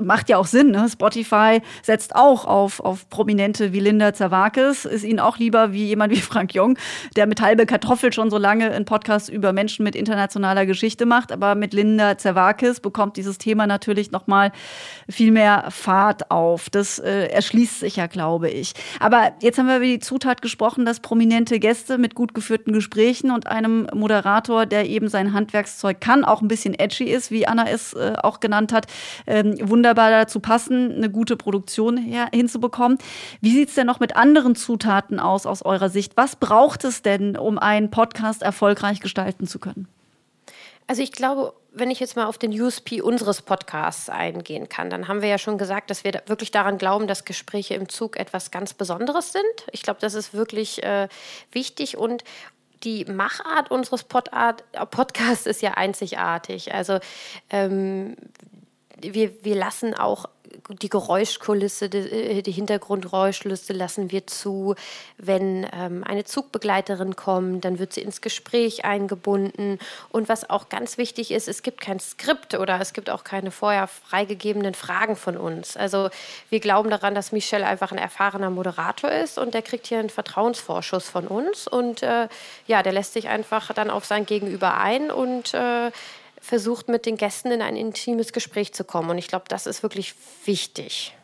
macht 0.00 0.28
ja 0.28 0.38
auch 0.38 0.46
Sinn. 0.46 0.70
Ne? 0.70 0.88
Spotify 0.88 1.60
setzt 1.82 2.14
auch 2.14 2.44
auf, 2.44 2.80
auf 2.80 3.08
Prominente 3.08 3.72
wie 3.72 3.80
Linda 3.80 4.12
Zerwakis. 4.12 4.84
Ist 4.84 5.04
ihnen 5.04 5.20
auch 5.20 5.38
lieber 5.38 5.72
wie 5.72 5.84
jemand 5.84 6.12
wie 6.12 6.20
Frank 6.20 6.54
Jung, 6.54 6.76
der 7.16 7.26
mit 7.26 7.40
halbe 7.40 7.66
Kartoffel 7.66 8.12
schon 8.12 8.30
so 8.30 8.38
lange 8.38 8.70
einen 8.70 8.84
Podcast 8.84 9.28
über 9.28 9.52
Menschen 9.52 9.84
mit 9.84 9.94
internationaler 9.94 10.66
Geschichte 10.66 11.06
macht. 11.06 11.32
Aber 11.32 11.54
mit 11.54 11.72
Linda 11.72 12.18
Zerwakis 12.18 12.80
bekommt 12.80 13.16
dieses 13.16 13.38
Thema 13.38 13.66
natürlich 13.66 14.10
noch 14.10 14.26
mal 14.26 14.52
viel 15.08 15.30
mehr 15.30 15.66
Fahrt 15.70 16.30
auf. 16.30 16.70
Das 16.70 16.98
äh, 16.98 17.26
erschließt 17.26 17.80
sich 17.80 17.96
ja, 17.96 18.06
glaube 18.06 18.50
ich. 18.50 18.74
Aber 19.00 19.32
jetzt 19.42 19.58
haben 19.58 19.66
wir 19.66 19.76
über 19.76 19.84
die 19.84 20.00
Zutat 20.00 20.42
gesprochen, 20.42 20.84
dass 20.84 21.00
prominente 21.00 21.58
Gäste 21.60 21.98
mit 21.98 22.14
gut 22.14 22.34
geführten 22.34 22.72
Gesprächen 22.72 23.30
und 23.30 23.46
einem 23.46 23.86
Moderator, 23.94 24.66
der 24.66 24.88
eben 24.88 25.08
sein 25.08 25.32
Handwerkszeug 25.32 26.00
kann, 26.00 26.24
auch 26.24 26.42
ein 26.42 26.48
bisschen 26.48 26.74
edgy 26.74 27.04
ist, 27.04 27.30
wie 27.30 27.46
Anna 27.46 27.68
es 27.68 27.92
äh, 27.92 28.14
auch 28.22 28.40
genannt 28.40 28.72
hat, 28.72 28.86
ähm, 29.26 29.56
wunderbar 29.84 30.10
dazu 30.10 30.40
passen, 30.40 30.94
eine 30.96 31.10
gute 31.10 31.36
Produktion 31.36 31.98
her, 31.98 32.28
hinzubekommen. 32.32 32.96
Wie 33.42 33.52
sieht 33.52 33.68
es 33.68 33.74
denn 33.74 33.86
noch 33.86 34.00
mit 34.00 34.16
anderen 34.16 34.56
Zutaten 34.56 35.20
aus 35.20 35.44
aus 35.44 35.60
eurer 35.60 35.90
Sicht? 35.90 36.16
Was 36.16 36.36
braucht 36.36 36.84
es 36.84 37.02
denn, 37.02 37.36
um 37.36 37.58
einen 37.58 37.90
Podcast 37.90 38.40
erfolgreich 38.40 39.00
gestalten 39.00 39.46
zu 39.46 39.58
können? 39.58 39.86
Also 40.86 41.02
ich 41.02 41.12
glaube, 41.12 41.52
wenn 41.70 41.90
ich 41.90 42.00
jetzt 42.00 42.16
mal 42.16 42.24
auf 42.24 42.38
den 42.38 42.58
USP 42.58 43.02
unseres 43.02 43.42
Podcasts 43.42 44.08
eingehen 44.08 44.70
kann, 44.70 44.88
dann 44.88 45.06
haben 45.06 45.20
wir 45.20 45.28
ja 45.28 45.36
schon 45.36 45.58
gesagt, 45.58 45.90
dass 45.90 46.02
wir 46.02 46.22
wirklich 46.28 46.50
daran 46.50 46.78
glauben, 46.78 47.06
dass 47.06 47.26
Gespräche 47.26 47.74
im 47.74 47.90
Zug 47.90 48.16
etwas 48.16 48.50
ganz 48.50 48.72
Besonderes 48.72 49.32
sind. 49.32 49.44
Ich 49.70 49.82
glaube, 49.82 50.00
das 50.00 50.14
ist 50.14 50.32
wirklich 50.32 50.82
äh, 50.82 51.08
wichtig 51.52 51.98
und 51.98 52.24
die 52.84 53.04
Machart 53.04 53.70
unseres 53.70 54.04
Podcasts 54.04 55.46
ist 55.46 55.60
ja 55.60 55.72
einzigartig. 55.72 56.72
Also 56.72 57.00
ähm, 57.50 58.16
wir, 59.00 59.44
wir 59.44 59.54
lassen 59.54 59.94
auch 59.94 60.26
die 60.68 60.88
Geräuschkulisse, 60.88 61.88
die, 61.88 61.98
äh, 61.98 62.42
die 62.42 62.52
Hintergrundgeräuschliste 62.52 63.72
lassen 63.72 64.10
wir 64.10 64.26
zu. 64.26 64.74
Wenn 65.18 65.66
ähm, 65.72 66.04
eine 66.04 66.24
Zugbegleiterin 66.24 67.16
kommt, 67.16 67.64
dann 67.64 67.78
wird 67.78 67.92
sie 67.92 68.02
ins 68.02 68.20
Gespräch 68.20 68.84
eingebunden. 68.84 69.78
Und 70.10 70.28
was 70.28 70.48
auch 70.48 70.68
ganz 70.68 70.98
wichtig 70.98 71.30
ist, 71.30 71.48
es 71.48 71.62
gibt 71.62 71.80
kein 71.80 72.00
Skript 72.00 72.54
oder 72.54 72.80
es 72.80 72.92
gibt 72.92 73.10
auch 73.10 73.24
keine 73.24 73.50
vorher 73.50 73.86
freigegebenen 73.86 74.74
Fragen 74.74 75.16
von 75.16 75.36
uns. 75.36 75.76
Also 75.76 76.10
wir 76.50 76.60
glauben 76.60 76.90
daran, 76.90 77.14
dass 77.14 77.32
Michel 77.32 77.64
einfach 77.64 77.92
ein 77.92 77.98
erfahrener 77.98 78.50
Moderator 78.50 79.10
ist 79.10 79.38
und 79.38 79.54
der 79.54 79.62
kriegt 79.62 79.86
hier 79.86 79.98
einen 79.98 80.10
Vertrauensvorschuss 80.10 81.08
von 81.08 81.26
uns. 81.26 81.66
Und 81.66 82.02
äh, 82.02 82.28
ja, 82.66 82.82
der 82.82 82.92
lässt 82.92 83.12
sich 83.12 83.28
einfach 83.28 83.72
dann 83.72 83.90
auf 83.90 84.04
sein 84.04 84.26
Gegenüber 84.26 84.78
ein 84.78 85.10
und 85.10 85.54
äh, 85.54 85.90
versucht, 86.44 86.88
mit 86.88 87.06
den 87.06 87.16
Gästen 87.16 87.50
in 87.50 87.62
ein 87.62 87.74
intimes 87.74 88.32
Gespräch 88.32 88.74
zu 88.74 88.84
kommen. 88.84 89.10
Und 89.10 89.18
ich 89.18 89.28
glaube, 89.28 89.46
das 89.48 89.66
ist 89.66 89.82
wirklich 89.82 90.14
wichtig. 90.44 91.14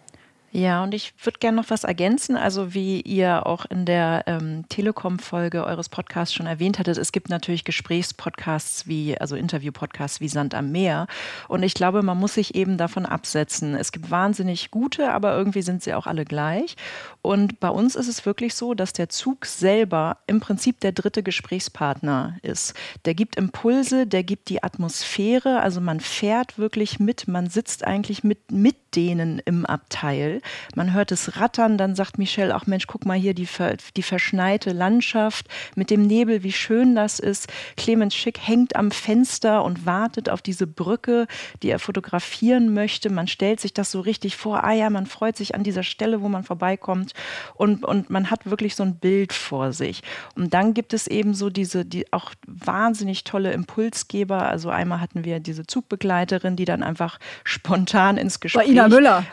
Ja, 0.53 0.83
und 0.83 0.95
ich 0.95 1.15
würde 1.23 1.39
gerne 1.39 1.59
noch 1.59 1.71
was 1.71 1.85
ergänzen. 1.85 2.37
Also 2.37 2.75
wie 2.75 3.01
ihr 3.03 3.47
auch 3.47 3.67
in 3.67 3.85
der 3.85 4.25
ähm, 4.27 4.65
Telekom-Folge 4.69 5.65
eures 5.65 5.89
Podcasts 5.89 6.35
schon 6.35 6.47
erwähnt 6.47 6.81
hattet, 6.81 6.99
es 6.99 7.13
gibt 7.13 7.29
natürlich 7.29 7.63
Gesprächspodcasts 7.63 8.89
wie, 8.89 9.17
also 9.17 9.37
Interview-Podcasts 9.37 10.21
wie 10.21 10.27
Sand 10.27 10.55
am 10.57 10.73
Meer. 10.73 11.07
Und 11.47 11.63
ich 11.63 11.75
glaube, 11.75 12.03
man 12.03 12.19
muss 12.19 12.35
sich 12.35 12.57
eben 12.57 12.79
davon 12.79 13.07
absetzen. 13.07 13.77
Es 13.77 13.93
gibt 13.93 14.11
wahnsinnig 14.11 14.73
gute, 14.73 15.13
aber 15.13 15.37
irgendwie 15.37 15.63
sind 15.63 15.85
sie 15.85 15.95
auch 15.95 16.09
alle 16.09 16.25
gleich. 16.25 16.75
Und 17.23 17.61
bei 17.61 17.69
uns 17.69 17.95
ist 17.95 18.09
es 18.09 18.27
wirklich 18.27 18.55
so, 18.55 18.75
dass 18.75 18.93
der 18.93 19.09
Zug 19.09 19.47
selber 19.47 20.19
im 20.27 20.41
Prinzip 20.41 20.81
der 20.81 20.91
dritte 20.91 21.23
Gesprächspartner 21.23 22.39
ist. 22.43 22.75
Der 23.05 23.15
gibt 23.15 23.37
Impulse, 23.37 24.05
der 24.05 24.25
gibt 24.25 24.49
die 24.49 24.65
Atmosphäre. 24.65 25.61
Also 25.61 25.81
man 25.81 26.01
fährt 26.01 26.59
wirklich 26.59 26.99
mit, 26.99 27.29
man 27.29 27.49
sitzt 27.49 27.87
eigentlich 27.87 28.25
mit, 28.25 28.51
mit 28.51 28.97
denen 28.97 29.41
im 29.45 29.65
Abteil. 29.65 30.40
Man 30.75 30.93
hört 30.93 31.13
es 31.13 31.37
rattern, 31.37 31.79
dann 31.79 31.95
sagt 31.95 32.19
Michelle 32.19 32.55
auch, 32.55 32.67
Mensch, 32.67 32.87
guck 32.87 33.07
mal 33.07 33.19
hier 33.19 33.35
die, 33.35 33.49
die 33.97 34.03
verschneite 34.03 34.73
Landschaft 34.73 35.47
mit 35.75 35.91
dem 35.91 36.03
Nebel, 36.03 36.43
wie 36.43 36.53
schön 36.53 36.95
das 36.95 37.19
ist. 37.19 37.49
Clemens 37.77 38.15
Schick 38.15 38.39
hängt 38.39 38.77
am 38.77 38.91
Fenster 38.91 39.65
und 39.65 39.87
wartet 39.87 40.29
auf 40.29 40.43
diese 40.43 40.67
Brücke, 40.67 41.27
die 41.63 41.71
er 41.71 41.79
fotografieren 41.79 42.73
möchte. 42.75 43.11
Man 43.11 43.27
stellt 43.27 43.61
sich 43.61 43.75
das 43.75 43.91
so 43.91 44.01
richtig 44.01 44.37
vor, 44.37 44.65
ah 44.65 44.73
ja, 44.73 44.91
man 44.91 45.07
freut 45.07 45.37
sich 45.37 45.55
an 45.55 45.63
dieser 45.63 45.83
Stelle, 45.83 46.23
wo 46.23 46.29
man 46.29 46.45
vorbeikommt 46.45 47.13
und, 47.55 47.85
und 47.85 48.11
man 48.11 48.31
hat 48.31 48.49
wirklich 48.51 48.77
so 48.77 48.83
ein 48.83 48.97
Bild 48.97 49.33
vor 49.33 49.73
sich. 49.73 50.03
Und 50.35 50.55
dann 50.55 50.75
gibt 50.75 50.93
es 50.93 51.07
eben 51.07 51.35
so 51.35 51.51
diese, 51.51 51.85
die 51.85 52.13
auch 52.13 52.33
wahnsinnig 52.47 53.25
tolle 53.25 53.53
Impulsgeber. 53.53 54.49
Also 54.49 54.71
einmal 54.71 55.01
hatten 55.01 55.25
wir 55.25 55.41
diese 55.41 55.67
Zugbegleiterin, 55.67 56.57
die 56.57 56.65
dann 56.65 56.83
einfach 56.83 57.19
spontan 57.45 58.17
ins 58.17 58.41
Gespräch 58.41 58.69
Ina 58.69 58.89
Müller 58.89 59.25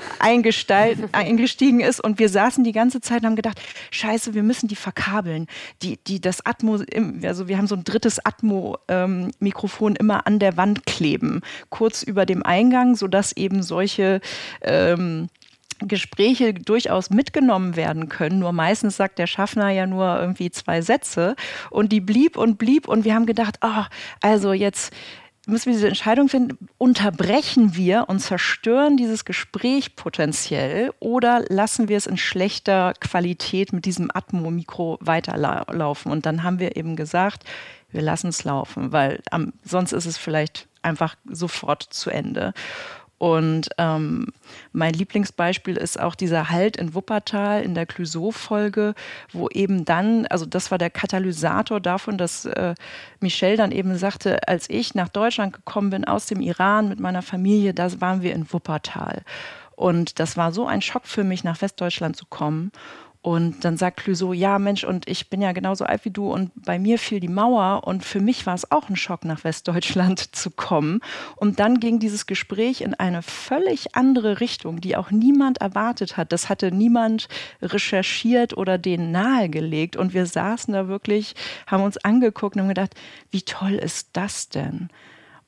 eingestiegen 1.11 1.79
ist 1.79 2.03
und 2.03 2.19
wir 2.19 2.29
saßen 2.29 2.63
die 2.63 2.71
ganze 2.71 3.01
Zeit 3.01 3.21
und 3.21 3.27
haben 3.27 3.35
gedacht, 3.35 3.61
scheiße, 3.91 4.33
wir 4.33 4.43
müssen 4.43 4.67
die 4.67 4.75
verkabeln. 4.75 5.47
Die, 5.81 5.97
die, 6.07 6.21
das 6.21 6.45
Atmo, 6.45 6.79
also 7.23 7.47
wir 7.47 7.57
haben 7.57 7.67
so 7.67 7.75
ein 7.75 7.83
drittes 7.83 8.23
Atmo-Mikrofon 8.23 9.91
ähm, 9.93 9.97
immer 9.99 10.27
an 10.27 10.39
der 10.39 10.57
Wand 10.57 10.85
kleben, 10.85 11.41
kurz 11.69 12.03
über 12.03 12.25
dem 12.25 12.43
Eingang, 12.43 12.95
sodass 12.95 13.31
eben 13.35 13.63
solche 13.63 14.21
ähm, 14.61 15.29
Gespräche 15.79 16.53
durchaus 16.53 17.09
mitgenommen 17.09 17.75
werden 17.75 18.09
können. 18.09 18.39
Nur 18.39 18.51
meistens 18.51 18.97
sagt 18.97 19.19
der 19.19 19.27
Schaffner 19.27 19.69
ja 19.69 19.85
nur 19.85 20.19
irgendwie 20.19 20.49
zwei 20.49 20.81
Sätze 20.81 21.35
und 21.69 21.91
die 21.91 22.01
blieb 22.01 22.37
und 22.37 22.57
blieb 22.57 22.87
und 22.87 23.05
wir 23.05 23.13
haben 23.13 23.25
gedacht, 23.25 23.59
oh, 23.61 23.83
also 24.21 24.53
jetzt 24.53 24.91
müssen 25.47 25.67
wir 25.67 25.73
diese 25.73 25.87
Entscheidung 25.87 26.29
finden, 26.29 26.69
unterbrechen 26.77 27.75
wir 27.75 28.05
und 28.07 28.19
zerstören 28.19 28.97
dieses 28.97 29.25
Gespräch 29.25 29.95
potenziell 29.95 30.91
oder 30.99 31.43
lassen 31.47 31.87
wir 31.87 31.97
es 31.97 32.05
in 32.05 32.17
schlechter 32.17 32.93
Qualität 32.99 33.73
mit 33.73 33.85
diesem 33.85 34.11
Atmo-Mikro 34.13 34.97
weiterlaufen? 35.01 36.11
Und 36.11 36.25
dann 36.25 36.43
haben 36.43 36.59
wir 36.59 36.75
eben 36.75 36.95
gesagt, 36.95 37.43
wir 37.91 38.01
lassen 38.01 38.27
es 38.27 38.43
laufen, 38.43 38.91
weil 38.91 39.21
ähm, 39.31 39.53
sonst 39.63 39.93
ist 39.93 40.05
es 40.05 40.17
vielleicht 40.17 40.67
einfach 40.81 41.15
sofort 41.25 41.83
zu 41.83 42.09
Ende. 42.09 42.53
Und 43.17 43.69
ähm, 43.79 44.27
mein 44.73 44.93
Lieblingsbeispiel 44.93 45.75
ist 45.75 45.99
auch 45.99 46.13
dieser 46.13 46.49
Halt 46.49 46.77
in 46.77 46.93
Wuppertal 46.93 47.63
in 47.63 47.73
der 47.73 47.87
Clouseau-Folge, 47.87 48.93
wo 49.33 49.49
eben 49.49 49.85
dann, 49.85 50.27
also 50.27 50.45
das 50.45 50.69
war 50.69 50.77
der 50.77 50.91
Katalysator 50.91 51.79
davon, 51.79 52.17
dass 52.17 52.45
äh, 52.45 52.75
Michelle 53.19 53.57
dann 53.57 53.71
eben 53.71 53.97
sagte, 53.97 54.47
als 54.47 54.69
ich 54.69 54.93
nach 54.93 55.09
Deutschland 55.09 55.53
gekommen 55.53 55.89
bin 55.89 56.05
aus 56.05 56.27
dem 56.27 56.41
Iran 56.41 56.89
mit 56.89 56.99
meiner 56.99 57.23
Familie, 57.23 57.73
da 57.73 57.89
waren 57.99 58.21
wir 58.21 58.33
in 58.33 58.51
Wuppertal. 58.53 59.23
Und 59.75 60.19
das 60.19 60.37
war 60.37 60.51
so 60.51 60.65
ein 60.65 60.81
Schock 60.81 61.05
für 61.05 61.23
mich, 61.23 61.43
nach 61.43 61.61
Westdeutschland 61.61 62.15
zu 62.15 62.25
kommen. 62.25 62.71
Und 63.27 63.65
dann 63.65 63.75
sagt 63.75 63.97
Clouseau, 63.97 64.31
ja 64.31 64.57
Mensch, 64.57 64.85
und 64.85 65.09
ich 65.09 65.29
bin 65.29 65.41
ja 65.41 65.51
genauso 65.51 65.83
alt 65.83 66.05
wie 66.05 66.11
du 66.11 66.31
und 66.31 66.49
bei 66.63 66.79
mir 66.79 66.97
fiel 66.97 67.19
die 67.19 67.27
Mauer 67.27 67.85
und 67.85 68.05
für 68.05 68.21
mich 68.21 68.45
war 68.45 68.55
es 68.55 68.71
auch 68.71 68.87
ein 68.87 68.95
Schock, 68.95 69.25
nach 69.25 69.43
Westdeutschland 69.43 70.19
zu 70.33 70.49
kommen. 70.49 71.01
Und 71.35 71.59
dann 71.59 71.81
ging 71.81 71.99
dieses 71.99 72.25
Gespräch 72.25 72.79
in 72.79 72.93
eine 72.93 73.21
völlig 73.21 73.97
andere 73.97 74.39
Richtung, 74.39 74.79
die 74.79 74.95
auch 74.95 75.11
niemand 75.11 75.57
erwartet 75.57 76.15
hat. 76.15 76.31
Das 76.31 76.47
hatte 76.47 76.71
niemand 76.71 77.27
recherchiert 77.61 78.55
oder 78.55 78.77
denen 78.77 79.11
nahegelegt. 79.11 79.97
Und 79.97 80.13
wir 80.13 80.25
saßen 80.25 80.73
da 80.73 80.87
wirklich, 80.87 81.35
haben 81.65 81.83
uns 81.83 81.97
angeguckt 81.97 82.55
und 82.55 82.61
haben 82.61 82.69
gedacht, 82.69 82.95
wie 83.29 83.41
toll 83.41 83.73
ist 83.73 84.11
das 84.13 84.47
denn? 84.47 84.87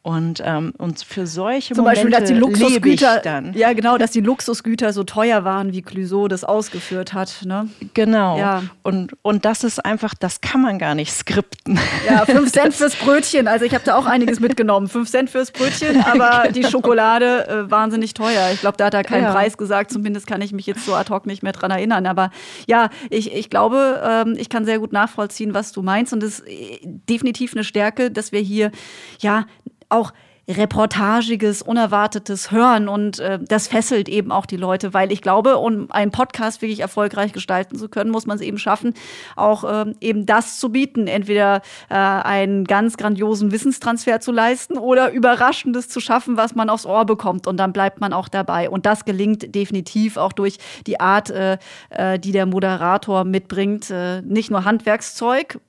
Und, 0.02 0.42
ähm, 0.46 0.72
und 0.78 1.04
für 1.04 1.28
solche 1.28 1.76
Zum 1.76 1.84
Momente 1.84 2.04
Beispiel, 2.08 2.20
dass 2.20 2.30
die 2.30 2.36
Luxusgüter, 2.36 3.20
dann. 3.20 3.54
ja 3.54 3.74
genau, 3.74 3.98
dass 3.98 4.12
die 4.12 4.22
Luxusgüter 4.22 4.94
so 4.94 5.04
teuer 5.04 5.44
waren, 5.44 5.74
wie 5.74 5.82
Clouseau 5.82 6.30
das 6.30 6.46
ausgeführt 6.46 7.14
hat. 7.14 7.42
Ne? 7.44 7.68
Genau. 7.94 8.38
Ja. 8.38 8.64
Und, 8.82 9.12
und 9.24 9.44
das 9.44 9.66
ist 9.66 9.84
einfach, 9.86 10.14
das 10.18 10.40
kann 10.40 10.62
man 10.62 10.80
gar 10.80 10.96
nicht 10.96 11.12
skripten. 11.12 11.78
Ja, 12.08 12.26
fünf 12.26 12.50
Cent 12.54 12.74
fürs 12.74 12.96
Brötchen. 12.96 13.50
Also 13.50 13.66
ich 13.66 13.74
habe 13.74 13.84
da 13.84 13.96
auch 13.98 14.06
einiges 14.06 14.40
mitgenommen. 14.40 14.88
Fünf 14.88 15.10
Cent 15.10 15.30
fürs 15.30 15.52
Brötchen, 15.52 16.02
aber 16.06 16.50
die 16.50 16.64
Schokolade 16.64 17.48
äh, 17.48 17.70
wahnsinnig 17.70 18.14
teuer. 18.14 18.52
Ich 18.54 18.62
glaube, 18.62 18.78
da 18.78 18.86
hat 18.86 18.94
er 18.94 19.04
keinen 19.04 19.24
Ja. 19.24 19.34
Preis 19.34 19.58
gesagt. 19.58 19.92
Zumindest 19.92 20.28
kann 20.28 20.42
ich 20.42 20.54
mich 20.54 20.66
jetzt 20.66 20.86
so 20.86 20.96
ad 20.96 21.12
hoc 21.14 21.26
nicht 21.26 21.44
mehr 21.44 21.52
dran 21.52 21.72
erinnern. 21.72 22.06
Aber 22.06 22.32
ja, 22.68 22.90
ich, 23.10 23.34
ich 23.34 23.50
glaube, 23.50 24.02
ähm, 24.02 24.38
ich 24.40 24.48
kann 24.48 24.64
sehr 24.64 24.80
gut 24.80 24.94
nachvollziehen, 24.94 25.54
was 25.54 25.74
du 25.74 25.82
meinst. 25.82 26.14
Und 26.14 26.24
es 26.24 26.40
ist 26.40 26.48
äh, 26.48 26.80
definitiv 26.84 27.54
eine 27.54 27.66
Stärke, 27.66 28.12
dass 28.12 28.32
wir 28.32 28.40
hier 28.40 28.72
ja 29.20 29.46
auch 29.90 30.14
reportagiges, 30.50 31.62
unerwartetes 31.62 32.52
hören 32.52 32.90
und 32.90 33.20
äh, 33.20 33.40
das 33.42 33.68
fesselt 33.68 34.10
eben 34.10 34.32
auch 34.32 34.48
die 34.48 34.58
Leute, 34.58 34.94
weil 34.94 35.12
ich 35.12 35.22
glaube, 35.22 35.58
um 35.58 35.92
einen 35.92 36.12
Podcast 36.12 36.62
wirklich 36.62 36.80
erfolgreich 36.80 37.34
gestalten 37.34 37.78
zu 37.78 37.88
können, 37.88 38.10
muss 38.10 38.26
man 38.26 38.38
es 38.38 38.42
eben 38.42 38.58
schaffen, 38.58 38.96
auch 39.36 39.64
ähm, 39.68 39.96
eben 40.02 40.26
das 40.26 40.60
zu 40.60 40.70
bieten, 40.70 41.08
entweder 41.08 41.62
äh, 41.90 41.96
einen 41.96 42.66
ganz 42.66 42.98
grandiosen 42.98 43.52
Wissenstransfer 43.52 44.20
zu 44.22 44.32
leisten 44.32 44.78
oder 44.78 45.12
Überraschendes 45.12 45.88
zu 45.88 46.00
schaffen, 46.00 46.36
was 46.36 46.56
man 46.56 46.70
aufs 46.70 46.86
Ohr 46.86 47.06
bekommt. 47.06 47.46
Und 47.46 47.58
dann 47.58 47.72
bleibt 47.72 48.02
man 48.02 48.12
auch 48.12 48.28
dabei. 48.28 48.70
Und 48.70 48.86
das 48.88 49.06
gelingt 49.06 49.54
definitiv 49.54 50.18
auch 50.18 50.34
durch 50.34 50.58
die 50.88 51.00
Art, 51.00 51.30
äh, 51.30 51.58
äh, 51.90 52.18
die 52.18 52.32
der 52.32 52.48
Moderator 52.48 53.24
mitbringt, 53.24 53.92
äh, 53.92 54.22
nicht 54.24 54.50
nur 54.50 54.66
Handwerkszeug, 54.66 55.60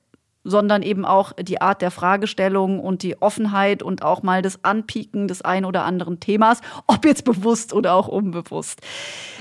sondern 0.43 0.81
eben 0.81 1.05
auch 1.05 1.33
die 1.33 1.61
Art 1.61 1.81
der 1.81 1.91
Fragestellung 1.91 2.79
und 2.79 3.03
die 3.03 3.21
Offenheit 3.21 3.83
und 3.83 4.03
auch 4.03 4.23
mal 4.23 4.41
das 4.41 4.63
Anpieken 4.63 5.27
des 5.27 5.41
ein 5.41 5.65
oder 5.65 5.85
anderen 5.85 6.19
Themas, 6.19 6.61
ob 6.87 7.05
jetzt 7.05 7.25
bewusst 7.25 7.73
oder 7.73 7.93
auch 7.93 8.07
unbewusst. 8.07 8.81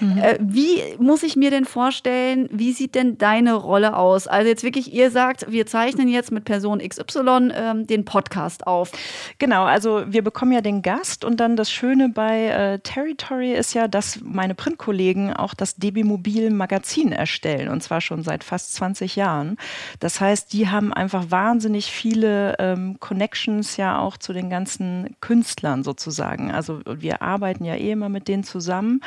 Äh, 0.01 0.39
wie 0.41 0.81
muss 0.99 1.23
ich 1.23 1.37
mir 1.37 1.51
denn 1.51 1.65
vorstellen, 1.65 2.49
wie 2.51 2.73
sieht 2.73 2.95
denn 2.95 3.19
deine 3.19 3.55
Rolle 3.55 3.97
aus? 3.97 4.27
Also 4.27 4.49
jetzt 4.49 4.63
wirklich, 4.63 4.93
ihr 4.93 5.11
sagt, 5.11 5.51
wir 5.51 5.67
zeichnen 5.67 6.09
jetzt 6.09 6.33
mit 6.33 6.45
Person 6.45 6.79
XY 6.79 7.51
ähm, 7.55 7.87
den 7.87 8.05
Podcast 8.05 8.67
auf. 8.67 8.93
Genau, 9.39 9.65
also 9.65 10.05
wir 10.07 10.23
bekommen 10.23 10.53
ja 10.53 10.61
den 10.61 10.83
Gast 10.83 11.25
und 11.25 11.39
dann 11.39 11.57
das 11.57 11.71
Schöne 11.71 12.09
bei 12.09 12.47
äh, 12.47 12.79
Territory 12.79 13.53
ist 13.53 13.75
ja, 13.75 13.89
dass 13.89 14.21
meine 14.23 14.55
Printkollegen 14.55 15.33
auch 15.33 15.55
das 15.55 15.77
DB 15.77 16.05
Mobil 16.05 16.51
Magazin 16.51 17.13
erstellen 17.13 17.69
und 17.69 17.83
zwar 17.83 18.01
schon 18.01 18.23
seit 18.23 18.45
fast 18.45 18.75
20 18.75 19.17
Jahren. 19.17 19.57
Das 19.99 20.21
heißt, 20.21 20.53
die 20.53 20.69
haben 20.69 20.90
einfach 20.93 21.31
wahnsinnig 21.31 21.91
viele 21.91 22.57
ähm, 22.59 22.99
Connections 23.01 23.77
ja 23.77 23.99
auch 23.99 24.17
zu 24.17 24.33
den 24.33 24.51
ganzen 24.51 25.17
Künstlern 25.21 25.83
sozusagen. 25.85 26.51
Also 26.51 26.81
wir 26.87 27.23
arbeiten 27.23 27.65
ja 27.65 27.75
eh 27.75 27.93
immer 27.93 28.09
mit 28.09 28.29
denen 28.29 28.45
zusammen. 28.45 29.01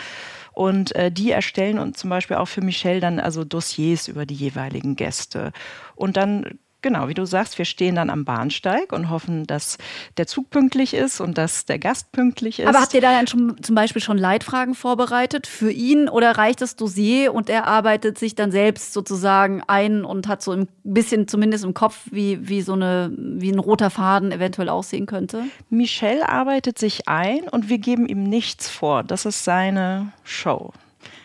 Und 0.54 0.96
äh, 0.96 1.12
die 1.12 1.32
erstellen 1.32 1.80
uns 1.80 1.98
zum 1.98 2.10
Beispiel 2.10 2.38
auch 2.38 2.48
für 2.48 2.62
Michelle 2.62 3.00
dann 3.00 3.20
also 3.20 3.44
Dossiers 3.44 4.08
über 4.08 4.26
die 4.26 4.36
jeweiligen 4.36 4.96
Gäste. 4.96 5.52
Und 5.96 6.18
dann 6.18 6.60
Genau, 6.84 7.08
wie 7.08 7.14
du 7.14 7.26
sagst, 7.26 7.58
wir 7.58 7.66
stehen 7.66 7.96
dann 7.96 8.10
am 8.10 8.26
Bahnsteig 8.26 8.92
und 8.92 9.10
hoffen, 9.10 9.48
dass 9.48 9.78
der 10.18 10.28
Zug 10.28 10.50
pünktlich 10.50 10.94
ist 10.94 11.22
und 11.22 11.38
dass 11.38 11.66
der 11.66 11.80
Gast 11.80 12.12
pünktlich 12.12 12.60
ist. 12.60 12.68
Aber 12.68 12.82
habt 12.82 12.94
ihr 12.94 13.00
da 13.00 13.14
dann 13.14 13.26
schon, 13.26 13.56
zum 13.64 13.74
Beispiel 13.74 14.02
schon 14.02 14.18
Leitfragen 14.18 14.76
vorbereitet 14.76 15.48
für 15.48 15.72
ihn 15.72 16.10
oder 16.10 16.38
reicht 16.38 16.62
das 16.62 16.76
Dossier 16.76 17.34
und 17.34 17.50
er 17.50 17.68
arbeitet 17.68 18.20
sich 18.20 18.36
dann 18.36 18.52
selbst 18.52 18.92
sozusagen 18.92 19.64
ein 19.66 20.04
und 20.04 20.28
hat 20.28 20.44
so 20.44 20.52
ein 20.52 20.68
bisschen 20.84 21.30
zumindest 21.30 21.64
im 21.64 21.74
Kopf, 21.74 22.02
wie, 22.12 22.50
wie 22.50 22.62
so 22.62 22.74
eine, 22.74 23.14
wie 23.18 23.52
ein 23.52 23.60
roter 23.60 23.90
Faden 23.90 24.34
eventuell 24.34 24.68
aussehen 24.68 25.06
könnte? 25.06 25.46
Michel 25.70 26.22
arbeitet 26.22 26.78
sich 26.78 27.08
ein 27.08 27.48
und 27.50 27.70
wir 27.70 27.78
geben 27.78 28.08
ihm 28.08 28.24
nichts 28.24 28.70
vor. 28.70 29.04
Das 29.04 29.26
ist 29.26 29.46
seine 29.46 30.12
Show. 30.26 30.74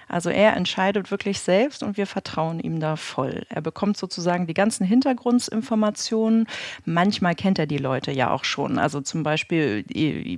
Also 0.08 0.30
er 0.30 0.56
entscheidet 0.56 1.10
wirklich 1.10 1.40
selbst 1.40 1.82
und 1.82 1.96
wir 1.96 2.06
vertrauen 2.06 2.60
ihm 2.60 2.80
da 2.80 2.96
voll. 2.96 3.44
Er 3.48 3.60
bekommt 3.60 3.96
sozusagen 3.96 4.46
die 4.46 4.54
ganzen 4.54 4.84
Hintergrundinformationen. 4.86 6.46
Manchmal 6.84 7.34
kennt 7.34 7.58
er 7.58 7.66
die 7.66 7.78
Leute 7.78 8.10
ja 8.12 8.30
auch 8.30 8.44
schon. 8.44 8.78
Also 8.78 9.00
zum 9.00 9.22
Beispiel 9.22 9.84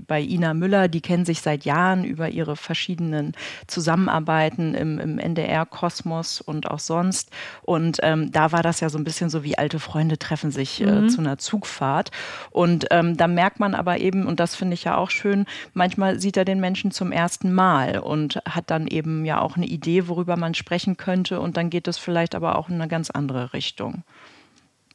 bei 0.06 0.20
Ina 0.20 0.54
Müller, 0.54 0.88
die 0.88 1.00
kennen 1.00 1.24
sich 1.24 1.40
seit 1.40 1.64
Jahren 1.64 2.04
über 2.04 2.28
ihre 2.28 2.56
verschiedenen 2.56 3.32
Zusammenarbeiten 3.66 4.74
im, 4.74 4.98
im 4.98 5.18
NDR-Kosmos 5.18 6.40
und 6.40 6.70
auch 6.70 6.80
sonst. 6.80 7.30
Und 7.62 7.98
ähm, 8.02 8.32
da 8.32 8.52
war 8.52 8.62
das 8.62 8.80
ja 8.80 8.88
so 8.88 8.98
ein 8.98 9.04
bisschen 9.04 9.30
so 9.30 9.44
wie 9.44 9.56
alte 9.56 9.78
Freunde 9.78 10.18
treffen 10.18 10.50
sich 10.50 10.80
äh, 10.80 11.06
zu 11.06 11.20
einer 11.20 11.38
Zugfahrt. 11.38 12.10
Und 12.50 12.86
ähm, 12.90 13.16
da 13.16 13.28
merkt 13.28 13.60
man 13.60 13.74
aber 13.74 14.00
eben, 14.00 14.26
und 14.26 14.40
das 14.40 14.56
finde 14.56 14.74
ich 14.74 14.84
ja 14.84 14.96
auch 14.96 15.10
schön, 15.10 15.46
manchmal 15.74 16.18
sieht 16.18 16.36
er 16.36 16.44
den 16.44 16.60
Menschen 16.60 16.90
zum 16.90 17.12
ersten 17.12 17.52
Mal 17.52 17.98
und 17.98 18.36
hat 18.48 18.70
dann 18.70 18.86
eben 18.86 19.24
ja 19.24 19.40
auch 19.40 19.56
eine 19.62 19.66
Idee, 19.66 20.08
worüber 20.08 20.36
man 20.36 20.54
sprechen 20.54 20.96
könnte. 20.96 21.40
Und 21.40 21.56
dann 21.56 21.70
geht 21.70 21.88
es 21.88 21.98
vielleicht 21.98 22.34
aber 22.34 22.56
auch 22.56 22.68
in 22.68 22.76
eine 22.76 22.88
ganz 22.88 23.10
andere 23.10 23.52
Richtung. 23.52 24.04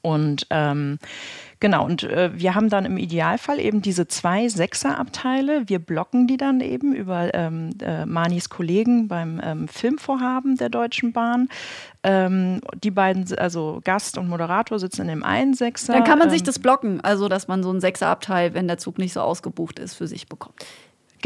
Und 0.06 0.46
ähm, 0.52 1.00
genau, 1.60 1.84
und 1.84 2.04
äh, 2.04 2.30
wir 2.36 2.54
haben 2.54 2.70
dann 2.70 2.86
im 2.86 2.98
Idealfall 2.98 3.60
eben 3.60 3.82
diese 3.82 4.08
zwei 4.08 4.48
Sechserabteile. 4.48 5.68
Wir 5.68 5.80
blocken 5.80 6.28
die 6.28 6.38
dann 6.38 6.62
eben 6.62 6.94
über 6.94 7.34
ähm, 7.34 7.72
äh, 7.82 8.06
Manis 8.06 8.50
Kollegen 8.50 9.08
beim 9.08 9.42
ähm, 9.44 9.68
Filmvorhaben 9.68 10.58
der 10.58 10.70
Deutschen 10.70 11.12
Bahn. 11.12 11.50
Ähm, 12.04 12.62
die 12.84 12.92
beiden, 12.92 13.36
also 13.40 13.82
Gast 13.84 14.20
und 14.20 14.30
Moderator, 14.30 14.78
sitzen 14.78 15.02
in 15.02 15.08
dem 15.08 15.24
einen 15.24 15.56
Sechser. 15.56 15.94
Dann 15.94 16.04
kann 16.04 16.20
man 16.20 16.30
sich 16.30 16.42
Ähm, 16.42 16.46
das 16.46 16.60
blocken, 16.60 17.02
also 17.02 17.28
dass 17.28 17.48
man 17.48 17.64
so 17.64 17.72
einen 17.72 17.82
Sechserabteil, 17.82 18.54
wenn 18.54 18.68
der 18.68 18.78
Zug 18.78 19.00
nicht 19.00 19.14
so 19.14 19.22
ausgebucht 19.22 19.80
ist, 19.80 19.96
für 19.96 20.06
sich 20.06 20.30
bekommt. 20.30 20.64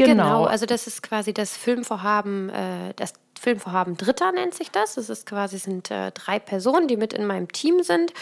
Genau. 0.06 0.44
also 0.44 0.66
das 0.66 0.86
ist 0.86 1.02
quasi 1.02 1.32
das 1.32 1.56
Filmvorhaben, 1.56 2.50
äh, 2.50 2.94
das 2.96 3.14
Filmvorhaben 3.38 3.96
Dritter 3.96 4.32
nennt 4.32 4.54
sich 4.54 4.70
das. 4.70 4.96
Das 4.96 5.08
ist 5.08 5.26
quasi 5.26 5.58
sind 5.58 5.90
äh, 5.90 6.12
drei 6.12 6.38
Personen, 6.38 6.88
die 6.88 6.96
mit 6.96 7.12
in 7.12 7.26
meinem 7.26 7.50
Team 7.50 7.82
sind 7.82 8.12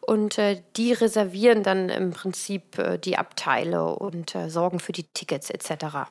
und 0.00 0.38
äh, 0.38 0.62
die 0.76 0.92
reservieren 0.92 1.62
dann 1.62 1.88
im 1.88 2.12
Prinzip 2.12 2.78
äh, 2.78 2.98
die 2.98 3.18
Abteile 3.18 3.84
und 3.84 4.34
äh, 4.34 4.50
sorgen 4.50 4.80
für 4.80 4.92
die 4.92 5.04
Tickets 5.04 5.50
etc. 5.50 6.08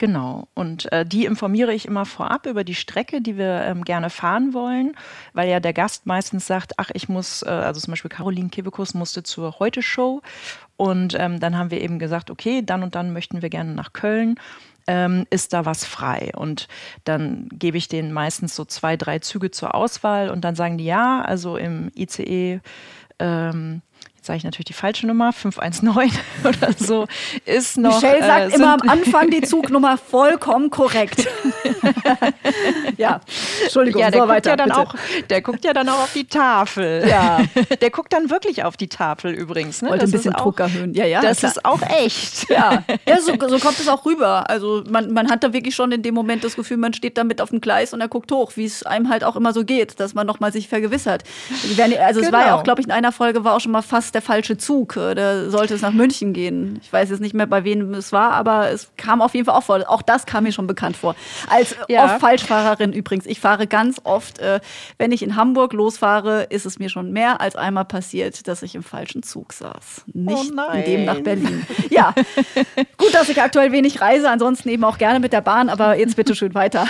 Genau. 0.00 0.48
Und 0.54 0.90
äh, 0.92 1.04
die 1.04 1.26
informiere 1.26 1.74
ich 1.74 1.84
immer 1.84 2.06
vorab 2.06 2.46
über 2.46 2.64
die 2.64 2.74
Strecke, 2.74 3.20
die 3.20 3.36
wir 3.36 3.64
ähm, 3.66 3.84
gerne 3.84 4.08
fahren 4.08 4.54
wollen, 4.54 4.96
weil 5.34 5.50
ja 5.50 5.60
der 5.60 5.74
Gast 5.74 6.06
meistens 6.06 6.46
sagt, 6.46 6.72
ach, 6.78 6.88
ich 6.94 7.10
muss, 7.10 7.42
äh, 7.42 7.50
also 7.50 7.80
zum 7.80 7.92
Beispiel 7.92 8.08
Caroline 8.08 8.48
Kebekus 8.48 8.94
musste 8.94 9.22
zur 9.22 9.58
Heute-Show 9.58 10.22
und 10.78 11.14
ähm, 11.18 11.38
dann 11.38 11.58
haben 11.58 11.70
wir 11.70 11.82
eben 11.82 11.98
gesagt, 11.98 12.30
okay, 12.30 12.62
dann 12.64 12.82
und 12.82 12.94
dann 12.94 13.12
möchten 13.12 13.42
wir 13.42 13.50
gerne 13.50 13.74
nach 13.74 13.92
Köln. 13.92 14.36
Ähm, 14.86 15.26
ist 15.28 15.52
da 15.52 15.66
was 15.66 15.84
frei? 15.84 16.32
Und 16.34 16.66
dann 17.04 17.50
gebe 17.52 17.76
ich 17.76 17.88
denen 17.88 18.10
meistens 18.10 18.56
so 18.56 18.64
zwei, 18.64 18.96
drei 18.96 19.18
Züge 19.18 19.50
zur 19.50 19.74
Auswahl 19.74 20.30
und 20.30 20.46
dann 20.46 20.54
sagen 20.54 20.78
die 20.78 20.86
ja, 20.86 21.20
also 21.20 21.58
im 21.58 21.92
ICE 21.94 22.60
ähm, 23.18 23.82
jetzt 24.20 24.26
sage 24.26 24.36
ich 24.36 24.44
natürlich 24.44 24.66
die 24.66 24.72
falsche 24.74 25.06
Nummer, 25.06 25.32
519 25.32 26.20
oder 26.44 26.72
so, 26.78 27.06
ist 27.46 27.78
noch. 27.78 27.94
Michelle 28.02 28.22
sagt 28.22 28.52
äh, 28.52 28.54
immer 28.56 28.74
am 28.74 28.80
Anfang 28.88 29.30
die 29.30 29.40
Zugnummer 29.40 29.96
vollkommen 29.96 30.68
korrekt. 30.68 31.26
ja, 32.98 33.20
Entschuldigung, 33.62 34.02
Ja, 34.02 34.10
der 34.10 34.20
so 34.20 34.26
guckt 34.26 34.36
weiter. 34.36 34.50
ja 34.50 34.56
dann 34.56 34.68
bitte. 34.68 34.80
auch, 34.80 34.94
der 35.30 35.40
guckt 35.42 35.64
ja 35.64 35.72
dann 35.72 35.88
auch 35.88 36.00
auf 36.02 36.12
die 36.12 36.24
Tafel. 36.26 37.06
Ja. 37.08 37.40
Der 37.80 37.90
guckt 37.90 38.12
dann 38.12 38.28
wirklich 38.30 38.62
auf 38.64 38.76
die 38.76 38.88
Tafel 38.88 39.32
übrigens. 39.32 39.80
Ne? 39.80 39.88
Wollte 39.90 40.04
ein 40.04 40.10
Das 40.10 40.20
bisschen 40.20 40.32
ist 40.32 40.38
auch, 40.38 40.42
Druck 40.44 40.60
erhöhen. 40.60 40.92
Ja, 40.94 41.06
ja. 41.06 41.22
Das 41.22 41.38
klar. 41.38 41.52
ist 41.52 41.64
auch 41.64 41.80
echt. 41.82 42.50
Ja, 42.50 42.82
ja 43.08 43.20
so, 43.20 43.32
so 43.48 43.58
kommt 43.58 43.78
es 43.80 43.88
auch 43.88 44.04
rüber. 44.04 44.48
Also 44.50 44.84
man, 44.90 45.12
man 45.12 45.30
hat 45.30 45.42
da 45.44 45.52
wirklich 45.54 45.74
schon 45.74 45.92
in 45.92 46.02
dem 46.02 46.14
Moment 46.14 46.44
das 46.44 46.56
Gefühl, 46.56 46.76
man 46.76 46.92
steht 46.92 47.16
da 47.16 47.24
mit 47.24 47.40
auf 47.40 47.50
dem 47.50 47.60
Gleis 47.60 47.94
und 47.94 48.00
er 48.02 48.08
guckt 48.08 48.30
hoch, 48.32 48.52
wie 48.56 48.64
es 48.66 48.82
einem 48.82 49.08
halt 49.08 49.24
auch 49.24 49.36
immer 49.36 49.52
so 49.54 49.64
geht, 49.64 49.98
dass 49.98 50.12
man 50.14 50.26
nochmal 50.26 50.52
sich 50.52 50.68
vergewissert. 50.68 51.24
Also 51.98 52.20
es 52.20 52.32
war 52.32 52.40
ja 52.40 52.46
Genau. 52.50 52.58
auch, 52.58 52.64
glaube 52.64 52.80
ich, 52.80 52.86
in 52.86 52.92
einer 52.92 53.12
Folge 53.12 53.44
war 53.44 53.54
auch 53.54 53.60
schon 53.60 53.72
mal 53.72 53.82
fast 53.82 54.09
es 54.10 54.12
der 54.12 54.22
falsche 54.22 54.58
Zug. 54.58 54.96
Äh, 54.96 55.14
da 55.14 55.48
sollte 55.48 55.74
es 55.74 55.82
nach 55.82 55.92
München 55.92 56.32
gehen. 56.32 56.80
Ich 56.82 56.92
weiß 56.92 57.10
jetzt 57.10 57.20
nicht 57.20 57.34
mehr, 57.34 57.46
bei 57.46 57.64
wem 57.64 57.94
es 57.94 58.12
war, 58.12 58.32
aber 58.32 58.70
es 58.70 58.90
kam 58.96 59.22
auf 59.22 59.34
jeden 59.34 59.46
Fall 59.46 59.54
auch 59.54 59.62
vor. 59.62 59.82
Auch 59.88 60.02
das 60.02 60.26
kam 60.26 60.44
mir 60.44 60.52
schon 60.52 60.66
bekannt 60.66 60.96
vor. 60.96 61.14
Als 61.48 61.76
ja. 61.88 62.04
oft 62.04 62.20
Falschfahrerin 62.20 62.92
übrigens. 62.92 63.26
Ich 63.26 63.40
fahre 63.40 63.66
ganz 63.66 64.00
oft, 64.04 64.38
äh, 64.38 64.60
wenn 64.98 65.12
ich 65.12 65.22
in 65.22 65.36
Hamburg 65.36 65.72
losfahre, 65.72 66.44
ist 66.50 66.66
es 66.66 66.78
mir 66.78 66.88
schon 66.88 67.12
mehr 67.12 67.40
als 67.40 67.56
einmal 67.56 67.84
passiert, 67.84 68.46
dass 68.48 68.62
ich 68.62 68.74
im 68.74 68.82
falschen 68.82 69.22
Zug 69.22 69.52
saß. 69.52 70.02
Nicht 70.12 70.52
oh 70.56 70.72
in 70.74 70.84
dem 70.84 71.04
nach 71.04 71.20
Berlin. 71.20 71.66
Ja, 71.90 72.14
gut, 72.98 73.14
dass 73.14 73.28
ich 73.28 73.40
aktuell 73.40 73.72
wenig 73.72 74.00
reise, 74.00 74.28
ansonsten 74.28 74.68
eben 74.68 74.84
auch 74.84 74.98
gerne 74.98 75.20
mit 75.20 75.32
der 75.32 75.40
Bahn, 75.40 75.68
aber 75.68 75.96
jetzt 75.96 76.16
bitte 76.16 76.34
schön 76.34 76.54
weiter. 76.54 76.86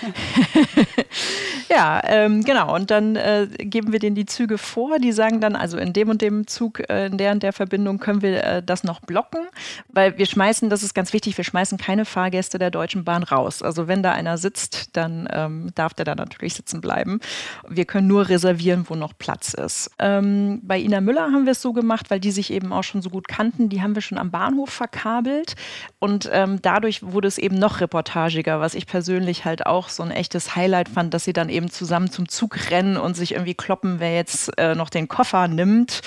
ja, 1.70 2.02
ähm, 2.04 2.42
genau. 2.42 2.74
Und 2.74 2.90
dann 2.90 3.14
äh, 3.14 3.46
geben 3.58 3.92
wir 3.92 4.00
denen 4.00 4.16
die 4.16 4.26
Züge 4.26 4.58
vor. 4.58 4.98
Die 4.98 5.12
sagen 5.12 5.40
dann, 5.40 5.54
also 5.54 5.78
in 5.78 5.92
dem 5.92 6.08
und 6.08 6.20
dem 6.20 6.48
Zug, 6.48 6.80
äh, 6.90 7.06
in 7.06 7.16
der 7.16 7.30
und 7.30 7.44
der 7.44 7.52
Verbindung 7.52 8.00
können 8.00 8.22
wir 8.22 8.42
äh, 8.42 8.62
das 8.62 8.82
noch 8.82 8.98
blocken, 9.00 9.46
weil 9.88 10.18
wir 10.18 10.26
schmeißen, 10.26 10.68
das 10.68 10.82
ist 10.82 10.94
ganz 10.94 11.12
wichtig, 11.12 11.36
wir 11.36 11.44
schmeißen 11.44 11.78
keine 11.78 12.04
Fahrgäste 12.04 12.58
der 12.58 12.72
Deutschen 12.72 13.04
Bahn 13.04 13.22
raus. 13.22 13.62
Also 13.62 13.86
wenn 13.86 14.02
da 14.02 14.10
einer 14.10 14.36
sitzt, 14.36 14.96
dann 14.96 15.28
ähm, 15.32 15.70
darf 15.76 15.94
der 15.94 16.04
da 16.04 16.16
natürlich 16.16 16.54
sitzen 16.54 16.80
bleiben. 16.80 17.20
Wir 17.68 17.84
können 17.84 18.08
nur 18.08 18.28
reservieren, 18.28 18.86
wo 18.88 18.96
noch 18.96 19.12
Platz 19.16 19.54
ist. 19.54 19.92
Ähm, 20.00 20.60
bei 20.64 20.80
Ina 20.80 21.00
Müller 21.00 21.30
haben 21.30 21.44
wir 21.44 21.52
es 21.52 21.62
so 21.62 21.72
gemacht, 21.72 22.10
weil 22.10 22.18
die 22.18 22.32
sich 22.32 22.52
eben 22.52 22.72
auch 22.72 22.82
schon 22.82 23.00
so 23.00 23.10
gut 23.10 23.28
kannten. 23.28 23.68
Die 23.68 23.80
haben 23.80 23.94
wir 23.94 24.02
schon 24.02 24.18
am 24.18 24.32
Bahnhof 24.32 24.70
verkabelt 24.70 25.54
und 26.00 26.28
ähm, 26.32 26.58
dadurch 26.62 27.04
wurde 27.04 27.28
es 27.28 27.38
eben 27.38 27.60
noch 27.60 27.80
reportagiger, 27.80 28.58
was 28.58 28.74
ich 28.74 28.88
persönlich 28.88 29.44
halt 29.44 29.66
auch 29.66 29.88
so 29.88 30.02
ein 30.02 30.10
echtes 30.10 30.56
Highlight 30.56 30.88
fand, 30.88 31.14
dass 31.14 31.24
sie 31.24 31.32
dann 31.32 31.48
eben 31.48 31.59
zusammen 31.68 32.10
zum 32.10 32.28
Zug 32.28 32.70
rennen 32.70 32.96
und 32.96 33.14
sich 33.16 33.32
irgendwie 33.32 33.54
kloppen, 33.54 34.00
wer 34.00 34.14
jetzt 34.14 34.56
äh, 34.58 34.74
noch 34.74 34.88
den 34.88 35.08
Koffer 35.08 35.48
nimmt. 35.48 36.00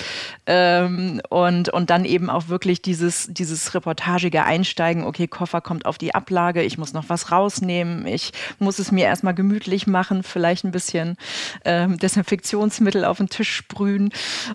Ähm, 0.46 1.20
und, 1.28 1.68
und 1.68 1.90
dann 1.90 2.04
eben 2.04 2.30
auch 2.30 2.48
wirklich 2.48 2.82
dieses, 2.82 3.28
dieses 3.30 3.74
reportagige 3.74 4.44
Einsteigen, 4.44 5.04
okay, 5.04 5.28
Koffer 5.28 5.60
kommt 5.60 5.86
auf 5.86 5.98
die 5.98 6.14
Ablage, 6.14 6.62
ich 6.62 6.78
muss 6.78 6.92
noch 6.92 7.08
was 7.08 7.30
rausnehmen, 7.30 8.06
ich 8.06 8.32
muss 8.58 8.78
es 8.78 8.90
mir 8.90 9.04
erstmal 9.04 9.34
gemütlich 9.34 9.86
machen, 9.86 10.22
vielleicht 10.22 10.64
ein 10.64 10.72
bisschen 10.72 11.16
ähm, 11.64 11.98
Desinfektionsmittel 11.98 13.04
auf 13.04 13.18
den 13.18 13.28
Tisch 13.28 13.54
sprühen 13.54 14.10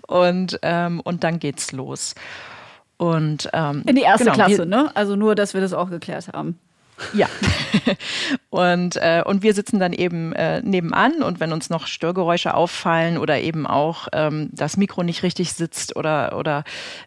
und, 0.06 0.58
ähm, 0.62 1.00
und 1.00 1.24
dann 1.24 1.38
geht's 1.38 1.72
los. 1.72 2.14
Und, 2.96 3.48
ähm, 3.54 3.82
In 3.86 3.96
die 3.96 4.02
erste 4.02 4.24
genau, 4.24 4.34
Klasse, 4.34 4.66
ne? 4.66 4.90
Also 4.94 5.16
nur, 5.16 5.34
dass 5.34 5.54
wir 5.54 5.62
das 5.62 5.72
auch 5.72 5.88
geklärt 5.88 6.28
haben. 6.34 6.58
Ja. 7.14 7.28
und, 8.50 8.96
äh, 8.96 9.22
und 9.24 9.42
wir 9.42 9.54
sitzen 9.54 9.78
dann 9.78 9.92
eben 9.92 10.32
äh, 10.32 10.60
nebenan 10.62 11.22
und 11.22 11.40
wenn 11.40 11.52
uns 11.52 11.70
noch 11.70 11.86
Störgeräusche 11.86 12.54
auffallen 12.54 13.18
oder 13.18 13.40
eben 13.40 13.66
auch 13.66 14.08
ähm, 14.12 14.50
das 14.52 14.76
Mikro 14.76 15.02
nicht 15.02 15.22
richtig 15.22 15.52
sitzt 15.52 15.96
oder, 15.96 16.36
oder 16.36 16.64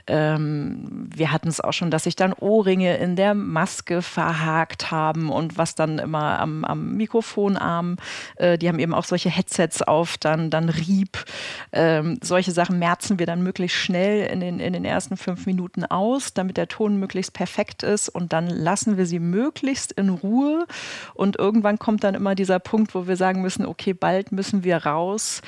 ähm, 0.08 1.10
wir 1.14 1.32
hatten 1.32 1.48
es 1.48 1.62
auch 1.62 1.74
schon, 1.74 1.92
dass 1.92 2.04
sich 2.04 2.16
dann 2.16 2.34
Ohrringe 2.34 2.98
in 2.98 3.16
der 3.16 3.34
Maske 3.34 4.02
verhakt 4.02 4.92
haben 4.92 5.30
und 5.30 5.58
was 5.58 5.76
dann 5.76 6.00
immer 6.00 6.40
am, 6.40 6.66
am 6.66 6.96
Mikrofonarm, 6.96 7.98
äh, 8.38 8.58
die 8.58 8.68
haben 8.68 8.80
eben 8.80 8.94
auch 8.94 9.06
solche 9.06 9.30
Headsets 9.30 9.82
auf, 9.82 10.18
dann, 10.18 10.50
dann 10.50 10.70
rieb. 10.70 11.24
Ähm, 11.72 12.18
solche 12.22 12.52
Sachen 12.52 12.80
merzen 12.80 13.20
wir 13.20 13.26
dann 13.26 13.44
möglichst 13.44 13.78
schnell 13.78 14.28
in 14.28 14.40
den, 14.40 14.60
in 14.60 14.74
den 14.74 14.86
ersten 14.86 15.18
fünf 15.18 15.46
Minuten 15.46 15.86
aus, 15.86 16.34
damit 16.34 16.58
der 16.58 16.68
Ton 16.68 16.98
möglichst 16.98 17.34
perfekt 17.34 17.84
ist 17.84 18.10
und 18.10 18.34
dann 18.34 18.48
lassen 18.48 18.98
wir 18.98 19.06
sie 19.06 19.20
möglichst 19.20 19.83
möglichst 19.84 19.92
in 19.94 20.10
Ruhe. 20.10 20.66
Und 21.14 21.38
irgendwann 21.38 21.80
kommt 21.80 22.04
dann 22.04 22.16
immer 22.16 22.36
dieser 22.36 22.60
Punkt, 22.60 22.96
wo 22.96 23.08
wir 23.08 23.18
sagen 23.18 23.42
müssen, 23.42 23.66
okay, 23.66 23.94
bald 23.94 24.32
müssen 24.32 24.64
wir 24.64 24.78
raus. 24.78 25.42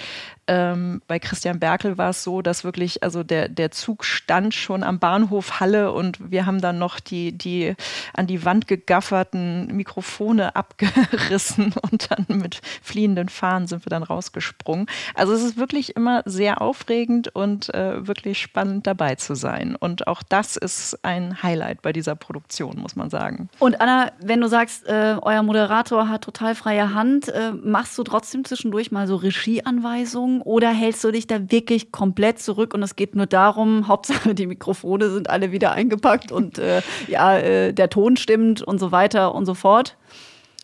Ähm, 0.48 1.02
bei 1.08 1.18
Christian 1.18 1.60
Berkel 1.60 1.98
war 1.98 2.12
es 2.12 2.24
so, 2.24 2.42
dass 2.42 2.64
wirklich, 2.64 3.02
also 3.02 3.24
der, 3.24 3.50
der 3.50 3.72
Zug 3.72 4.06
stand 4.06 4.54
schon 4.54 4.84
am 4.84 5.00
Bahnhof 5.00 5.60
Halle 5.60 5.92
und 5.92 6.32
wir 6.32 6.46
haben 6.46 6.62
dann 6.62 6.78
noch 6.78 7.00
die, 7.00 7.32
die 7.32 7.76
an 8.14 8.28
die 8.28 8.46
Wand 8.46 8.68
gegafferten 8.68 9.76
Mikrofone 9.76 10.56
abgerissen 10.56 11.74
und 11.82 12.12
dann 12.12 12.38
mit 12.38 12.62
fliehenden 12.84 13.30
Fahnen 13.30 13.68
sind 13.68 13.86
wir 13.86 13.90
dann 13.90 14.04
rausgesprungen. 14.04 14.86
Also 15.16 15.34
es 15.34 15.42
ist 15.42 15.58
wirklich 15.58 15.96
immer 15.96 16.22
sehr 16.26 16.62
aufregend 16.62 17.34
und 17.34 17.74
äh, 17.74 18.06
wirklich 18.06 18.40
spannend 18.40 18.86
dabei 18.86 19.16
zu 19.16 19.36
sein. 19.36 19.76
Und 19.76 20.08
auch 20.08 20.22
das 20.22 20.58
ist 20.58 21.00
ein 21.04 21.42
Highlight 21.42 21.82
bei 21.82 21.92
dieser 21.92 22.16
Produktion, 22.16 22.80
muss 22.80 22.96
man 22.96 23.10
sagen. 23.10 23.50
Und 23.60 23.82
Anna, 23.82 24.12
wenn 24.20 24.42
du 24.42 24.48
sagst, 24.48 24.86
äh, 24.88 25.16
euer 25.22 25.42
Moderator 25.42 26.08
hat 26.08 26.24
total 26.24 26.54
freie 26.54 26.94
Hand, 26.94 27.30
äh, 27.30 27.52
machst 27.52 27.98
du 27.98 28.04
trotzdem 28.04 28.46
zwischendurch 28.46 28.92
mal 28.92 29.08
so 29.08 29.16
Regieanweisungen? 29.16 30.35
Oder 30.42 30.70
hältst 30.70 31.04
du 31.04 31.12
dich 31.12 31.28
da 31.28 31.52
wirklich 31.52 31.92
komplett 31.92 32.40
zurück 32.40 32.74
und 32.74 32.84
es 32.84 32.96
geht 32.96 33.16
nur 33.16 33.26
darum, 33.26 33.88
Hauptsache 33.88 34.36
die 34.36 34.48
Mikrofone 34.48 35.10
sind 35.10 35.30
alle 35.30 35.52
wieder 35.52 35.72
eingepackt 35.72 36.32
und 36.32 36.58
äh, 36.58 36.82
ja, 37.08 37.38
äh, 37.38 37.74
der 37.74 37.90
Ton 37.90 38.18
stimmt 38.18 38.62
und 38.62 38.80
so 38.80 38.92
weiter 38.92 39.36
und 39.36 39.46
so 39.46 39.54
fort? 39.54 39.98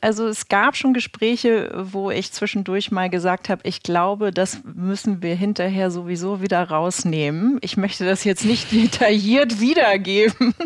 Also 0.02 0.28
es 0.28 0.48
gab 0.48 0.76
schon 0.76 0.94
Gespräche, 0.94 1.70
wo 1.76 2.10
ich 2.10 2.32
zwischendurch 2.32 2.90
mal 2.90 3.10
gesagt 3.10 3.50
habe, 3.50 3.62
ich 3.66 3.84
glaube, 3.84 4.32
das 4.32 4.62
müssen 4.64 5.22
wir 5.22 5.36
hinterher 5.36 5.92
sowieso 5.92 6.42
wieder 6.42 6.64
rausnehmen. 6.64 7.60
Ich 7.62 7.78
möchte 7.78 8.04
das 8.04 8.24
jetzt 8.24 8.44
nicht 8.44 8.72
detailliert 8.72 9.60
wiedergeben. 9.60 10.56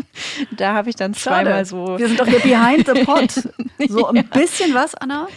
Da 0.58 0.74
habe 0.74 0.90
ich 0.90 0.96
dann 0.96 1.14
zweimal 1.14 1.66
so. 1.66 1.98
Wir 1.98 2.08
sind 2.08 2.20
doch 2.20 2.28
hier 2.28 2.40
behind 2.40 2.88
the 2.88 3.04
pot. 3.04 3.50
So 3.90 4.08
ein 4.08 4.16
ja. 4.16 4.22
bisschen 4.22 4.74
was, 4.74 4.96
Anna? 4.96 5.28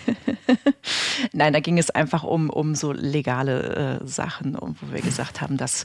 Nein, 1.33 1.53
da 1.53 1.59
ging 1.59 1.77
es 1.77 1.91
einfach 1.91 2.23
um, 2.23 2.51
um 2.51 2.77
so 2.77 2.93
legale 2.93 4.01
äh, 4.01 4.07
Sachen, 4.07 4.57
wo 4.61 4.93
wir 4.93 5.03
gesagt 5.03 5.41
haben, 5.41 5.57
dass 5.57 5.85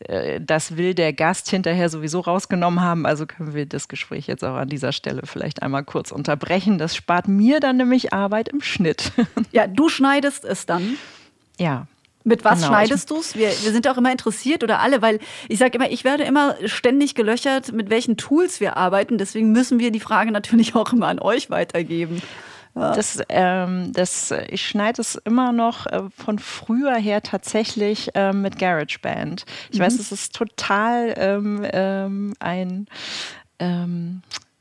äh, 0.00 0.40
das 0.40 0.76
will 0.76 0.94
der 0.94 1.12
Gast 1.12 1.50
hinterher 1.50 1.88
sowieso 1.88 2.20
rausgenommen 2.20 2.80
haben. 2.80 3.04
Also 3.04 3.26
können 3.26 3.52
wir 3.52 3.66
das 3.66 3.88
Gespräch 3.88 4.28
jetzt 4.28 4.44
auch 4.44 4.54
an 4.54 4.68
dieser 4.68 4.92
Stelle 4.92 5.22
vielleicht 5.24 5.62
einmal 5.62 5.82
kurz 5.82 6.12
unterbrechen. 6.12 6.78
Das 6.78 6.94
spart 6.94 7.26
mir 7.26 7.47
mir 7.48 7.60
dann 7.60 7.78
nämlich 7.78 8.12
Arbeit 8.12 8.48
im 8.48 8.60
Schnitt. 8.60 9.12
Ja, 9.50 9.66
du 9.66 9.88
schneidest 9.88 10.44
es 10.44 10.66
dann. 10.66 10.96
Ja. 11.58 11.86
Mit 12.24 12.44
was 12.44 12.58
genau. 12.58 12.68
schneidest 12.68 13.10
du 13.10 13.16
es? 13.18 13.34
Wir, 13.34 13.48
wir 13.48 13.72
sind 13.72 13.88
auch 13.88 13.96
immer 13.96 14.12
interessiert 14.12 14.62
oder 14.62 14.80
alle, 14.80 15.00
weil 15.00 15.20
ich 15.48 15.58
sage 15.58 15.78
immer, 15.78 15.90
ich 15.90 16.04
werde 16.04 16.24
immer 16.24 16.56
ständig 16.66 17.14
gelöchert, 17.14 17.72
mit 17.72 17.88
welchen 17.88 18.18
Tools 18.18 18.60
wir 18.60 18.76
arbeiten. 18.76 19.16
Deswegen 19.16 19.52
müssen 19.52 19.78
wir 19.78 19.90
die 19.90 20.00
Frage 20.00 20.30
natürlich 20.32 20.74
auch 20.74 20.92
immer 20.92 21.06
an 21.06 21.18
euch 21.18 21.48
weitergeben. 21.48 22.20
Ja. 22.74 22.92
Das, 22.92 23.20
ähm, 23.30 23.92
das, 23.94 24.34
ich 24.48 24.66
schneide 24.66 25.00
es 25.00 25.14
immer 25.14 25.52
noch 25.52 25.86
äh, 25.86 26.02
von 26.14 26.38
früher 26.38 26.94
her 26.96 27.22
tatsächlich 27.22 28.14
äh, 28.14 28.32
mit 28.32 28.58
GarageBand. 28.58 29.46
Ich 29.70 29.78
mhm. 29.78 29.84
weiß, 29.84 29.98
es 29.98 30.12
ist 30.12 30.34
total 30.34 31.14
ähm, 31.16 31.66
ähm, 31.72 32.34
ein 32.38 32.86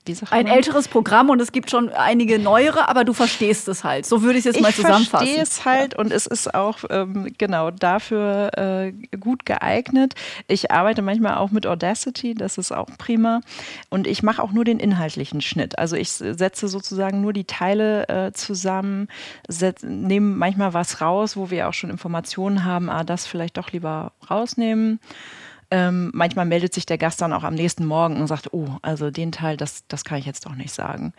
ähm, 0.09 0.27
ein 0.29 0.47
älteres 0.47 0.87
Programm 0.87 1.29
und 1.29 1.39
es 1.39 1.51
gibt 1.51 1.69
schon 1.69 1.89
einige 1.89 2.39
neuere, 2.39 2.87
aber 2.89 3.03
du 3.03 3.13
verstehst 3.13 3.67
es 3.67 3.83
halt. 3.83 4.05
So 4.05 4.21
würde 4.21 4.39
ich 4.39 4.45
es 4.45 4.55
jetzt 4.55 4.61
mal 4.61 4.73
zusammenfassen. 4.73 5.27
Ich 5.27 5.35
verstehe 5.35 5.43
es 5.43 5.65
halt 5.65 5.93
ja. 5.93 5.99
und 5.99 6.11
es 6.11 6.25
ist 6.25 6.53
auch 6.53 6.79
ähm, 6.89 7.33
genau 7.37 7.71
dafür 7.71 8.51
äh, 8.57 8.91
gut 9.17 9.45
geeignet. 9.45 10.15
Ich 10.47 10.71
arbeite 10.71 11.01
manchmal 11.01 11.35
auch 11.35 11.51
mit 11.51 11.65
Audacity, 11.65 12.33
das 12.33 12.57
ist 12.57 12.71
auch 12.71 12.87
prima. 12.97 13.41
Und 13.89 14.07
ich 14.07 14.23
mache 14.23 14.41
auch 14.41 14.51
nur 14.51 14.65
den 14.65 14.79
inhaltlichen 14.79 15.41
Schnitt. 15.41 15.77
Also 15.77 15.95
ich 15.95 16.11
setze 16.11 16.67
sozusagen 16.67 17.21
nur 17.21 17.33
die 17.33 17.45
Teile 17.45 18.07
äh, 18.07 18.31
zusammen, 18.33 19.07
nehme 19.81 20.35
manchmal 20.35 20.73
was 20.73 21.01
raus, 21.01 21.37
wo 21.37 21.49
wir 21.49 21.67
auch 21.67 21.73
schon 21.73 21.89
Informationen 21.89 22.63
haben, 22.63 22.89
ah, 22.89 23.03
das 23.03 23.25
vielleicht 23.25 23.57
doch 23.57 23.71
lieber 23.71 24.11
rausnehmen. 24.29 24.99
Ähm, 25.69 26.11
manchmal 26.13 26.45
meldet 26.45 26.73
sich 26.73 26.85
der 26.85 26.97
Gast 26.97 27.21
dann 27.21 27.33
auch 27.33 27.43
am 27.43 27.53
nächsten 27.53 27.85
Morgen 27.85 28.17
und 28.17 28.27
sagt, 28.27 28.53
oh, 28.53 28.77
also 28.81 29.11
den 29.11 29.31
Teil, 29.31 29.57
das, 29.57 29.85
das 29.87 30.05
kann 30.05 30.17
ich 30.17 30.25
jetzt 30.25 30.45
doch 30.45 30.55
nicht 30.55 30.73
sagen. 30.73 31.13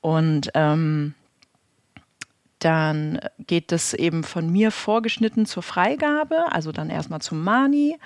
Und 0.00 0.50
ähm, 0.54 1.14
dann 2.58 3.20
geht 3.38 3.72
es 3.72 3.92
eben 3.92 4.24
von 4.24 4.50
mir 4.50 4.70
vorgeschnitten 4.70 5.46
zur 5.46 5.62
Freigabe, 5.62 6.52
also 6.52 6.72
dann 6.72 6.90
erstmal 6.90 7.20
zum 7.20 7.42
Mani 7.42 7.98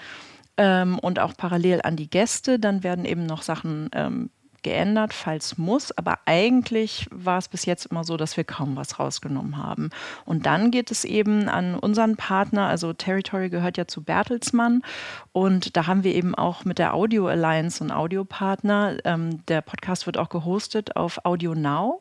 ähm, 0.57 0.99
und 0.99 1.19
auch 1.19 1.37
parallel 1.37 1.83
an 1.83 1.97
die 1.97 2.09
Gäste. 2.09 2.59
Dann 2.59 2.83
werden 2.83 3.05
eben 3.05 3.27
noch 3.27 3.43
Sachen 3.43 3.91
ähm, 3.93 4.31
geändert, 4.67 5.15
falls 5.15 5.59
muss. 5.59 5.97
Aber 5.97 6.19
eigentlich 6.27 7.07
war 7.13 7.39
es 7.39 7.47
bis 7.47 7.67
jetzt 7.67 7.87
immer 7.87 8.03
so, 8.03 8.17
dass 8.17 8.37
wir 8.37 8.43
kaum 8.43 8.75
was 8.75 8.99
rausgenommen 8.99 9.59
haben. 9.59 9.91
Und 10.25 10.45
dann 10.45 10.73
geht 10.73 10.91
es 10.91 11.05
eben 11.05 11.49
an 11.49 11.77
unseren 11.77 12.17
Partner, 12.17 12.67
also 12.67 12.93
Territory 12.93 13.49
gehört 13.49 13.77
ja 13.77 13.87
zu 13.87 14.03
Bertelsmann. 14.03 14.83
Und 15.31 15.77
da 15.77 15.87
haben 15.87 16.03
wir 16.03 16.17
eben 16.17 16.35
auch 16.35 16.65
mit 16.65 16.81
der 16.81 16.95
Audio 16.95 17.29
Alliance 17.29 17.81
einen 17.81 17.93
Audiopartner. 17.93 18.97
Ähm, 19.05 19.47
der 19.47 19.61
Podcast 19.61 20.07
wird 20.07 20.19
auch 20.19 20.31
gehostet 20.31 20.97
auf 20.97 21.25
Audio 21.25 21.55
Now. 21.55 22.01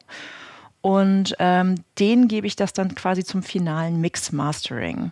Und 0.81 1.35
ähm, 1.37 1.75
den 1.99 2.27
gebe 2.27 2.47
ich 2.47 2.55
das 2.55 2.73
dann 2.73 2.95
quasi 2.95 3.23
zum 3.23 3.43
finalen 3.43 4.01
Mix-Mastering. 4.01 5.11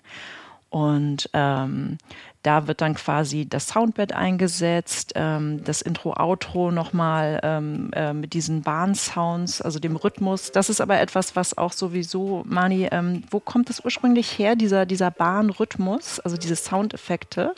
Und 0.72 1.30
ähm, 1.34 2.00
da 2.43 2.67
wird 2.67 2.82
dann 2.82 2.95
quasi 2.95 3.47
das 3.47 3.69
Soundbed 3.69 4.13
eingesetzt, 4.13 5.13
ähm, 5.15 5.63
das 5.63 5.82
Intro-Outro 5.82 6.71
nochmal 6.71 7.39
ähm, 7.43 7.89
äh, 7.93 8.13
mit 8.13 8.34
diesen 8.34 8.62
Bahnsounds, 8.62 9.62
also 9.62 9.79
dem 9.79 9.95
Rhythmus. 9.95 10.51
Das 10.51 10.69
ist 10.69 10.82
aber 10.82 10.99
etwas, 10.99 11.36
was 11.36 11.58
auch 11.58 11.73
sowieso, 11.73 12.43
Mani, 12.45 12.88
ähm, 12.91 13.23
wo 13.32 13.39
kommt 13.39 13.69
das 13.69 13.84
ursprünglich 13.84 14.38
her, 14.38 14.56
dieser, 14.56 14.86
dieser 14.86 15.10
Bahnrhythmus, 15.10 16.19
also 16.19 16.38
diese 16.38 16.56
Soundeffekte? 16.56 17.56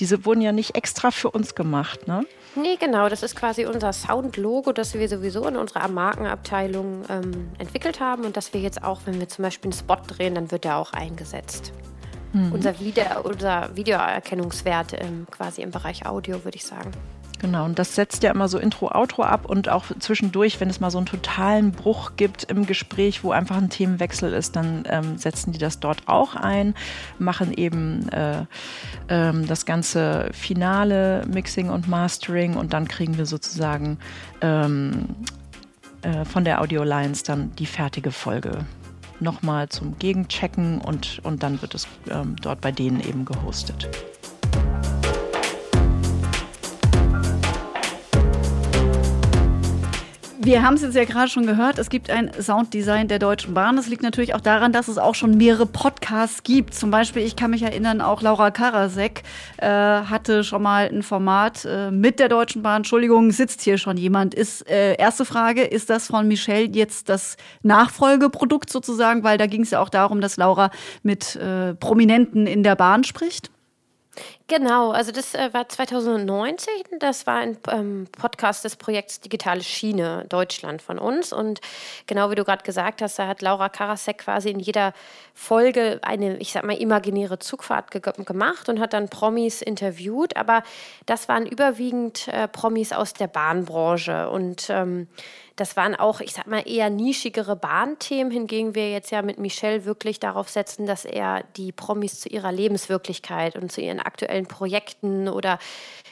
diese 0.00 0.24
wurden 0.24 0.40
ja 0.40 0.50
nicht 0.50 0.76
extra 0.76 1.10
für 1.10 1.30
uns 1.30 1.54
gemacht, 1.54 2.08
ne? 2.08 2.24
Nee, 2.56 2.76
genau. 2.80 3.08
Das 3.08 3.22
ist 3.22 3.36
quasi 3.36 3.66
unser 3.66 3.92
Sound-Logo, 3.92 4.72
das 4.72 4.94
wir 4.94 5.08
sowieso 5.08 5.46
in 5.46 5.56
unserer 5.56 5.86
Markenabteilung 5.88 7.04
ähm, 7.08 7.50
entwickelt 7.58 8.00
haben 8.00 8.24
und 8.24 8.36
das 8.36 8.52
wir 8.52 8.60
jetzt 8.60 8.82
auch, 8.82 9.02
wenn 9.04 9.20
wir 9.20 9.28
zum 9.28 9.44
Beispiel 9.44 9.70
einen 9.70 9.78
Spot 9.78 9.98
drehen, 10.06 10.34
dann 10.34 10.50
wird 10.50 10.64
der 10.64 10.76
auch 10.76 10.92
eingesetzt. 10.92 11.72
Mhm. 12.32 12.52
Unser, 12.52 12.78
Video, 12.78 13.04
unser 13.24 13.74
Videoerkennungswert 13.74 14.94
ähm, 15.00 15.26
quasi 15.30 15.62
im 15.62 15.70
Bereich 15.70 16.06
Audio, 16.06 16.44
würde 16.44 16.56
ich 16.56 16.64
sagen. 16.64 16.92
Genau, 17.40 17.64
und 17.64 17.78
das 17.78 17.94
setzt 17.94 18.22
ja 18.22 18.30
immer 18.32 18.48
so 18.48 18.58
Intro-Outro 18.58 19.22
ab 19.22 19.46
und 19.46 19.70
auch 19.70 19.86
zwischendurch, 19.98 20.60
wenn 20.60 20.68
es 20.68 20.78
mal 20.78 20.90
so 20.90 20.98
einen 20.98 21.06
totalen 21.06 21.72
Bruch 21.72 22.12
gibt 22.16 22.44
im 22.44 22.66
Gespräch, 22.66 23.24
wo 23.24 23.32
einfach 23.32 23.56
ein 23.56 23.70
Themenwechsel 23.70 24.34
ist, 24.34 24.56
dann 24.56 24.84
ähm, 24.86 25.16
setzen 25.16 25.52
die 25.52 25.58
das 25.58 25.80
dort 25.80 26.02
auch 26.06 26.34
ein, 26.36 26.74
machen 27.18 27.54
eben 27.54 28.06
äh, 28.10 28.44
ähm, 29.08 29.46
das 29.46 29.64
ganze 29.64 30.28
finale 30.32 31.24
Mixing 31.26 31.70
und 31.70 31.88
Mastering 31.88 32.56
und 32.56 32.74
dann 32.74 32.88
kriegen 32.88 33.16
wir 33.16 33.24
sozusagen 33.24 33.98
ähm, 34.42 35.06
äh, 36.02 36.26
von 36.26 36.44
der 36.44 36.60
Audio 36.60 36.82
Alliance 36.82 37.24
dann 37.24 37.52
die 37.56 37.66
fertige 37.66 38.10
Folge 38.10 38.66
nochmal 39.20 39.68
zum 39.68 39.98
Gegenchecken 39.98 40.80
und, 40.80 41.20
und 41.22 41.42
dann 41.42 41.60
wird 41.62 41.74
es 41.74 41.86
ähm, 42.10 42.36
dort 42.40 42.60
bei 42.60 42.72
denen 42.72 43.00
eben 43.00 43.24
gehostet. 43.24 43.88
Wir 50.42 50.62
haben 50.62 50.72
es 50.72 50.80
jetzt 50.80 50.96
ja 50.96 51.04
gerade 51.04 51.28
schon 51.28 51.44
gehört, 51.44 51.78
es 51.78 51.90
gibt 51.90 52.08
ein 52.08 52.30
Sounddesign 52.40 53.08
der 53.08 53.18
Deutschen 53.18 53.52
Bahn. 53.52 53.76
Das 53.76 53.88
liegt 53.88 54.02
natürlich 54.02 54.34
auch 54.34 54.40
daran, 54.40 54.72
dass 54.72 54.88
es 54.88 54.96
auch 54.96 55.14
schon 55.14 55.36
mehrere 55.36 55.66
Podcasts 55.66 56.42
gibt. 56.42 56.72
Zum 56.72 56.90
Beispiel, 56.90 57.20
ich 57.26 57.36
kann 57.36 57.50
mich 57.50 57.62
erinnern, 57.62 58.00
auch 58.00 58.22
Laura 58.22 58.50
Karasek 58.50 59.22
äh, 59.58 59.66
hatte 59.66 60.42
schon 60.42 60.62
mal 60.62 60.88
ein 60.88 61.02
Format 61.02 61.66
äh, 61.66 61.90
mit 61.90 62.18
der 62.18 62.30
Deutschen 62.30 62.62
Bahn. 62.62 62.78
Entschuldigung, 62.78 63.32
sitzt 63.32 63.60
hier 63.60 63.76
schon 63.76 63.98
jemand? 63.98 64.32
Ist 64.32 64.66
äh, 64.66 64.94
erste 64.94 65.26
Frage, 65.26 65.60
ist 65.60 65.90
das 65.90 66.06
von 66.06 66.26
Michelle 66.26 66.70
jetzt 66.72 67.10
das 67.10 67.36
Nachfolgeprodukt 67.62 68.70
sozusagen? 68.70 69.22
Weil 69.22 69.36
da 69.36 69.44
ging 69.44 69.60
es 69.60 69.72
ja 69.72 69.80
auch 69.80 69.90
darum, 69.90 70.22
dass 70.22 70.38
Laura 70.38 70.70
mit 71.02 71.36
äh, 71.36 71.74
Prominenten 71.74 72.46
in 72.46 72.62
der 72.62 72.76
Bahn 72.76 73.04
spricht. 73.04 73.50
Genau, 74.50 74.90
also 74.90 75.12
das 75.12 75.36
äh, 75.36 75.54
war 75.54 75.68
2019. 75.68 76.72
Das 76.98 77.24
war 77.24 77.36
ein 77.36 77.56
ähm, 77.70 78.08
Podcast 78.10 78.64
des 78.64 78.74
Projekts 78.74 79.20
Digitale 79.20 79.62
Schiene 79.62 80.26
Deutschland 80.28 80.82
von 80.82 80.98
uns. 80.98 81.32
Und 81.32 81.60
genau 82.08 82.32
wie 82.32 82.34
du 82.34 82.42
gerade 82.42 82.64
gesagt 82.64 83.00
hast, 83.00 83.16
da 83.20 83.28
hat 83.28 83.42
Laura 83.42 83.68
Karasek 83.68 84.18
quasi 84.18 84.50
in 84.50 84.58
jeder 84.58 84.92
Folge 85.40 86.00
eine, 86.02 86.36
ich 86.36 86.52
sag 86.52 86.64
mal, 86.64 86.76
imaginäre 86.76 87.38
Zugfahrt 87.38 87.90
ge 87.90 88.02
gemacht 88.02 88.68
und 88.68 88.78
hat 88.78 88.92
dann 88.92 89.08
Promis 89.08 89.62
interviewt. 89.62 90.36
Aber 90.36 90.62
das 91.06 91.30
waren 91.30 91.46
überwiegend 91.46 92.28
äh, 92.28 92.46
Promis 92.46 92.92
aus 92.92 93.14
der 93.14 93.26
Bahnbranche. 93.26 94.28
Und 94.28 94.68
ähm, 94.68 95.08
das 95.56 95.76
waren 95.76 95.94
auch, 95.94 96.20
ich 96.20 96.32
sag 96.32 96.46
mal, 96.46 96.66
eher 96.66 96.90
nischigere 96.90 97.56
Bahnthemen, 97.56 98.30
hingegen 98.30 98.74
wir 98.74 98.90
jetzt 98.90 99.10
ja 99.10 99.22
mit 99.22 99.38
Michelle 99.38 99.84
wirklich 99.86 100.20
darauf 100.20 100.48
setzen, 100.48 100.86
dass 100.86 101.04
er 101.04 101.44
die 101.56 101.72
Promis 101.72 102.20
zu 102.20 102.28
ihrer 102.28 102.52
Lebenswirklichkeit 102.52 103.56
und 103.56 103.72
zu 103.72 103.80
ihren 103.80 104.00
aktuellen 104.00 104.46
Projekten 104.46 105.28
oder 105.28 105.58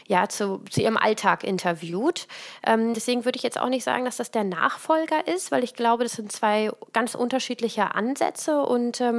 ja, 0.06 0.28
zu, 0.28 0.62
zu 0.70 0.80
ihrem 0.80 0.96
Alltag 0.96 1.44
interviewt. 1.44 2.28
Ähm, 2.66 2.94
deswegen 2.94 3.24
würde 3.24 3.36
ich 3.36 3.42
jetzt 3.42 3.60
auch 3.60 3.68
nicht 3.68 3.84
sagen, 3.84 4.04
dass 4.04 4.16
das 4.16 4.30
der 4.30 4.44
Nachfolger 4.44 5.26
ist, 5.26 5.50
weil 5.50 5.64
ich 5.64 5.74
glaube, 5.74 6.02
das 6.02 6.12
sind 6.12 6.32
zwei 6.32 6.70
ganz 6.92 7.14
unterschiedliche 7.14 7.94
Ansätze. 7.94 8.62
Und 8.62 9.00
ähm, 9.00 9.17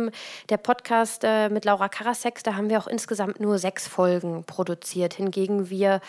der 0.49 0.57
Podcast 0.57 1.23
äh, 1.23 1.49
mit 1.49 1.65
Laura 1.65 1.89
Karasek, 1.89 2.43
da 2.43 2.55
haben 2.55 2.69
wir 2.69 2.79
auch 2.79 2.87
insgesamt 2.87 3.39
nur 3.39 3.57
sechs 3.57 3.87
Folgen 3.87 4.43
produziert. 4.43 5.13
Hingegen 5.13 5.69
wir 5.69 6.01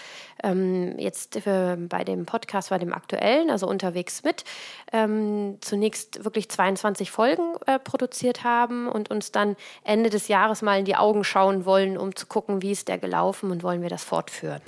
ähm, 0.43 0.99
jetzt 0.99 1.47
äh, 1.47 1.77
bei 1.77 2.05
dem 2.05 2.27
Podcast, 2.27 2.71
bei 2.71 2.79
dem 2.79 2.93
aktuellen, 2.93 3.51
also 3.51 3.67
unterwegs 3.67 4.23
mit, 4.23 4.45
ähm, 4.93 5.59
zunächst 5.61 6.25
wirklich 6.25 6.49
22 6.49 7.11
Folgen 7.11 7.55
äh, 7.67 7.79
produziert 7.79 8.45
haben 8.45 8.89
und 8.89 9.11
uns 9.11 9.33
dann 9.33 9.57
Ende 9.85 10.11
des 10.11 10.29
Jahres 10.29 10.63
mal 10.63 10.79
in 10.79 10.85
die 10.85 10.97
Augen 10.97 11.25
schauen 11.25 11.65
wollen, 11.65 11.99
um 11.99 12.15
zu 12.15 12.27
gucken, 12.27 12.63
wie 12.63 12.73
ist 12.73 12.89
der 12.89 12.99
gelaufen 12.99 13.51
und 13.51 13.63
wollen 13.63 13.83
wir 13.83 13.91
das 13.91 14.05
fortführen. 14.05 14.61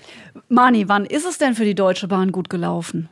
Mani, 0.48 0.88
wann 0.88 1.06
ist 1.06 1.26
es 1.26 1.38
denn 1.38 1.54
für 1.54 1.64
die 1.64 1.74
Deutsche 1.74 2.08
Bahn 2.08 2.32
gut 2.32 2.50
gelaufen? 2.50 3.08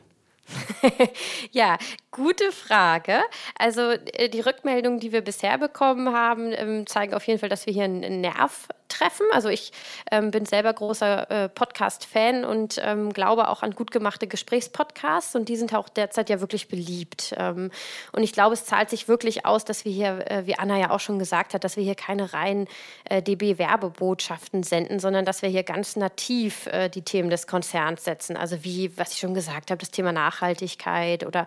ja, 1.51 1.77
gute 2.11 2.51
Frage. 2.51 3.21
Also 3.57 3.91
äh, 3.91 4.29
die 4.29 4.41
Rückmeldungen, 4.41 4.99
die 4.99 5.11
wir 5.11 5.21
bisher 5.21 5.57
bekommen 5.57 6.13
haben, 6.13 6.51
ähm, 6.53 6.85
zeigen 6.85 7.13
auf 7.13 7.25
jeden 7.25 7.39
Fall, 7.39 7.49
dass 7.49 7.65
wir 7.65 7.73
hier 7.73 7.85
einen 7.85 8.21
Nerv 8.21 8.67
treffen. 8.91 9.25
Also 9.31 9.49
ich 9.49 9.71
ähm, 10.11 10.31
bin 10.31 10.45
selber 10.45 10.73
großer 10.73 11.31
äh, 11.31 11.49
Podcast-Fan 11.49 12.45
und 12.45 12.79
ähm, 12.83 13.13
glaube 13.13 13.49
auch 13.49 13.63
an 13.63 13.71
gut 13.71 13.91
gemachte 13.91 14.27
Gesprächspodcasts 14.27 15.35
und 15.35 15.49
die 15.49 15.55
sind 15.55 15.73
auch 15.73 15.89
derzeit 15.89 16.29
ja 16.29 16.41
wirklich 16.41 16.67
beliebt. 16.67 17.33
Ähm, 17.37 17.71
und 18.11 18.23
ich 18.23 18.33
glaube, 18.33 18.53
es 18.53 18.65
zahlt 18.65 18.89
sich 18.89 19.07
wirklich 19.07 19.45
aus, 19.45 19.65
dass 19.65 19.85
wir 19.85 19.91
hier, 19.91 20.29
äh, 20.29 20.45
wie 20.45 20.55
Anna 20.55 20.77
ja 20.77 20.89
auch 20.91 20.99
schon 20.99 21.19
gesagt 21.19 21.53
hat, 21.53 21.63
dass 21.63 21.77
wir 21.77 21.83
hier 21.83 21.95
keine 21.95 22.33
reinen 22.33 22.67
äh, 23.05 23.21
DB-Werbebotschaften 23.21 24.63
senden, 24.63 24.99
sondern 24.99 25.25
dass 25.25 25.41
wir 25.41 25.49
hier 25.49 25.63
ganz 25.63 25.95
nativ 25.95 26.67
äh, 26.67 26.89
die 26.89 27.01
Themen 27.01 27.29
des 27.29 27.47
Konzerns 27.47 28.03
setzen. 28.03 28.35
Also 28.35 28.63
wie, 28.63 28.95
was 28.97 29.13
ich 29.13 29.19
schon 29.19 29.33
gesagt 29.33 29.71
habe, 29.71 29.79
das 29.79 29.91
Thema 29.91 30.11
Nachhaltigkeit 30.11 31.25
oder 31.25 31.45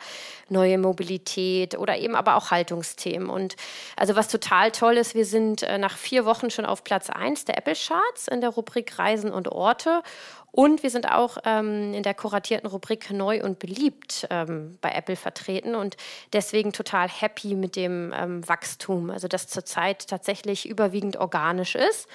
neue 0.55 0.79
Mobilität 0.79 1.77
oder 1.77 1.99
eben 1.99 2.15
aber 2.15 2.37
auch 2.37 2.51
Haltungsthemen. 2.51 3.29
Und 3.29 3.57
also 3.97 4.17
was 4.17 4.29
total 4.29 4.71
toll 4.71 4.97
ist, 4.97 5.15
wir 5.15 5.27
sind 5.27 5.63
äh, 5.63 5.77
nach 5.77 5.99
vier 5.99 6.25
Wochen 6.25 6.49
schon 6.49 6.65
auf 6.65 6.85
Platz 6.85 7.11
1 7.11 7.45
der 7.45 7.59
Apple 7.59 7.75
Charts 7.75 8.29
in 8.29 8.41
der 8.41 8.51
Rubrik 8.51 8.99
Reisen 8.99 9.31
und 9.31 9.49
Orte. 9.49 10.03
Und 10.51 10.85
wir 10.85 10.91
sind 10.91 11.11
auch 11.11 11.39
ähm, 11.45 11.93
in 11.95 12.05
der 12.05 12.15
kuratierten 12.15 12.71
Rubrik 12.71 13.11
Neu 13.11 13.43
und 13.43 13.59
beliebt 13.59 14.29
ähm, 14.31 14.79
bei 14.81 14.93
Apple 14.93 15.17
vertreten 15.17 15.75
und 15.75 15.97
deswegen 16.33 16.73
total 16.73 17.09
happy 17.09 17.57
mit 17.57 17.75
dem 17.75 18.15
ähm, 18.17 18.49
Wachstum, 18.49 19.11
also 19.11 19.27
das 19.27 19.49
zurzeit 19.49 20.07
tatsächlich 20.07 20.69
überwiegend 20.69 21.17
organisch 21.17 21.75
ist. 21.75 22.09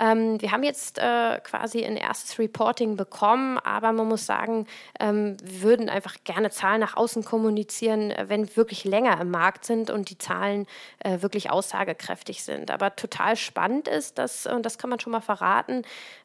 Ähm, 0.00 0.40
wir 0.40 0.50
haben 0.50 0.62
jetzt 0.62 0.98
äh, 0.98 1.38
quasi 1.40 1.84
ein 1.84 1.96
erstes 1.96 2.38
Reporting 2.38 2.96
bekommen, 2.96 3.58
aber 3.58 3.92
man 3.92 4.08
muss 4.08 4.26
sagen, 4.26 4.66
ähm, 4.98 5.36
wir 5.42 5.62
würden 5.62 5.88
einfach 5.88 6.16
gerne 6.24 6.50
Zahlen 6.50 6.80
nach 6.80 6.96
außen 6.96 7.24
kommunizieren, 7.24 8.10
äh, 8.10 8.24
wenn 8.28 8.48
wir 8.48 8.56
wirklich 8.56 8.84
länger 8.84 9.20
im 9.20 9.30
Markt 9.30 9.64
sind 9.64 9.90
und 9.90 10.10
die 10.10 10.18
Zahlen 10.18 10.66
äh, 11.00 11.22
wirklich 11.22 11.50
aussagekräftig 11.50 12.42
sind. 12.42 12.70
Aber 12.70 12.96
total 12.96 13.36
spannend 13.36 13.86
ist, 13.86 14.18
dass, 14.18 14.46
und 14.46 14.66
das 14.66 14.78
kann 14.78 14.90
man 14.90 14.98
schon 14.98 15.12
mal 15.12 15.20
verraten, 15.20 15.82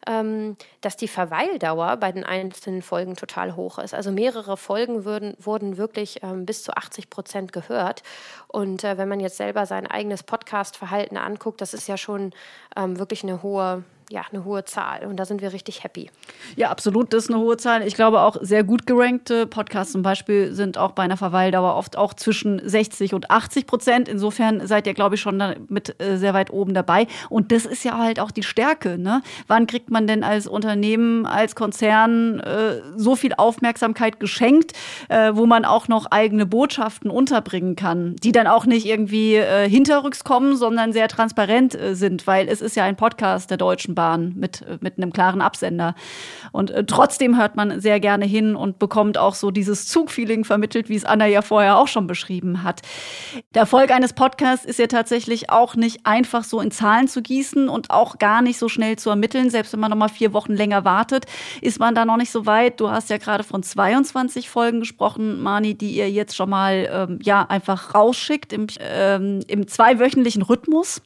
ähm, 0.08 0.58
dass 0.82 0.98
die 0.98 1.08
Verweildauer 1.08 1.98
bei 1.98 2.12
den 2.12 2.24
einzelnen 2.24 2.82
Folgen 2.82 3.16
total 3.16 3.56
hoch 3.56 3.78
ist. 3.78 3.94
Also 3.94 4.12
mehrere 4.12 4.58
Folgen 4.58 5.06
würden, 5.06 5.36
wurden 5.40 5.78
wirklich 5.78 6.24
ähm, 6.24 6.46
bis 6.46 6.64
zu 6.64 6.76
80 6.76 7.10
Prozent 7.10 7.54
gehört. 7.54 8.02
Und 8.48 8.84
äh, 8.84 8.98
wenn 8.98 9.10
man 9.10 9.20
jetzt 9.20 9.38
selber 9.38 9.68
sein 9.68 9.86
eigenes 9.86 10.24
Podcast-Verhalten 10.24 11.18
anguckt, 11.18 11.62
das 11.62 11.76
ist 11.76 11.88
ja 11.88 11.98
schon 11.98 12.34
ähm, 12.76 12.98
wirklich 12.98 13.22
eine 13.24 13.44
hohe 13.44 13.59
Well. 13.60 13.84
Ja, 14.10 14.24
eine 14.32 14.44
hohe 14.44 14.66
Zahl 14.66 15.06
und 15.06 15.18
da 15.18 15.26
sind 15.26 15.42
wir 15.42 15.54
richtig 15.54 15.84
happy. 15.84 16.10
Ja, 16.56 16.70
absolut, 16.70 17.14
das 17.14 17.26
ist 17.26 17.30
eine 17.30 17.40
hohe 17.40 17.58
Zahl. 17.58 17.86
Ich 17.86 17.96
glaube 17.96 18.22
auch 18.22 18.38
sehr 18.42 18.64
gut 18.64 18.86
gerankte 18.88 19.46
Podcasts 19.48 19.94
zum 19.94 20.02
Beispiel 20.02 20.54
sind 20.54 20.78
auch 20.78 20.92
bei 20.92 21.04
einer 21.04 21.18
Verweildauer 21.18 21.76
oft 21.76 21.98
auch 21.98 22.14
zwischen 22.14 22.62
60 22.68 23.14
und 23.14 23.32
80 23.32 23.68
Prozent. 23.68 24.10
Insofern 24.10 24.66
seid 24.66 24.88
ihr, 24.88 24.94
glaube 24.94 25.16
ich, 25.16 25.22
schon 25.22 25.42
mit 25.68 26.02
äh, 26.02 26.18
sehr 26.18 26.34
weit 26.34 26.52
oben 26.52 26.74
dabei. 26.74 27.08
Und 27.30 27.52
das 27.52 27.66
ist 27.66 27.84
ja 27.84 27.98
halt 27.98 28.20
auch 28.20 28.32
die 28.32 28.44
Stärke. 28.44 28.98
Ne? 28.98 29.22
Wann 29.48 29.68
kriegt 29.68 29.92
man 29.92 30.08
denn 30.08 30.24
als 30.24 30.48
Unternehmen, 30.48 31.26
als 31.26 31.56
Konzern 31.56 32.40
äh, 32.40 32.82
so 32.96 33.16
viel 33.16 33.34
Aufmerksamkeit 33.36 34.20
geschenkt, 34.20 34.74
äh, 35.10 35.32
wo 35.34 35.46
man 35.46 35.66
auch 35.66 35.88
noch 35.88 36.08
eigene 36.08 36.46
Botschaften 36.46 37.10
unterbringen 37.12 37.76
kann, 37.76 38.16
die 38.18 38.32
dann 38.32 38.48
auch 38.48 38.66
nicht 38.66 38.86
irgendwie 38.86 39.36
äh, 39.36 39.70
hinterrücks 39.70 40.24
kommen, 40.24 40.56
sondern 40.56 40.94
sehr 40.94 41.08
transparent 41.08 41.76
äh, 41.76 41.96
sind, 41.96 42.28
weil 42.28 42.48
es 42.48 42.62
ist 42.62 42.76
ja 42.76 42.84
ein 42.84 42.96
Podcast 42.96 43.50
der 43.50 43.58
Deutschen 43.58 43.96
Bahn 44.00 44.32
mit, 44.38 44.64
mit 44.80 44.96
einem 44.96 45.12
klaren 45.12 45.42
Absender. 45.42 45.94
Und 46.54 46.72
äh, 46.72 46.86
trotzdem 46.86 47.38
hört 47.38 47.58
man 47.58 47.82
sehr 47.82 48.00
gerne 48.00 48.24
hin 48.24 48.56
und 48.56 48.80
bekommt 48.80 49.18
auch 49.18 49.36
so 49.36 49.52
dieses 49.52 49.90
Zugfeeling 49.90 50.46
vermittelt, 50.46 50.88
wie 50.88 50.96
es 50.96 51.04
Anna 51.04 51.26
ja 51.26 51.42
vorher 51.42 51.78
auch 51.78 51.90
schon 51.90 52.08
beschrieben 52.08 52.64
hat. 52.64 52.82
Der 53.54 53.64
Erfolg 53.64 53.92
eines 53.92 54.14
Podcasts 54.14 54.66
ist 54.66 54.80
ja 54.80 54.88
tatsächlich 54.88 55.50
auch 55.50 55.76
nicht 55.76 56.06
einfach 56.06 56.46
so 56.46 56.62
in 56.62 56.72
Zahlen 56.72 57.10
zu 57.10 57.22
gießen 57.22 57.68
und 57.68 57.92
auch 57.92 58.20
gar 58.20 58.42
nicht 58.42 58.58
so 58.58 58.70
schnell 58.70 58.96
zu 58.98 59.10
ermitteln. 59.10 59.50
Selbst 59.50 59.74
wenn 59.74 59.82
man 59.82 59.90
noch 59.90 59.98
mal 59.98 60.08
vier 60.08 60.32
Wochen 60.32 60.54
länger 60.54 60.86
wartet, 60.86 61.26
ist 61.60 61.78
man 61.78 61.94
da 61.94 62.06
noch 62.06 62.16
nicht 62.16 62.32
so 62.32 62.46
weit. 62.46 62.80
Du 62.80 62.90
hast 62.90 63.10
ja 63.10 63.18
gerade 63.18 63.44
von 63.44 63.64
22 63.64 64.50
Folgen 64.50 64.80
gesprochen, 64.80 65.42
Mani, 65.42 65.76
die 65.76 65.92
ihr 65.92 66.10
jetzt 66.10 66.38
schon 66.38 66.50
mal 66.50 66.88
ähm, 66.90 67.20
ja 67.22 67.46
einfach 67.50 67.94
rausschickt 67.94 68.54
im, 68.54 68.68
ähm, 68.80 69.42
im 69.48 69.68
zweiwöchentlichen 69.68 70.42
Rhythmus. 70.42 71.02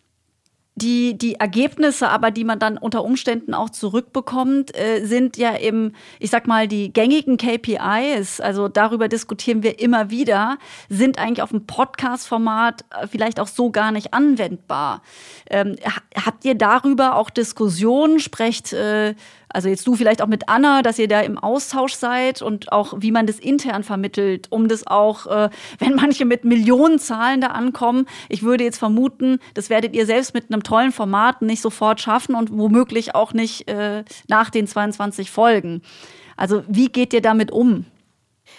Die, 0.76 1.18
die 1.18 1.36
Ergebnisse, 1.36 2.10
aber 2.10 2.32
die 2.32 2.44
man 2.44 2.58
dann 2.58 2.78
unter 2.78 3.04
Umständen 3.04 3.54
auch 3.54 3.70
zurückbekommt, 3.70 4.76
äh, 4.76 5.06
sind 5.06 5.38
ja 5.38 5.52
im, 5.52 5.94
ich 6.20 6.32
sag 6.32 6.48
mal, 6.48 6.68
die 6.68 6.92
gängigen 6.92 7.38
KPIs, 7.38 8.40
also 8.40 8.68
darüber 8.70 9.08
diskutieren 9.08 9.62
wir 9.62 9.80
immer 9.80 10.10
wieder, 10.10 10.58
sind 10.90 11.20
eigentlich 11.20 11.44
auf 11.44 11.52
dem 11.52 11.68
Podcast-Format 11.68 12.86
äh, 12.90 13.08
vielleicht 13.08 13.40
auch 13.40 13.48
so 13.48 13.70
gar 13.70 13.92
nicht 13.92 14.14
anwendbar. 14.14 15.04
Ähm, 15.50 15.76
habt 16.16 16.44
ihr 16.44 16.56
darüber 16.56 17.18
auch 17.18 17.30
Diskussionen? 17.30 18.20
Sprecht 18.20 18.74
äh, 18.74 19.14
also 19.54 19.70
jetzt 19.70 19.88
du 19.88 19.96
vielleicht 19.96 20.22
auch 20.22 20.28
mit 20.28 20.50
Anna, 20.50 20.82
dass 20.82 21.00
ihr 21.00 21.08
da 21.08 21.22
im 21.22 21.38
Austausch 21.38 21.94
seid 21.94 22.42
und 22.42 22.72
auch 22.72 22.96
wie 22.98 23.12
man 23.12 23.28
das 23.28 23.40
intern 23.40 23.84
vermittelt, 23.84 24.48
um 24.50 24.68
das 24.68 24.86
auch, 24.88 25.28
äh, 25.28 25.50
wenn 25.80 25.96
manche 25.96 26.26
mit 26.26 26.44
Millionen 26.44 27.00
Zahlen 27.00 27.40
da 27.40 27.48
ankommen, 27.48 28.08
ich 28.30 28.44
würde 28.44 28.64
jetzt 28.64 28.80
vermuten, 28.80 29.40
das 29.54 29.70
werdet 29.70 29.96
ihr 29.96 30.06
selbst 30.06 30.34
mit 30.34 30.52
einem 30.52 30.64
tollen 30.64 30.92
Format 30.92 31.42
nicht 31.42 31.62
sofort 31.62 32.02
schaffen 32.02 32.36
und 32.36 32.52
womöglich 32.52 33.16
auch 33.16 33.34
nicht 33.34 33.70
äh, 33.70 34.04
nach 34.28 34.50
den 34.50 34.68
22 34.68 35.30
Folgen. 35.30 35.82
Also 36.36 36.64
wie 36.68 36.88
geht 36.88 37.14
ihr 37.14 37.22
damit 37.22 37.52
um? 37.52 37.86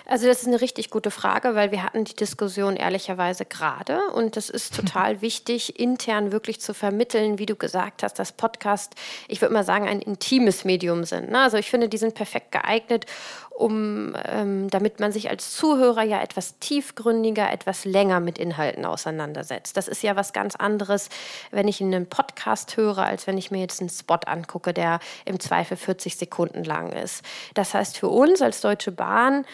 Also 0.06 0.26
das 0.26 0.42
ist 0.42 0.48
eine 0.48 0.60
richtig 0.60 0.90
gute 0.90 1.10
Frage, 1.10 1.54
weil 1.54 1.70
wir 1.70 1.82
hatten 1.82 2.04
die 2.04 2.14
Diskussion 2.14 2.76
ehrlicherweise 2.76 3.44
gerade 3.44 4.00
und 4.10 4.36
es 4.36 4.50
ist 4.50 4.74
total 4.74 5.20
wichtig, 5.22 5.78
intern 5.78 6.32
wirklich 6.32 6.60
zu 6.60 6.74
vermitteln, 6.74 7.38
wie 7.38 7.46
du 7.46 7.56
gesagt 7.56 8.02
hast, 8.02 8.18
dass 8.18 8.32
Podcast, 8.32 8.94
ich 9.28 9.40
würde 9.40 9.54
mal 9.54 9.64
sagen, 9.64 9.86
ein 9.86 10.00
intimes 10.00 10.64
Medium 10.64 11.04
sind. 11.04 11.30
Ne? 11.30 11.40
Also 11.40 11.56
ich 11.56 11.70
finde, 11.70 11.88
die 11.88 11.98
sind 11.98 12.14
perfekt 12.14 12.52
geeignet, 12.52 13.06
um, 13.54 14.16
ähm, 14.24 14.68
damit 14.68 14.98
man 14.98 15.12
sich 15.12 15.30
als 15.30 15.54
Zuhörer 15.54 16.02
ja 16.02 16.20
etwas 16.20 16.58
tiefgründiger, 16.58 17.52
etwas 17.52 17.84
länger 17.84 18.18
mit 18.20 18.38
Inhalten 18.38 18.84
auseinandersetzt. 18.84 19.76
Das 19.76 19.86
ist 19.86 20.02
ja 20.02 20.16
was 20.16 20.32
ganz 20.32 20.56
anderes, 20.56 21.08
wenn 21.52 21.68
ich 21.68 21.80
einen 21.80 22.08
Podcast 22.08 22.76
höre, 22.76 22.98
als 22.98 23.26
wenn 23.26 23.38
ich 23.38 23.50
mir 23.50 23.60
jetzt 23.60 23.80
einen 23.80 23.90
Spot 23.90 24.18
angucke, 24.26 24.74
der 24.74 24.98
im 25.24 25.38
Zweifel 25.38 25.76
40 25.76 26.16
Sekunden 26.16 26.64
lang 26.64 26.92
ist. 26.92 27.22
Das 27.54 27.74
heißt, 27.74 27.96
für 27.96 28.08
uns 28.08 28.42
als 28.42 28.60
Deutsche 28.60 28.90
Bahn 28.90 29.44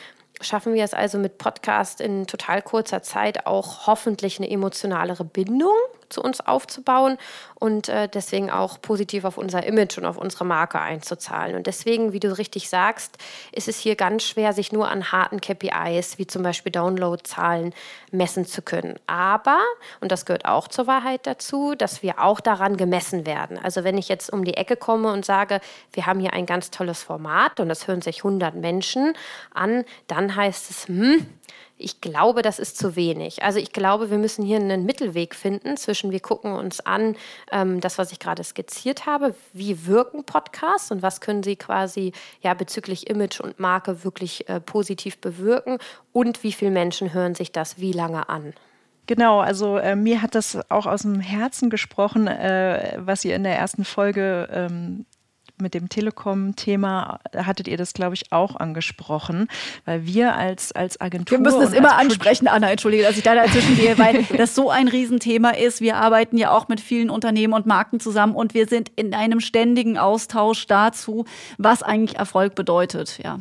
schaffen 0.41 0.73
wir 0.73 0.85
es 0.85 0.95
also 0.95 1.19
mit 1.19 1.37
Podcast 1.37 2.01
in 2.01 2.27
total 2.27 2.63
kurzer 2.63 3.03
Zeit 3.03 3.47
auch 3.47 3.87
hoffentlich 3.87 4.39
eine 4.39 4.51
emotionalere 4.51 5.25
Bindung 5.25 5.77
zu 6.11 6.23
uns 6.23 6.41
aufzubauen 6.41 7.17
und 7.55 7.89
äh, 7.89 8.09
deswegen 8.09 8.51
auch 8.51 8.81
positiv 8.81 9.25
auf 9.25 9.39
unser 9.39 9.65
Image 9.65 9.99
und 9.99 10.05
auf 10.05 10.17
unsere 10.17 10.45
Marke 10.45 10.81
einzuzahlen. 10.81 11.57
Und 11.57 11.67
deswegen, 11.67 12.13
wie 12.13 12.21
du 12.21 12.37
richtig 12.37 12.69
sagst, 12.69 13.17
ist 13.53 13.69
es 13.69 13.79
hier 13.79 13.97
ganz 13.97 14.25
schwer, 14.25 14.53
sich 14.53 14.73
nur 14.73 14.89
an 14.89 15.13
harten 15.13 15.41
KPIs 15.41 16.19
wie 16.19 16.27
zum 16.27 16.43
Beispiel 16.43 16.73
Downloadzahlen 16.73 17.75
messen 18.11 18.47
zu 18.47 18.63
können. 18.63 18.99
Aber, 19.07 19.59
und 20.01 20.11
das 20.13 20.27
gehört 20.27 20.45
auch 20.45 20.69
zur 20.69 20.87
Wahrheit 20.87 21.27
dazu, 21.27 21.75
dass 21.75 22.03
wir 22.03 22.21
auch 22.21 22.41
daran 22.41 22.77
gemessen 22.77 23.27
werden. 23.27 23.59
Also 23.59 23.85
wenn 23.85 23.99
ich 23.99 24.09
jetzt 24.09 24.33
um 24.33 24.45
die 24.45 24.55
Ecke 24.55 24.77
komme 24.77 25.13
und 25.13 25.25
sage, 25.25 25.61
wir 25.93 26.07
haben 26.07 26.21
hier 26.21 26.33
ein 26.33 26.47
ganz 26.47 26.71
tolles 26.71 27.03
Format 27.03 27.61
und 27.61 27.69
das 27.69 27.87
hören 27.87 28.03
sich 28.03 28.19
100 28.19 28.55
Menschen 28.55 29.15
an, 29.55 29.85
dann 30.07 30.35
heißt 30.35 30.71
es, 30.71 30.89
hm, 30.89 31.27
ich 31.81 32.01
glaube, 32.01 32.43
das 32.43 32.59
ist 32.59 32.77
zu 32.77 32.97
wenig. 32.97 33.43
Also 33.43 33.59
ich 33.59 33.73
glaube, 33.73 34.11
wir 34.11 34.19
müssen 34.19 34.45
hier 34.45 34.59
einen 34.59 34.85
Mittelweg 34.85 35.35
finden 35.35 35.77
zwischen, 35.77 36.11
wir 36.11 36.21
gucken 36.21 36.53
uns 36.53 36.81
an, 36.81 37.17
ähm, 37.51 37.81
das, 37.81 37.99
was 37.99 38.13
ich 38.13 38.19
gerade 38.19 38.45
skizziert 38.45 39.07
habe, 39.07 39.35
wie 39.53 39.87
wirken 39.87 40.25
Podcasts 40.25 40.91
und 40.91 41.03
was 41.03 41.21
können 41.21 41.43
sie 41.43 41.57
quasi 41.57 42.13
ja 42.43 42.55
bezüglich 42.55 43.09
Image 43.09 43.41
und 43.41 43.59
Marke 43.59 44.05
wirklich 44.05 44.49
äh, 44.49 44.61
positiv 44.61 45.19
bewirken 45.19 45.79
und 46.13 46.43
wie 46.43 46.53
viele 46.53 46.71
Menschen 46.71 47.13
hören 47.13 47.35
sich 47.35 47.53
das 47.53 47.79
wie 47.79 47.93
lange 47.93 48.29
an. 48.29 48.55
Genau, 49.07 49.41
also 49.41 49.77
äh, 49.77 49.97
mir 49.97 50.23
hat 50.23 50.35
das 50.35 50.59
auch 50.71 50.87
aus 50.87 51.03
dem 51.03 51.19
Herzen 51.19 51.69
gesprochen, 51.69 52.29
äh, 52.29 52.97
was 52.99 53.25
ihr 53.25 53.35
in 53.35 53.43
der 53.43 53.57
ersten 53.57 53.85
Folge 53.85 54.49
ähm, 54.53 55.05
mit 55.61 55.75
dem 55.75 55.89
Telekom-Thema 55.89 57.21
hattet 57.37 57.69
ihr 57.69 57.77
das, 57.77 57.93
glaube 57.93 58.15
ich, 58.15 58.33
auch 58.33 58.57
angesprochen, 58.57 59.49
weil 59.85 60.07
wir 60.07 60.35
als, 60.35 60.73
als 60.73 61.01
Agentur. 61.01 61.39
Wir 61.39 61.43
müssen 61.43 61.63
es 61.63 61.73
immer 61.73 61.97
ansprechen, 61.97 62.49
Anna, 62.49 62.71
entschuldige, 62.71 63.03
dass 63.03 63.17
ich 63.17 63.23
da 63.23 63.35
dazwischen 63.35 63.77
gehe, 63.77 63.99
weil 63.99 64.25
das 64.37 64.55
so 64.55 64.71
ein 64.71 64.89
Riesenthema 64.89 65.51
ist. 65.51 65.81
Wir 65.81 65.97
arbeiten 65.97 66.39
ja 66.39 66.51
auch 66.51 66.69
mit 66.69 66.81
vielen 66.81 67.11
Unternehmen 67.11 67.53
und 67.53 67.67
Marken 67.67 68.01
zusammen 68.01 68.35
und 68.35 68.55
wir 68.55 68.67
sind 68.67 68.91
in 68.97 69.15
einem 69.15 69.41
ständigen 69.41 69.99
Austausch 69.99 70.67
dazu, 70.67 71.25
was 71.59 71.83
eigentlich 71.83 72.19
Erfolg 72.19 72.55
bedeutet, 72.55 73.19
ja. 73.23 73.41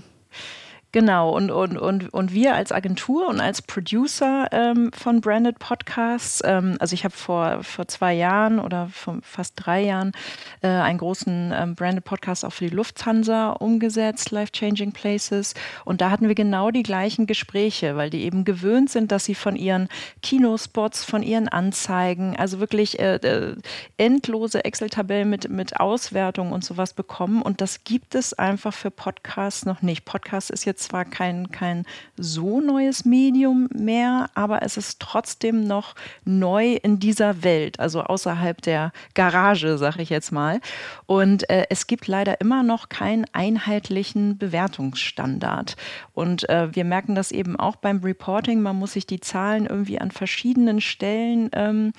Genau, 0.92 1.36
und, 1.36 1.52
und, 1.52 1.78
und, 1.78 2.12
und 2.12 2.34
wir 2.34 2.56
als 2.56 2.72
Agentur 2.72 3.28
und 3.28 3.40
als 3.40 3.62
Producer 3.62 4.48
ähm, 4.52 4.92
von 4.92 5.22
Branded 5.22 5.60
Podcasts, 5.60 6.42
ähm, 6.44 6.78
also 6.80 6.96
ich 6.96 7.04
habe 7.04 7.16
vor, 7.16 7.62
vor 7.62 7.88
zwei 7.88 8.16
Jahren 8.16 8.60
oder 8.60 8.88
vor 8.92 9.20
fast 9.22 9.54
drei 9.56 9.82
Jahren 9.84 10.14
äh, 10.62 10.68
einen 10.68 10.98
großen 10.98 11.54
ähm, 11.56 11.76
Branded 11.76 12.06
Podcast 12.06 12.44
auch 12.44 12.54
für 12.54 12.68
die 12.68 12.76
Lufthansa 12.76 13.52
umgesetzt, 13.52 14.32
Life 14.32 14.52
Changing 14.52 14.92
Places. 14.92 15.54
Und 15.86 16.02
da 16.02 16.10
hatten 16.10 16.28
wir 16.28 16.34
genau 16.34 16.72
die 16.72 16.82
gleichen 16.82 17.28
Gespräche, 17.28 17.96
weil 17.96 18.10
die 18.10 18.24
eben 18.24 18.44
gewöhnt 18.44 18.90
sind, 18.90 19.12
dass 19.12 19.26
sie 19.26 19.36
von 19.36 19.56
ihren 19.56 19.90
Kinospots, 20.24 21.06
von 21.06 21.22
ihren 21.22 21.50
Anzeigen, 21.50 22.36
also 22.36 22.60
wirklich 22.60 22.98
äh, 22.98 23.18
äh, 23.18 23.56
endlose 23.98 24.66
Excel-Tabellen 24.66 25.30
mit, 25.30 25.50
mit 25.50 25.80
Auswertungen 25.80 26.52
und 26.52 26.66
sowas 26.66 26.96
bekommen. 26.96 27.44
Und 27.44 27.62
das 27.62 27.84
gibt 27.84 28.16
es 28.16 28.34
einfach 28.34 28.74
für 28.74 28.90
Podcasts 28.90 29.68
noch 29.68 29.84
nicht. 29.84 30.04
Podcast 30.04 30.50
ist 30.50 30.66
jetzt 30.66 30.79
zwar 30.80 31.06
kein, 31.06 31.52
kein 31.52 31.86
so 32.18 32.62
neues 32.62 33.06
Medium 33.06 33.70
mehr, 33.74 34.30
aber 34.36 34.62
es 34.64 34.78
ist 34.78 35.00
trotzdem 35.00 35.66
noch 35.66 35.96
neu 36.26 36.74
in 36.74 37.00
dieser 37.00 37.44
Welt, 37.44 37.80
also 37.80 38.02
außerhalb 38.02 38.62
der 38.62 38.92
Garage, 39.14 39.78
sage 39.78 40.02
ich 40.02 40.10
jetzt 40.10 40.32
mal. 40.32 40.60
Und 41.06 41.50
äh, 41.50 41.66
es 41.70 41.88
gibt 41.88 42.08
leider 42.08 42.42
immer 42.42 42.64
noch 42.64 42.90
keinen 42.90 43.26
einheitlichen 43.34 44.38
Bewertungsstandard. 44.38 45.76
Und 46.14 46.50
äh, 46.50 46.74
wir 46.74 46.86
merken 46.86 47.16
das 47.16 47.32
eben 47.32 47.56
auch 47.58 47.76
beim 47.76 48.00
Reporting. 48.00 48.62
Man 48.62 48.78
muss 48.78 48.94
sich 48.94 49.06
die 49.06 49.20
Zahlen 49.20 49.66
irgendwie 49.66 50.00
an 50.00 50.12
verschiedenen 50.12 50.82
Stellen 50.82 51.50
ähm, 51.54 51.94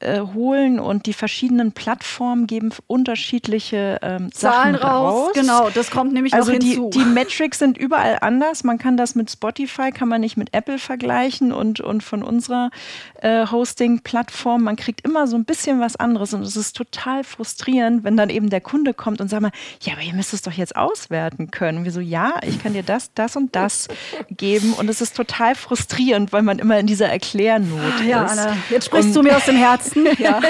äh, 0.00 0.20
holen 0.20 0.78
und 0.78 1.06
die 1.06 1.12
verschiedenen 1.12 1.72
Plattformen 1.72 2.46
geben 2.46 2.70
unterschiedliche 2.86 3.98
ähm, 4.00 4.30
Zahlen 4.32 4.74
Sachen 4.74 4.88
raus. 4.88 5.14
raus. 5.14 5.30
Genau, 5.34 5.70
das 5.70 5.90
kommt 5.90 6.12
nämlich 6.12 6.34
also 6.34 6.52
noch 6.52 6.60
hinzu. 6.60 6.90
Die, 6.90 7.00
die 7.00 7.04
Metrics 7.04 7.58
sind 7.58 7.76
überall 7.76 8.18
anders. 8.20 8.62
Man 8.62 8.78
kann 8.78 8.96
das 8.96 9.16
mit 9.16 9.28
Spotify, 9.28 9.90
kann 9.90 10.08
man 10.08 10.20
nicht 10.20 10.36
mit 10.36 10.54
Apple 10.54 10.78
vergleichen 10.78 11.52
und, 11.52 11.80
und 11.80 12.04
von 12.04 12.22
unserer 12.22 12.70
äh, 13.22 13.46
Hosting-Plattform. 13.46 14.62
Man 14.62 14.76
kriegt 14.76 15.00
immer 15.04 15.26
so 15.26 15.36
ein 15.36 15.44
bisschen 15.44 15.80
was 15.80 15.96
anderes 15.96 16.32
und 16.32 16.42
es 16.42 16.54
ist 16.54 16.76
total 16.76 17.24
frustrierend, 17.24 18.04
wenn 18.04 18.16
dann 18.16 18.30
eben 18.30 18.50
der 18.50 18.60
Kunde 18.60 18.94
kommt 18.94 19.20
und 19.20 19.28
sagt 19.28 19.42
mal, 19.42 19.52
ja, 19.82 19.94
aber 19.94 20.02
ihr 20.02 20.14
müsst 20.14 20.32
es 20.32 20.42
doch 20.42 20.52
jetzt 20.52 20.76
auswerten 20.76 21.50
können. 21.50 21.78
Und 21.78 21.84
wir 21.84 21.92
so, 21.92 22.00
ja, 22.00 22.34
ich 22.46 22.62
kann 22.62 22.72
dir 22.72 22.84
das, 22.84 23.12
das 23.14 23.34
und 23.34 23.56
das 23.56 23.88
geben 24.30 24.74
und 24.74 24.88
es 24.88 25.00
ist 25.00 25.16
total 25.16 25.56
frustrierend, 25.56 26.32
weil 26.32 26.42
man 26.42 26.60
immer 26.60 26.78
in 26.78 26.86
dieser 26.86 27.08
Erklärnot 27.08 28.04
ja, 28.06 28.24
ist. 28.24 28.38
Anna, 28.38 28.56
jetzt 28.70 28.86
sprichst 28.86 29.08
und 29.08 29.16
du 29.16 29.22
mir 29.24 29.36
aus 29.36 29.46
dem 29.46 29.56
Herzen. 29.56 29.87
Herzen. 29.94 30.08
Ja. 30.18 30.40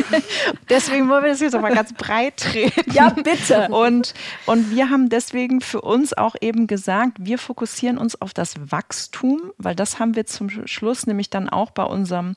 deswegen 0.68 1.08
wollen 1.08 1.24
wir 1.24 1.30
das 1.30 1.40
jetzt 1.40 1.54
aber 1.54 1.70
ganz 1.70 1.92
breit 1.92 2.38
treten. 2.38 2.90
Ja, 2.92 3.10
bitte. 3.10 3.68
Und, 3.68 4.14
und 4.46 4.70
wir 4.70 4.88
haben 4.88 5.08
deswegen 5.08 5.60
für 5.60 5.82
uns 5.82 6.16
auch 6.16 6.36
eben 6.40 6.66
gesagt, 6.66 7.18
wir 7.20 7.38
fokussieren 7.38 7.98
uns 7.98 8.20
auf 8.20 8.32
das 8.32 8.54
Wachstum, 8.70 9.52
weil 9.58 9.74
das 9.74 9.98
haben 9.98 10.16
wir 10.16 10.26
zum 10.26 10.48
Schluss 10.66 11.06
nämlich 11.06 11.28
dann 11.30 11.48
auch 11.48 11.70
bei 11.70 11.82
unserem 11.84 12.34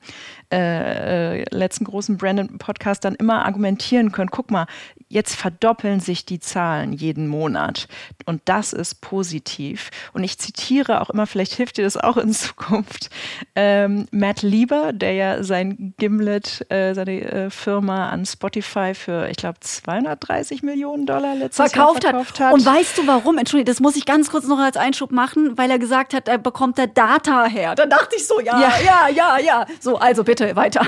äh, 0.52 1.40
äh 1.40 1.44
letzten 1.50 1.84
großen 1.84 2.18
Brandon-Podcast 2.18 3.04
dann 3.04 3.14
immer 3.14 3.44
argumentieren 3.46 4.12
können. 4.12 4.30
Guck 4.30 4.50
mal, 4.50 4.66
jetzt 5.12 5.34
verdoppeln 5.34 6.00
sich 6.00 6.24
die 6.24 6.40
Zahlen 6.40 6.94
jeden 6.94 7.28
Monat. 7.28 7.86
Und 8.24 8.40
das 8.46 8.72
ist 8.72 9.02
positiv. 9.02 9.90
Und 10.14 10.24
ich 10.24 10.38
zitiere 10.38 11.02
auch 11.02 11.10
immer, 11.10 11.26
vielleicht 11.26 11.52
hilft 11.52 11.76
dir 11.76 11.84
das 11.84 11.98
auch 11.98 12.16
in 12.16 12.32
Zukunft, 12.32 13.10
ähm, 13.54 14.06
Matt 14.10 14.40
Lieber, 14.42 14.92
der 14.94 15.12
ja 15.12 15.42
sein 15.42 15.94
Gimlet, 15.98 16.64
äh, 16.70 16.94
seine 16.94 17.20
äh, 17.20 17.50
Firma 17.50 18.08
an 18.08 18.24
Spotify 18.24 18.94
für, 18.94 19.28
ich 19.28 19.36
glaube, 19.36 19.60
230 19.60 20.62
Millionen 20.62 21.04
Dollar 21.04 21.34
letztes 21.34 21.70
verkauft 21.70 22.04
Jahr 22.04 22.12
verkauft 22.12 22.40
hat. 22.40 22.46
hat. 22.46 22.54
Und 22.54 22.64
weißt 22.64 22.96
du 22.98 23.06
warum? 23.06 23.36
Entschuldigung, 23.36 23.70
das 23.72 23.80
muss 23.80 23.96
ich 23.96 24.06
ganz 24.06 24.30
kurz 24.30 24.46
noch 24.46 24.58
als 24.58 24.78
Einschub 24.78 25.12
machen, 25.12 25.58
weil 25.58 25.70
er 25.70 25.78
gesagt 25.78 26.14
hat, 26.14 26.26
er 26.26 26.38
bekommt 26.38 26.78
da 26.78 26.86
Data 26.86 27.44
her. 27.44 27.74
Dann 27.74 27.90
dachte 27.90 28.16
ich 28.16 28.26
so, 28.26 28.40
ja, 28.40 28.58
ja, 28.58 28.72
ja, 28.82 29.08
ja, 29.08 29.38
ja. 29.38 29.66
So, 29.78 29.98
also 29.98 30.24
bitte 30.24 30.56
weiter. 30.56 30.86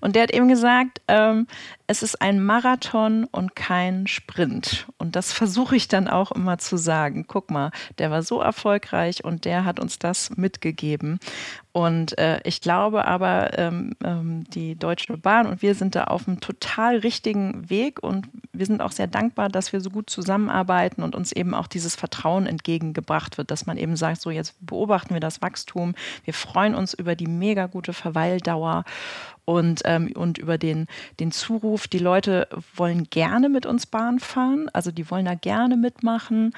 Und 0.00 0.16
der 0.16 0.24
hat 0.24 0.30
eben 0.32 0.48
gesagt, 0.48 1.00
ähm, 1.08 1.46
es 1.92 2.02
ist 2.02 2.22
ein 2.22 2.42
Marathon 2.42 3.24
und 3.24 3.54
kein 3.54 4.06
Sprint. 4.06 4.86
Und 4.96 5.14
das 5.14 5.30
versuche 5.30 5.76
ich 5.76 5.88
dann 5.88 6.08
auch 6.08 6.32
immer 6.32 6.56
zu 6.56 6.78
sagen. 6.78 7.26
Guck 7.28 7.50
mal, 7.50 7.70
der 7.98 8.10
war 8.10 8.22
so 8.22 8.40
erfolgreich 8.40 9.24
und 9.24 9.44
der 9.44 9.66
hat 9.66 9.78
uns 9.78 9.98
das 9.98 10.34
mitgegeben. 10.34 11.20
Und 11.72 12.18
äh, 12.18 12.40
ich 12.44 12.62
glaube 12.62 13.06
aber, 13.06 13.58
ähm, 13.58 13.94
ähm, 14.02 14.44
die 14.50 14.74
Deutsche 14.74 15.18
Bahn 15.18 15.46
und 15.46 15.60
wir 15.60 15.74
sind 15.74 15.94
da 15.94 16.04
auf 16.04 16.28
einem 16.28 16.40
total 16.40 16.98
richtigen 16.98 17.68
Weg 17.68 18.02
und 18.02 18.26
wir 18.52 18.66
sind 18.66 18.82
auch 18.82 18.92
sehr 18.92 19.06
dankbar, 19.06 19.48
dass 19.48 19.72
wir 19.72 19.80
so 19.80 19.90
gut 19.90 20.08
zusammenarbeiten 20.08 21.02
und 21.02 21.14
uns 21.14 21.32
eben 21.32 21.54
auch 21.54 21.66
dieses 21.66 21.94
Vertrauen 21.94 22.46
entgegengebracht 22.46 23.38
wird, 23.38 23.50
dass 23.50 23.64
man 23.64 23.78
eben 23.78 23.96
sagt, 23.96 24.20
so 24.20 24.30
jetzt 24.30 24.54
beobachten 24.64 25.14
wir 25.14 25.20
das 25.20 25.40
Wachstum, 25.40 25.94
wir 26.24 26.34
freuen 26.34 26.74
uns 26.74 26.92
über 26.92 27.16
die 27.16 27.26
mega 27.26 27.66
gute 27.66 27.94
Verweildauer 27.94 28.84
und, 29.44 29.82
ähm, 29.84 30.12
und 30.14 30.38
über 30.38 30.58
den, 30.58 30.86
den 31.20 31.32
Zuruf. 31.32 31.81
Die 31.88 31.98
Leute 31.98 32.48
wollen 32.74 33.08
gerne 33.10 33.48
mit 33.48 33.66
uns 33.66 33.86
Bahn 33.86 34.18
fahren, 34.20 34.68
also 34.72 34.90
die 34.90 35.10
wollen 35.10 35.24
da 35.24 35.34
gerne 35.34 35.76
mitmachen. 35.76 36.52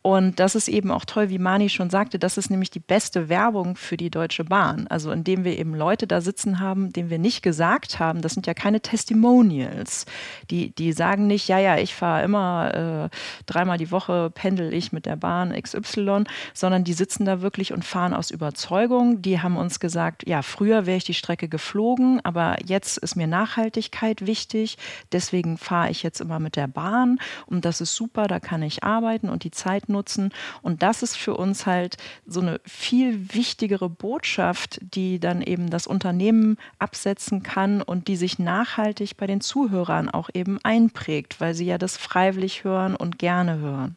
Und 0.00 0.38
das 0.38 0.54
ist 0.54 0.68
eben 0.68 0.92
auch 0.92 1.04
toll, 1.04 1.28
wie 1.28 1.38
Mani 1.38 1.68
schon 1.68 1.90
sagte, 1.90 2.20
das 2.20 2.38
ist 2.38 2.50
nämlich 2.50 2.70
die 2.70 2.78
beste 2.78 3.28
Werbung 3.28 3.74
für 3.74 3.96
die 3.96 4.10
Deutsche 4.10 4.44
Bahn. 4.44 4.86
Also 4.86 5.10
indem 5.10 5.42
wir 5.42 5.58
eben 5.58 5.74
Leute 5.74 6.06
da 6.06 6.20
sitzen 6.20 6.60
haben, 6.60 6.92
denen 6.92 7.10
wir 7.10 7.18
nicht 7.18 7.42
gesagt 7.42 7.98
haben, 7.98 8.22
das 8.22 8.34
sind 8.34 8.46
ja 8.46 8.54
keine 8.54 8.80
Testimonials. 8.80 10.06
Die, 10.50 10.70
die 10.70 10.92
sagen 10.92 11.26
nicht, 11.26 11.48
ja, 11.48 11.58
ja, 11.58 11.76
ich 11.78 11.96
fahre 11.96 12.22
immer 12.22 13.10
äh, 13.10 13.16
dreimal 13.46 13.76
die 13.76 13.90
Woche, 13.90 14.30
pendel 14.32 14.72
ich 14.72 14.92
mit 14.92 15.04
der 15.04 15.16
Bahn 15.16 15.52
XY, 15.52 16.24
sondern 16.54 16.84
die 16.84 16.92
sitzen 16.92 17.24
da 17.24 17.42
wirklich 17.42 17.72
und 17.72 17.84
fahren 17.84 18.14
aus 18.14 18.30
Überzeugung. 18.30 19.20
Die 19.20 19.40
haben 19.40 19.56
uns 19.56 19.80
gesagt, 19.80 20.28
ja, 20.28 20.42
früher 20.42 20.86
wäre 20.86 20.98
ich 20.98 21.04
die 21.04 21.14
Strecke 21.14 21.48
geflogen, 21.48 22.20
aber 22.22 22.56
jetzt 22.64 22.98
ist 22.98 23.16
mir 23.16 23.26
Nachhaltigkeit 23.26 24.24
wichtig. 24.24 24.78
Deswegen 25.10 25.58
fahre 25.58 25.90
ich 25.90 26.04
jetzt 26.04 26.20
immer 26.20 26.38
mit 26.38 26.54
der 26.54 26.68
Bahn 26.68 27.18
und 27.46 27.64
das 27.64 27.80
ist 27.80 27.96
super, 27.96 28.28
da 28.28 28.38
kann 28.38 28.62
ich 28.62 28.84
arbeiten 28.84 29.28
und 29.28 29.42
die 29.42 29.50
Zeit 29.50 29.87
nutzen. 29.88 30.32
Und 30.62 30.82
das 30.82 31.02
ist 31.02 31.16
für 31.16 31.36
uns 31.36 31.66
halt 31.66 31.96
so 32.26 32.40
eine 32.40 32.60
viel 32.64 33.34
wichtigere 33.34 33.88
Botschaft, 33.88 34.78
die 34.82 35.18
dann 35.18 35.42
eben 35.42 35.70
das 35.70 35.86
Unternehmen 35.86 36.58
absetzen 36.78 37.42
kann 37.42 37.82
und 37.82 38.08
die 38.08 38.16
sich 38.16 38.38
nachhaltig 38.38 39.16
bei 39.16 39.26
den 39.26 39.40
Zuhörern 39.40 40.08
auch 40.08 40.30
eben 40.34 40.58
einprägt, 40.62 41.40
weil 41.40 41.54
sie 41.54 41.66
ja 41.66 41.78
das 41.78 41.96
freiwillig 41.96 42.64
hören 42.64 42.96
und 42.96 43.18
gerne 43.18 43.58
hören. 43.58 43.96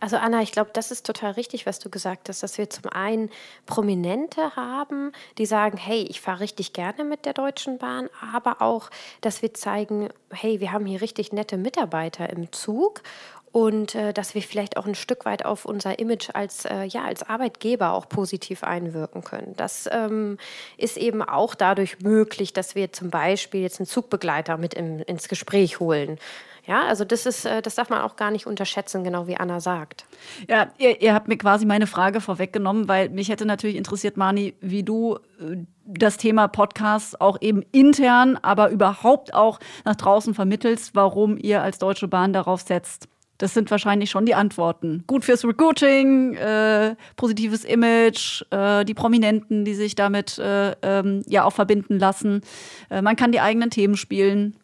Also 0.00 0.16
Anna, 0.16 0.42
ich 0.42 0.52
glaube, 0.52 0.70
das 0.72 0.90
ist 0.90 1.04
total 1.06 1.32
richtig, 1.32 1.66
was 1.66 1.80
du 1.80 1.90
gesagt 1.90 2.28
hast, 2.28 2.42
dass 2.42 2.56
wir 2.56 2.70
zum 2.70 2.88
einen 2.90 3.30
Prominente 3.66 4.54
haben, 4.54 5.12
die 5.38 5.46
sagen, 5.46 5.76
hey, 5.76 6.06
ich 6.08 6.20
fahre 6.20 6.40
richtig 6.40 6.72
gerne 6.72 7.04
mit 7.04 7.24
der 7.24 7.32
Deutschen 7.32 7.78
Bahn, 7.78 8.08
aber 8.32 8.62
auch, 8.62 8.90
dass 9.20 9.42
wir 9.42 9.54
zeigen, 9.54 10.08
hey, 10.30 10.60
wir 10.60 10.72
haben 10.72 10.86
hier 10.86 11.00
richtig 11.00 11.32
nette 11.32 11.56
Mitarbeiter 11.56 12.30
im 12.30 12.52
Zug 12.52 13.02
und 13.52 13.94
äh, 13.94 14.12
dass 14.12 14.34
wir 14.34 14.42
vielleicht 14.42 14.76
auch 14.76 14.86
ein 14.86 14.94
Stück 14.94 15.24
weit 15.24 15.44
auf 15.44 15.64
unser 15.64 15.98
Image 15.98 16.30
als, 16.34 16.64
äh, 16.64 16.84
ja, 16.84 17.04
als 17.04 17.22
Arbeitgeber 17.22 17.92
auch 17.92 18.08
positiv 18.08 18.62
einwirken 18.62 19.24
können. 19.24 19.54
Das 19.56 19.88
ähm, 19.90 20.38
ist 20.76 20.96
eben 20.96 21.22
auch 21.22 21.54
dadurch 21.54 22.00
möglich, 22.00 22.52
dass 22.52 22.74
wir 22.74 22.92
zum 22.92 23.10
Beispiel 23.10 23.62
jetzt 23.62 23.80
einen 23.80 23.86
Zugbegleiter 23.86 24.56
mit 24.56 24.74
im, 24.74 25.00
ins 25.00 25.28
Gespräch 25.28 25.80
holen. 25.80 26.18
Ja, 26.68 26.82
also 26.82 27.06
das 27.06 27.24
ist, 27.24 27.46
äh, 27.46 27.62
das 27.62 27.76
darf 27.76 27.88
man 27.88 28.02
auch 28.02 28.16
gar 28.16 28.30
nicht 28.30 28.46
unterschätzen, 28.46 29.02
genau 29.02 29.26
wie 29.26 29.38
Anna 29.38 29.58
sagt. 29.58 30.04
Ja, 30.48 30.70
ihr, 30.76 31.00
ihr 31.00 31.14
habt 31.14 31.26
mir 31.26 31.38
quasi 31.38 31.64
meine 31.64 31.86
Frage 31.86 32.20
vorweggenommen, 32.20 32.88
weil 32.88 33.08
mich 33.08 33.30
hätte 33.30 33.46
natürlich 33.46 33.76
interessiert, 33.76 34.18
Mani, 34.18 34.54
wie 34.60 34.82
du 34.82 35.16
äh, 35.40 35.56
das 35.86 36.18
Thema 36.18 36.46
Podcast 36.46 37.22
auch 37.22 37.38
eben 37.40 37.62
intern, 37.72 38.36
aber 38.42 38.68
überhaupt 38.68 39.32
auch 39.32 39.60
nach 39.86 39.96
draußen 39.96 40.34
vermittelst, 40.34 40.94
warum 40.94 41.38
ihr 41.38 41.62
als 41.62 41.78
Deutsche 41.78 42.06
Bahn 42.06 42.34
darauf 42.34 42.60
setzt. 42.60 43.08
Das 43.38 43.54
sind 43.54 43.70
wahrscheinlich 43.70 44.10
schon 44.10 44.26
die 44.26 44.34
Antworten. 44.34 45.04
Gut 45.06 45.24
fürs 45.24 45.44
Recruiting, 45.44 46.34
äh, 46.34 46.96
positives 47.16 47.64
Image, 47.64 48.42
äh, 48.50 48.84
die 48.84 48.94
Prominenten, 48.94 49.64
die 49.64 49.74
sich 49.74 49.94
damit 49.94 50.38
äh, 50.38 50.72
ähm, 50.82 51.22
ja 51.26 51.44
auch 51.44 51.52
verbinden 51.52 51.98
lassen. 51.98 52.42
Äh, 52.90 53.00
man 53.00 53.14
kann 53.14 53.30
die 53.30 53.40
eigenen 53.40 53.70
Themen 53.70 53.96
spielen. 53.96 54.56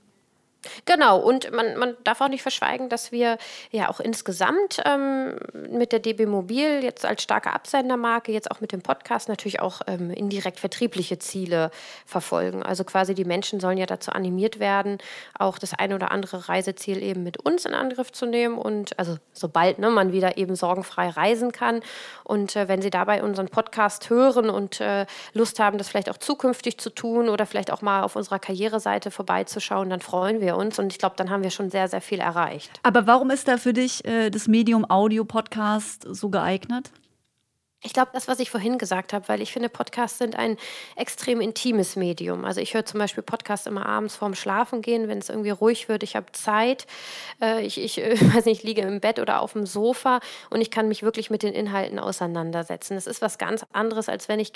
Genau, 0.85 1.19
und 1.19 1.51
man, 1.53 1.77
man 1.77 1.97
darf 2.05 2.21
auch 2.21 2.29
nicht 2.29 2.43
verschweigen, 2.43 2.89
dass 2.89 3.12
wir 3.12 3.39
ja 3.71 3.89
auch 3.89 4.01
insgesamt 4.01 4.81
ähm, 4.85 5.39
mit 5.71 5.93
der 5.93 5.99
DB 5.99 6.27
Mobil 6.27 6.83
jetzt 6.83 7.05
als 7.05 7.23
starke 7.23 7.53
Absendermarke, 7.53 8.33
jetzt 8.33 8.51
auch 8.51 8.61
mit 8.61 8.73
dem 8.73 8.83
Podcast 8.83 9.29
natürlich 9.29 9.61
auch 9.61 9.81
ähm, 9.87 10.11
indirekt 10.11 10.61
vertriebliche 10.61 11.19
Ziele 11.19 11.71
verfolgen. 12.07 12.62
Also 12.62 12.85
quasi 12.85 13.15
die 13.15 13.25
Menschen 13.25 13.61
sollen 13.61 13.79
ja 13.79 13.87
dazu 13.87 14.12
animiert 14.12 14.59
werden, 14.59 14.99
auch 15.39 15.59
das 15.59 15.75
eine 15.75 15.95
oder 15.95 16.11
andere 16.11 16.49
Reiseziel 16.49 17.03
eben 17.03 17.23
mit 17.23 17.39
uns 17.39 17.65
in 17.65 17.75
Angriff 17.75 18.12
zu 18.12 18.27
nehmen 18.27 18.59
und 18.59 18.99
also 18.99 19.17
sobald 19.33 19.79
ne, 19.79 19.91
man 19.91 20.12
wieder 20.12 20.37
eben 20.37 20.57
sorgenfrei 20.57 21.09
reisen 21.09 21.53
kann. 21.53 21.81
Und 22.25 22.57
äh, 22.57 22.69
wenn 22.69 22.83
sie 22.83 22.91
dabei 22.91 23.23
unseren 23.23 23.49
Podcast 23.49 24.11
hören 24.11 24.51
und 24.51 24.81
äh, 24.81 25.07
Lust 25.33 25.59
haben, 25.61 25.79
das 25.79 25.89
vielleicht 25.89 26.11
auch 26.11 26.19
zukünftig 26.19 26.79
zu 26.79 26.91
tun 26.91 27.29
oder 27.29 27.47
vielleicht 27.47 27.73
auch 27.73 27.83
mal 27.83 28.03
auf 28.03 28.17
unserer 28.17 28.39
Karriereseite 28.39 29.11
vorbeizuschauen, 29.11 29.91
dann 29.91 30.01
freuen 30.01 30.41
wir 30.41 30.54
uns. 30.55 30.79
Und 30.79 30.93
ich 30.93 30.99
glaube, 30.99 31.15
dann 31.17 31.31
haben 31.31 31.43
wir 31.43 31.51
schon 31.51 31.71
sehr, 31.71 31.89
sehr 31.89 32.01
viel 32.01 32.21
erreicht. 32.21 32.81
Aber 32.83 33.07
warum 33.07 33.31
ist 33.31 33.49
da 33.49 33.57
für 33.57 33.73
dich 33.73 34.05
äh, 34.05 34.31
das 34.31 34.49
Medium 34.49 34.89
Audio-Podcast 34.89 36.07
so 36.11 36.31
geeignet? 36.31 36.91
Ich 37.87 37.93
glaube, 37.93 38.12
das, 38.14 38.28
was 38.28 38.41
ich 38.41 38.51
vorhin 38.51 38.78
gesagt 38.78 39.12
habe, 39.12 39.28
weil 39.28 39.43
ich 39.43 39.53
finde, 39.53 39.68
Podcasts 39.68 40.16
sind 40.16 40.37
ein 40.37 40.57
extrem 40.97 41.43
intimes 41.43 41.97
Medium. 41.97 42.47
Also 42.47 42.62
ich 42.62 42.72
höre 42.72 42.87
zum 42.87 42.99
Beispiel 42.99 43.22
Podcasts 43.22 43.66
immer 43.66 43.85
abends 43.85 44.16
vorm 44.16 44.35
Schlafengehen, 44.35 45.07
wenn 45.07 45.18
es 45.18 45.28
irgendwie 45.28 45.51
ruhig 45.51 45.87
wird. 45.87 46.03
Ich 46.03 46.16
habe 46.16 46.32
Zeit. 46.32 46.87
Äh, 47.43 47.61
ich, 47.61 47.78
ich 47.78 47.99
äh, 47.99 48.16
weiß 48.35 48.47
nicht, 48.47 48.62
liege 48.62 48.80
im 48.80 49.01
Bett 49.01 49.18
oder 49.18 49.43
auf 49.43 49.53
dem 49.53 49.66
Sofa 49.66 50.20
und 50.49 50.62
ich 50.62 50.70
kann 50.70 50.89
mich 50.89 51.03
wirklich 51.03 51.28
mit 51.28 51.43
den 51.43 51.53
Inhalten 51.53 51.99
auseinandersetzen. 51.99 52.95
Das 52.95 53.07
ist 53.07 53.20
was 53.20 53.37
ganz 53.37 53.66
anderes, 53.74 54.09
als 54.09 54.30
wenn 54.30 54.41
ich 54.41 54.53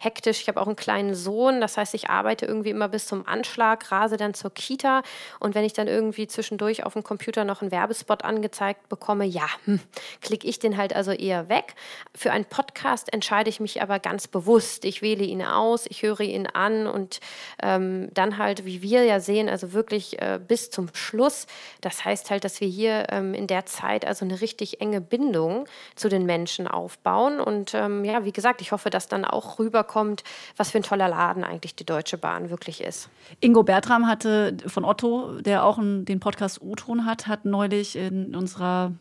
hektisch, 0.00 0.40
ich 0.40 0.48
habe 0.48 0.60
auch 0.60 0.66
einen 0.66 0.74
kleinen 0.74 1.14
Sohn, 1.14 1.60
das 1.60 1.76
heißt, 1.76 1.94
ich 1.94 2.10
arbeite 2.10 2.44
irgendwie 2.44 2.70
immer 2.70 2.88
bis 2.88 3.06
zum 3.06 3.24
Anschlag, 3.24 3.92
rase 3.92 4.16
dann 4.16 4.34
zur 4.34 4.52
Kita 4.52 5.04
und 5.38 5.54
wenn 5.54 5.64
ich 5.64 5.74
dann 5.74 5.86
irgendwie 5.86 6.26
zwischendurch 6.26 6.82
auf 6.82 6.94
dem 6.94 7.04
Computer 7.04 7.44
noch 7.44 7.62
einen 7.62 7.70
Werbespot 7.70 8.24
angezeigt 8.24 8.88
bekomme, 8.88 9.26
ja, 9.26 9.46
hm, 9.64 9.78
klicke 10.20 10.48
ich 10.48 10.58
den 10.58 10.76
halt 10.76 10.92
also 10.92 11.12
eher 11.12 11.48
weg. 11.48 11.76
Für 12.16 12.32
einen 12.32 12.44
Podcast 12.44 12.63
Podcast 12.64 13.12
entscheide 13.12 13.50
ich 13.50 13.60
mich 13.60 13.82
aber 13.82 13.98
ganz 13.98 14.26
bewusst. 14.26 14.84
Ich 14.84 15.02
wähle 15.02 15.24
ihn 15.24 15.42
aus, 15.42 15.84
ich 15.86 16.02
höre 16.02 16.20
ihn 16.20 16.46
an 16.46 16.86
und 16.86 17.20
ähm, 17.62 18.08
dann 18.14 18.38
halt, 18.38 18.64
wie 18.64 18.80
wir 18.80 19.04
ja 19.04 19.20
sehen, 19.20 19.48
also 19.48 19.72
wirklich 19.72 20.20
äh, 20.20 20.40
bis 20.46 20.70
zum 20.70 20.88
Schluss. 20.94 21.46
Das 21.82 22.04
heißt 22.04 22.30
halt, 22.30 22.44
dass 22.44 22.60
wir 22.60 22.68
hier 22.68 23.06
ähm, 23.10 23.34
in 23.34 23.46
der 23.46 23.66
Zeit 23.66 24.06
also 24.06 24.24
eine 24.24 24.40
richtig 24.40 24.80
enge 24.80 25.00
Bindung 25.00 25.66
zu 25.94 26.08
den 26.08 26.24
Menschen 26.24 26.66
aufbauen. 26.66 27.38
Und 27.38 27.74
ähm, 27.74 28.04
ja, 28.04 28.24
wie 28.24 28.32
gesagt, 28.32 28.60
ich 28.60 28.72
hoffe, 28.72 28.90
dass 28.90 29.08
dann 29.08 29.24
auch 29.24 29.58
rüberkommt, 29.58 30.24
was 30.56 30.70
für 30.70 30.78
ein 30.78 30.82
toller 30.82 31.08
Laden 31.08 31.44
eigentlich 31.44 31.76
die 31.76 31.86
Deutsche 31.86 32.16
Bahn 32.16 32.50
wirklich 32.50 32.82
ist. 32.82 33.10
Ingo 33.40 33.62
Bertram 33.62 34.06
hatte 34.06 34.56
von 34.66 34.84
Otto, 34.84 35.40
der 35.40 35.64
auch 35.64 35.78
den 35.80 36.20
Podcast 36.20 36.62
O-Ton 36.62 37.04
hat, 37.04 37.26
hat 37.26 37.44
neulich 37.44 37.96
in 37.96 38.34
unserer 38.34 38.92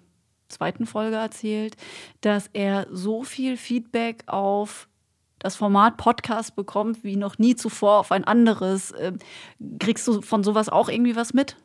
zweiten 0.54 0.86
Folge 0.86 1.18
erzählt, 1.18 1.76
dass 2.22 2.50
er 2.54 2.88
so 2.92 3.24
viel 3.24 3.58
Feedback 3.58 4.24
auf 4.28 4.88
das 5.40 5.56
Format 5.58 5.98
Podcast 5.98 6.56
bekommt 6.56 7.04
wie 7.04 7.18
noch 7.18 7.38
nie 7.38 7.56
zuvor 7.56 8.00
auf 8.00 8.12
ein 8.12 8.24
anderes. 8.24 8.94
Ähm, 8.98 9.20
kriegst 9.80 10.08
du 10.08 10.22
von 10.22 10.44
sowas 10.44 10.70
auch 10.70 10.88
irgendwie 10.88 11.16
was 11.16 11.34
mit? 11.34 11.58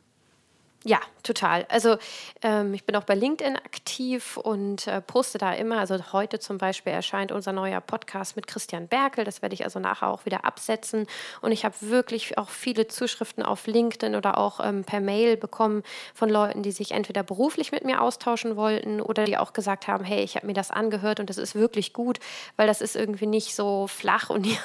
Ja, 0.84 1.00
total. 1.24 1.66
Also 1.68 1.96
ähm, 2.40 2.72
ich 2.72 2.84
bin 2.84 2.94
auch 2.94 3.02
bei 3.02 3.16
LinkedIn 3.16 3.56
aktiv 3.56 4.36
und 4.36 4.86
äh, 4.86 5.00
poste 5.00 5.36
da 5.36 5.52
immer. 5.52 5.78
Also 5.80 5.96
heute 6.12 6.38
zum 6.38 6.56
Beispiel 6.56 6.92
erscheint 6.92 7.32
unser 7.32 7.52
neuer 7.52 7.80
Podcast 7.80 8.36
mit 8.36 8.46
Christian 8.46 8.86
Berkel. 8.86 9.24
Das 9.24 9.42
werde 9.42 9.54
ich 9.54 9.64
also 9.64 9.80
nachher 9.80 10.08
auch 10.08 10.24
wieder 10.24 10.44
absetzen. 10.44 11.08
Und 11.40 11.50
ich 11.50 11.64
habe 11.64 11.74
wirklich 11.80 12.38
auch 12.38 12.48
viele 12.48 12.86
Zuschriften 12.86 13.42
auf 13.42 13.66
LinkedIn 13.66 14.14
oder 14.14 14.38
auch 14.38 14.60
ähm, 14.62 14.84
per 14.84 15.00
Mail 15.00 15.36
bekommen 15.36 15.82
von 16.14 16.30
Leuten, 16.30 16.62
die 16.62 16.70
sich 16.70 16.92
entweder 16.92 17.24
beruflich 17.24 17.72
mit 17.72 17.84
mir 17.84 18.00
austauschen 18.00 18.54
wollten 18.54 19.00
oder 19.00 19.24
die 19.24 19.36
auch 19.36 19.54
gesagt 19.54 19.88
haben, 19.88 20.04
hey, 20.04 20.22
ich 20.22 20.36
habe 20.36 20.46
mir 20.46 20.54
das 20.54 20.70
angehört 20.70 21.18
und 21.18 21.28
das 21.28 21.38
ist 21.38 21.56
wirklich 21.56 21.92
gut, 21.92 22.20
weil 22.54 22.68
das 22.68 22.80
ist 22.80 22.94
irgendwie 22.94 23.26
nicht 23.26 23.56
so 23.56 23.88
flach 23.88 24.30
und 24.30 24.46
ihr 24.46 24.58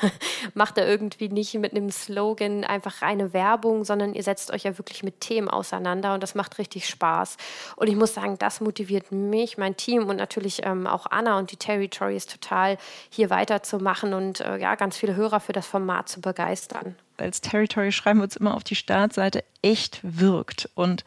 macht 0.54 0.78
da 0.78 0.86
irgendwie 0.86 1.30
nicht 1.30 1.56
mit 1.56 1.72
einem 1.72 1.90
Slogan 1.90 2.64
einfach 2.64 3.02
reine 3.02 3.34
Werbung, 3.34 3.84
sondern 3.84 4.14
ihr 4.14 4.24
setzt 4.24 4.52
euch 4.52 4.64
ja 4.64 4.78
wirklich 4.78 5.02
mit 5.02 5.20
Themen 5.20 5.50
auseinander 5.50 6.03
miteinander 6.04 6.14
und 6.14 6.24
das 6.24 6.36
macht 6.36 6.58
richtig 6.58 6.88
Spaß. 6.88 7.38
Und 7.76 7.88
ich 7.88 7.96
muss 7.96 8.14
sagen, 8.14 8.38
das 8.38 8.62
motiviert 8.62 9.12
mich, 9.12 9.58
mein 9.58 9.76
Team 9.76 10.08
und 10.08 10.18
natürlich 10.18 10.66
ähm, 10.66 10.88
auch 10.88 11.08
Anna 11.10 11.38
und 11.38 11.52
die 11.52 11.58
Territories 11.58 12.26
total, 12.28 12.78
hier 13.10 13.30
weiterzumachen 13.30 14.14
und 14.14 14.42
äh, 14.42 14.58
ja, 14.58 14.76
ganz 14.76 14.98
viele 14.98 15.16
Hörer 15.16 15.40
für 15.40 15.54
das 15.54 15.66
Format 15.66 16.10
zu 16.10 16.22
begeistern. 16.22 16.96
Als 17.18 17.42
Territory 17.42 17.92
schreiben 17.92 18.20
wir 18.20 18.24
uns 18.24 18.36
immer 18.36 18.56
auf 18.56 18.64
die 18.64 18.76
Startseite, 18.76 19.44
echt 19.62 20.00
wirkt. 20.04 20.70
Und 20.76 21.06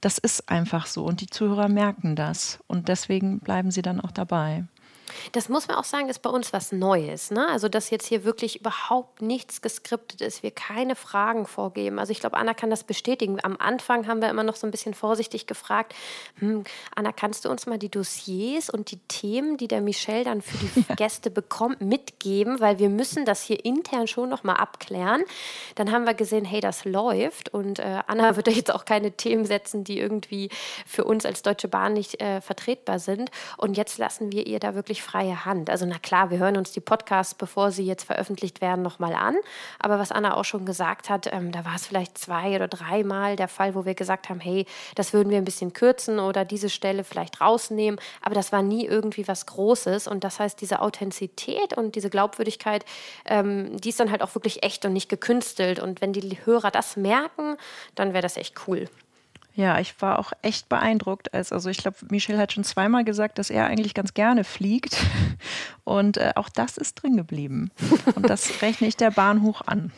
das 0.00 0.18
ist 0.18 0.48
einfach 0.48 0.86
so 0.86 1.04
und 1.04 1.20
die 1.20 1.26
Zuhörer 1.26 1.68
merken 1.68 2.14
das 2.14 2.60
und 2.68 2.88
deswegen 2.88 3.40
bleiben 3.40 3.70
sie 3.70 3.82
dann 3.82 4.00
auch 4.00 4.12
dabei. 4.12 4.64
Das 5.32 5.48
muss 5.48 5.68
man 5.68 5.76
auch 5.76 5.84
sagen, 5.84 6.08
ist 6.08 6.22
bei 6.22 6.30
uns 6.30 6.52
was 6.52 6.72
Neues. 6.72 7.30
Ne? 7.30 7.46
Also, 7.48 7.68
dass 7.68 7.90
jetzt 7.90 8.06
hier 8.06 8.24
wirklich 8.24 8.60
überhaupt 8.60 9.22
nichts 9.22 9.60
geskriptet 9.60 10.20
ist, 10.20 10.42
wir 10.42 10.50
keine 10.50 10.96
Fragen 10.96 11.46
vorgeben. 11.46 11.98
Also, 11.98 12.12
ich 12.12 12.20
glaube, 12.20 12.36
Anna 12.36 12.54
kann 12.54 12.70
das 12.70 12.84
bestätigen. 12.84 13.38
Am 13.42 13.56
Anfang 13.58 14.06
haben 14.06 14.20
wir 14.20 14.28
immer 14.28 14.44
noch 14.44 14.56
so 14.56 14.66
ein 14.66 14.70
bisschen 14.70 14.94
vorsichtig 14.94 15.46
gefragt: 15.46 15.94
hm, 16.38 16.64
Anna, 16.94 17.12
kannst 17.12 17.44
du 17.44 17.50
uns 17.50 17.66
mal 17.66 17.78
die 17.78 17.90
Dossiers 17.90 18.70
und 18.70 18.90
die 18.90 18.98
Themen, 19.08 19.56
die 19.56 19.68
der 19.68 19.80
Michel 19.80 20.24
dann 20.24 20.42
für 20.42 20.58
die 20.58 20.84
Gäste 20.96 21.30
bekommt, 21.30 21.80
mitgeben? 21.80 22.60
Weil 22.60 22.78
wir 22.78 22.88
müssen 22.88 23.24
das 23.24 23.42
hier 23.42 23.64
intern 23.64 24.06
schon 24.06 24.28
noch 24.28 24.44
mal 24.44 24.54
abklären. 24.54 25.22
Dann 25.74 25.92
haben 25.92 26.06
wir 26.06 26.14
gesehen, 26.14 26.44
hey, 26.44 26.60
das 26.60 26.84
läuft. 26.84 27.52
Und 27.52 27.78
äh, 27.78 28.00
Anna 28.06 28.36
wird 28.36 28.46
da 28.46 28.50
jetzt 28.50 28.72
auch 28.72 28.84
keine 28.84 29.12
Themen 29.12 29.44
setzen, 29.44 29.84
die 29.84 29.98
irgendwie 29.98 30.50
für 30.86 31.04
uns 31.04 31.26
als 31.26 31.42
Deutsche 31.42 31.68
Bahn 31.68 31.92
nicht 31.92 32.20
äh, 32.20 32.40
vertretbar 32.40 32.98
sind. 32.98 33.30
Und 33.56 33.76
jetzt 33.76 33.98
lassen 33.98 34.32
wir 34.32 34.46
ihr 34.46 34.60
da 34.60 34.74
wirklich 34.74 34.97
freie 35.02 35.44
Hand. 35.44 35.70
Also 35.70 35.86
na 35.86 35.98
klar, 35.98 36.30
wir 36.30 36.38
hören 36.38 36.56
uns 36.56 36.72
die 36.72 36.80
Podcasts, 36.80 37.34
bevor 37.34 37.70
sie 37.70 37.84
jetzt 37.84 38.04
veröffentlicht 38.04 38.60
werden, 38.60 38.82
nochmal 38.82 39.14
an. 39.14 39.36
Aber 39.78 39.98
was 39.98 40.12
Anna 40.12 40.36
auch 40.36 40.44
schon 40.44 40.64
gesagt 40.64 41.10
hat, 41.10 41.32
ähm, 41.32 41.52
da 41.52 41.64
war 41.64 41.74
es 41.74 41.86
vielleicht 41.86 42.18
zwei 42.18 42.54
oder 42.54 42.68
dreimal 42.68 43.36
der 43.36 43.48
Fall, 43.48 43.74
wo 43.74 43.84
wir 43.84 43.94
gesagt 43.94 44.28
haben, 44.28 44.40
hey, 44.40 44.66
das 44.94 45.12
würden 45.12 45.30
wir 45.30 45.38
ein 45.38 45.44
bisschen 45.44 45.72
kürzen 45.72 46.18
oder 46.18 46.44
diese 46.44 46.70
Stelle 46.70 47.04
vielleicht 47.04 47.40
rausnehmen. 47.40 48.00
Aber 48.22 48.34
das 48.34 48.52
war 48.52 48.62
nie 48.62 48.86
irgendwie 48.86 49.26
was 49.28 49.46
Großes. 49.46 50.06
Und 50.06 50.24
das 50.24 50.40
heißt, 50.40 50.60
diese 50.60 50.80
Authentizität 50.80 51.76
und 51.76 51.94
diese 51.94 52.10
Glaubwürdigkeit, 52.10 52.84
ähm, 53.24 53.76
die 53.80 53.90
ist 53.90 54.00
dann 54.00 54.10
halt 54.10 54.22
auch 54.22 54.34
wirklich 54.34 54.62
echt 54.62 54.84
und 54.84 54.92
nicht 54.92 55.08
gekünstelt. 55.08 55.80
Und 55.80 56.00
wenn 56.00 56.12
die 56.12 56.38
Hörer 56.44 56.70
das 56.70 56.96
merken, 56.96 57.56
dann 57.94 58.12
wäre 58.12 58.22
das 58.22 58.36
echt 58.36 58.54
cool. 58.66 58.88
Ja, 59.58 59.80
ich 59.80 60.00
war 60.00 60.20
auch 60.20 60.30
echt 60.40 60.68
beeindruckt. 60.68 61.34
Als, 61.34 61.52
also 61.52 61.68
ich 61.68 61.78
glaube, 61.78 61.96
Michel 62.10 62.38
hat 62.38 62.52
schon 62.52 62.62
zweimal 62.62 63.02
gesagt, 63.02 63.40
dass 63.40 63.50
er 63.50 63.66
eigentlich 63.66 63.92
ganz 63.92 64.14
gerne 64.14 64.44
fliegt. 64.44 64.96
Und 65.84 66.16
äh, 66.16 66.30
auch 66.36 66.48
das 66.48 66.76
ist 66.76 66.94
drin 66.94 67.16
geblieben. 67.16 67.72
Und 68.14 68.30
das 68.30 68.62
rechne 68.62 68.86
ich 68.86 68.96
der 68.96 69.10
Bahn 69.10 69.42
hoch 69.42 69.62
an. 69.66 69.90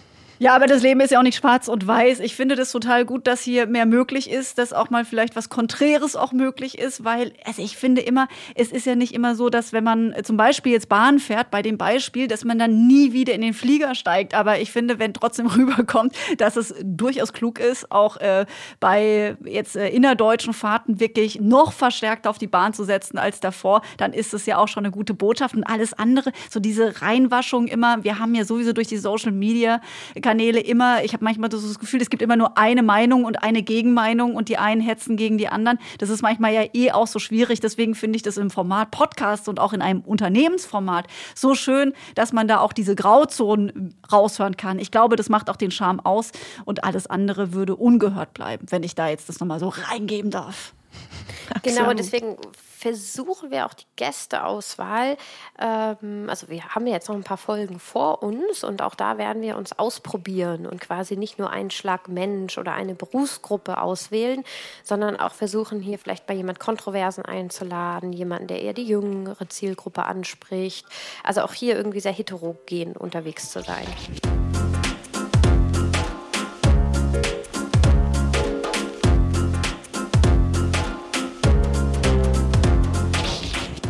Ja, 0.42 0.56
aber 0.56 0.66
das 0.66 0.80
Leben 0.82 1.00
ist 1.00 1.10
ja 1.10 1.18
auch 1.18 1.22
nicht 1.22 1.36
schwarz 1.36 1.68
und 1.68 1.86
weiß. 1.86 2.20
Ich 2.20 2.34
finde 2.34 2.54
das 2.54 2.72
total 2.72 3.04
gut, 3.04 3.26
dass 3.26 3.42
hier 3.42 3.66
mehr 3.66 3.84
möglich 3.84 4.30
ist, 4.30 4.56
dass 4.56 4.72
auch 4.72 4.88
mal 4.88 5.04
vielleicht 5.04 5.36
was 5.36 5.50
Konträres 5.50 6.16
auch 6.16 6.32
möglich 6.32 6.78
ist, 6.78 7.04
weil, 7.04 7.34
also 7.44 7.60
ich 7.60 7.76
finde 7.76 8.00
immer, 8.00 8.26
es 8.54 8.72
ist 8.72 8.86
ja 8.86 8.94
nicht 8.94 9.12
immer 9.12 9.34
so, 9.34 9.50
dass 9.50 9.74
wenn 9.74 9.84
man 9.84 10.14
zum 10.22 10.38
Beispiel 10.38 10.72
jetzt 10.72 10.88
Bahn 10.88 11.18
fährt, 11.18 11.50
bei 11.50 11.60
dem 11.60 11.76
Beispiel, 11.76 12.26
dass 12.26 12.46
man 12.46 12.58
dann 12.58 12.86
nie 12.86 13.12
wieder 13.12 13.34
in 13.34 13.42
den 13.42 13.52
Flieger 13.52 13.94
steigt. 13.94 14.32
Aber 14.32 14.58
ich 14.58 14.72
finde, 14.72 14.98
wenn 14.98 15.12
trotzdem 15.12 15.46
rüberkommt, 15.54 16.16
dass 16.38 16.56
es 16.56 16.74
durchaus 16.82 17.34
klug 17.34 17.58
ist, 17.58 17.92
auch 17.92 18.16
äh, 18.16 18.46
bei 18.80 19.36
jetzt 19.44 19.76
äh, 19.76 19.90
innerdeutschen 19.90 20.54
Fahrten 20.54 21.00
wirklich 21.00 21.38
noch 21.38 21.74
verstärkt 21.74 22.26
auf 22.26 22.38
die 22.38 22.46
Bahn 22.46 22.72
zu 22.72 22.84
setzen 22.84 23.18
als 23.18 23.40
davor, 23.40 23.82
dann 23.98 24.14
ist 24.14 24.32
es 24.32 24.46
ja 24.46 24.56
auch 24.56 24.68
schon 24.68 24.86
eine 24.86 24.90
gute 24.90 25.12
Botschaft. 25.12 25.54
Und 25.54 25.64
alles 25.64 25.92
andere, 25.92 26.32
so 26.48 26.60
diese 26.60 27.02
Reinwaschung 27.02 27.66
immer, 27.66 28.04
wir 28.04 28.18
haben 28.18 28.34
ja 28.34 28.46
sowieso 28.46 28.72
durch 28.72 28.88
die 28.88 28.96
Social 28.96 29.32
Media, 29.32 29.82
Kanäle 30.30 30.60
immer, 30.60 31.02
ich 31.02 31.12
habe 31.12 31.24
manchmal 31.24 31.48
das 31.48 31.80
Gefühl, 31.80 32.00
es 32.00 32.08
gibt 32.08 32.22
immer 32.22 32.36
nur 32.36 32.56
eine 32.56 32.84
Meinung 32.84 33.24
und 33.24 33.42
eine 33.42 33.64
Gegenmeinung 33.64 34.36
und 34.36 34.48
die 34.48 34.58
einen 34.58 34.80
hetzen 34.80 35.16
gegen 35.16 35.38
die 35.38 35.48
anderen. 35.48 35.80
Das 35.98 36.08
ist 36.08 36.22
manchmal 36.22 36.54
ja 36.54 36.62
eh 36.72 36.92
auch 36.92 37.08
so 37.08 37.18
schwierig. 37.18 37.58
Deswegen 37.58 37.96
finde 37.96 38.14
ich 38.14 38.22
das 38.22 38.36
im 38.36 38.48
Format 38.48 38.92
Podcast 38.92 39.48
und 39.48 39.58
auch 39.58 39.72
in 39.72 39.82
einem 39.82 40.02
Unternehmensformat 40.02 41.08
so 41.34 41.56
schön, 41.56 41.94
dass 42.14 42.32
man 42.32 42.46
da 42.46 42.60
auch 42.60 42.72
diese 42.72 42.94
Grauzonen 42.94 43.96
raushören 44.12 44.56
kann. 44.56 44.78
Ich 44.78 44.92
glaube, 44.92 45.16
das 45.16 45.28
macht 45.30 45.50
auch 45.50 45.56
den 45.56 45.72
Charme 45.72 45.98
aus 45.98 46.30
und 46.64 46.84
alles 46.84 47.08
andere 47.08 47.52
würde 47.52 47.74
ungehört 47.74 48.32
bleiben, 48.32 48.66
wenn 48.70 48.84
ich 48.84 48.94
da 48.94 49.08
jetzt 49.08 49.28
das 49.28 49.40
nochmal 49.40 49.58
so 49.58 49.68
reingeben 49.68 50.30
darf. 50.30 50.74
Genau, 51.64 51.92
deswegen 51.92 52.36
versuchen 52.80 53.50
wir 53.50 53.66
auch 53.66 53.74
die 53.74 53.84
Gästeauswahl. 53.96 55.18
Ähm, 55.58 56.26
also 56.28 56.48
wir 56.48 56.64
haben 56.74 56.86
jetzt 56.86 57.08
noch 57.08 57.14
ein 57.14 57.24
paar 57.24 57.36
Folgen 57.36 57.78
vor 57.78 58.22
uns 58.22 58.64
und 58.64 58.80
auch 58.80 58.94
da 58.94 59.18
werden 59.18 59.42
wir 59.42 59.56
uns 59.58 59.78
ausprobieren 59.78 60.66
und 60.66 60.80
quasi 60.80 61.16
nicht 61.16 61.38
nur 61.38 61.50
einen 61.50 61.70
Schlag 61.70 62.08
Mensch 62.08 62.56
oder 62.56 62.72
eine 62.72 62.94
Berufsgruppe 62.94 63.80
auswählen, 63.82 64.44
sondern 64.82 65.16
auch 65.16 65.32
versuchen 65.32 65.80
hier 65.80 65.98
vielleicht 65.98 66.26
bei 66.26 66.34
jemand 66.34 66.58
Kontroversen 66.58 67.24
einzuladen, 67.24 68.14
jemanden, 68.14 68.46
der 68.46 68.62
eher 68.62 68.72
die 68.72 68.86
jüngere 68.86 69.48
Zielgruppe 69.48 70.04
anspricht. 70.04 70.86
Also 71.22 71.42
auch 71.42 71.52
hier 71.52 71.76
irgendwie 71.76 72.00
sehr 72.00 72.12
heterogen 72.12 72.96
unterwegs 72.96 73.50
zu 73.50 73.60
sein. 73.60 74.39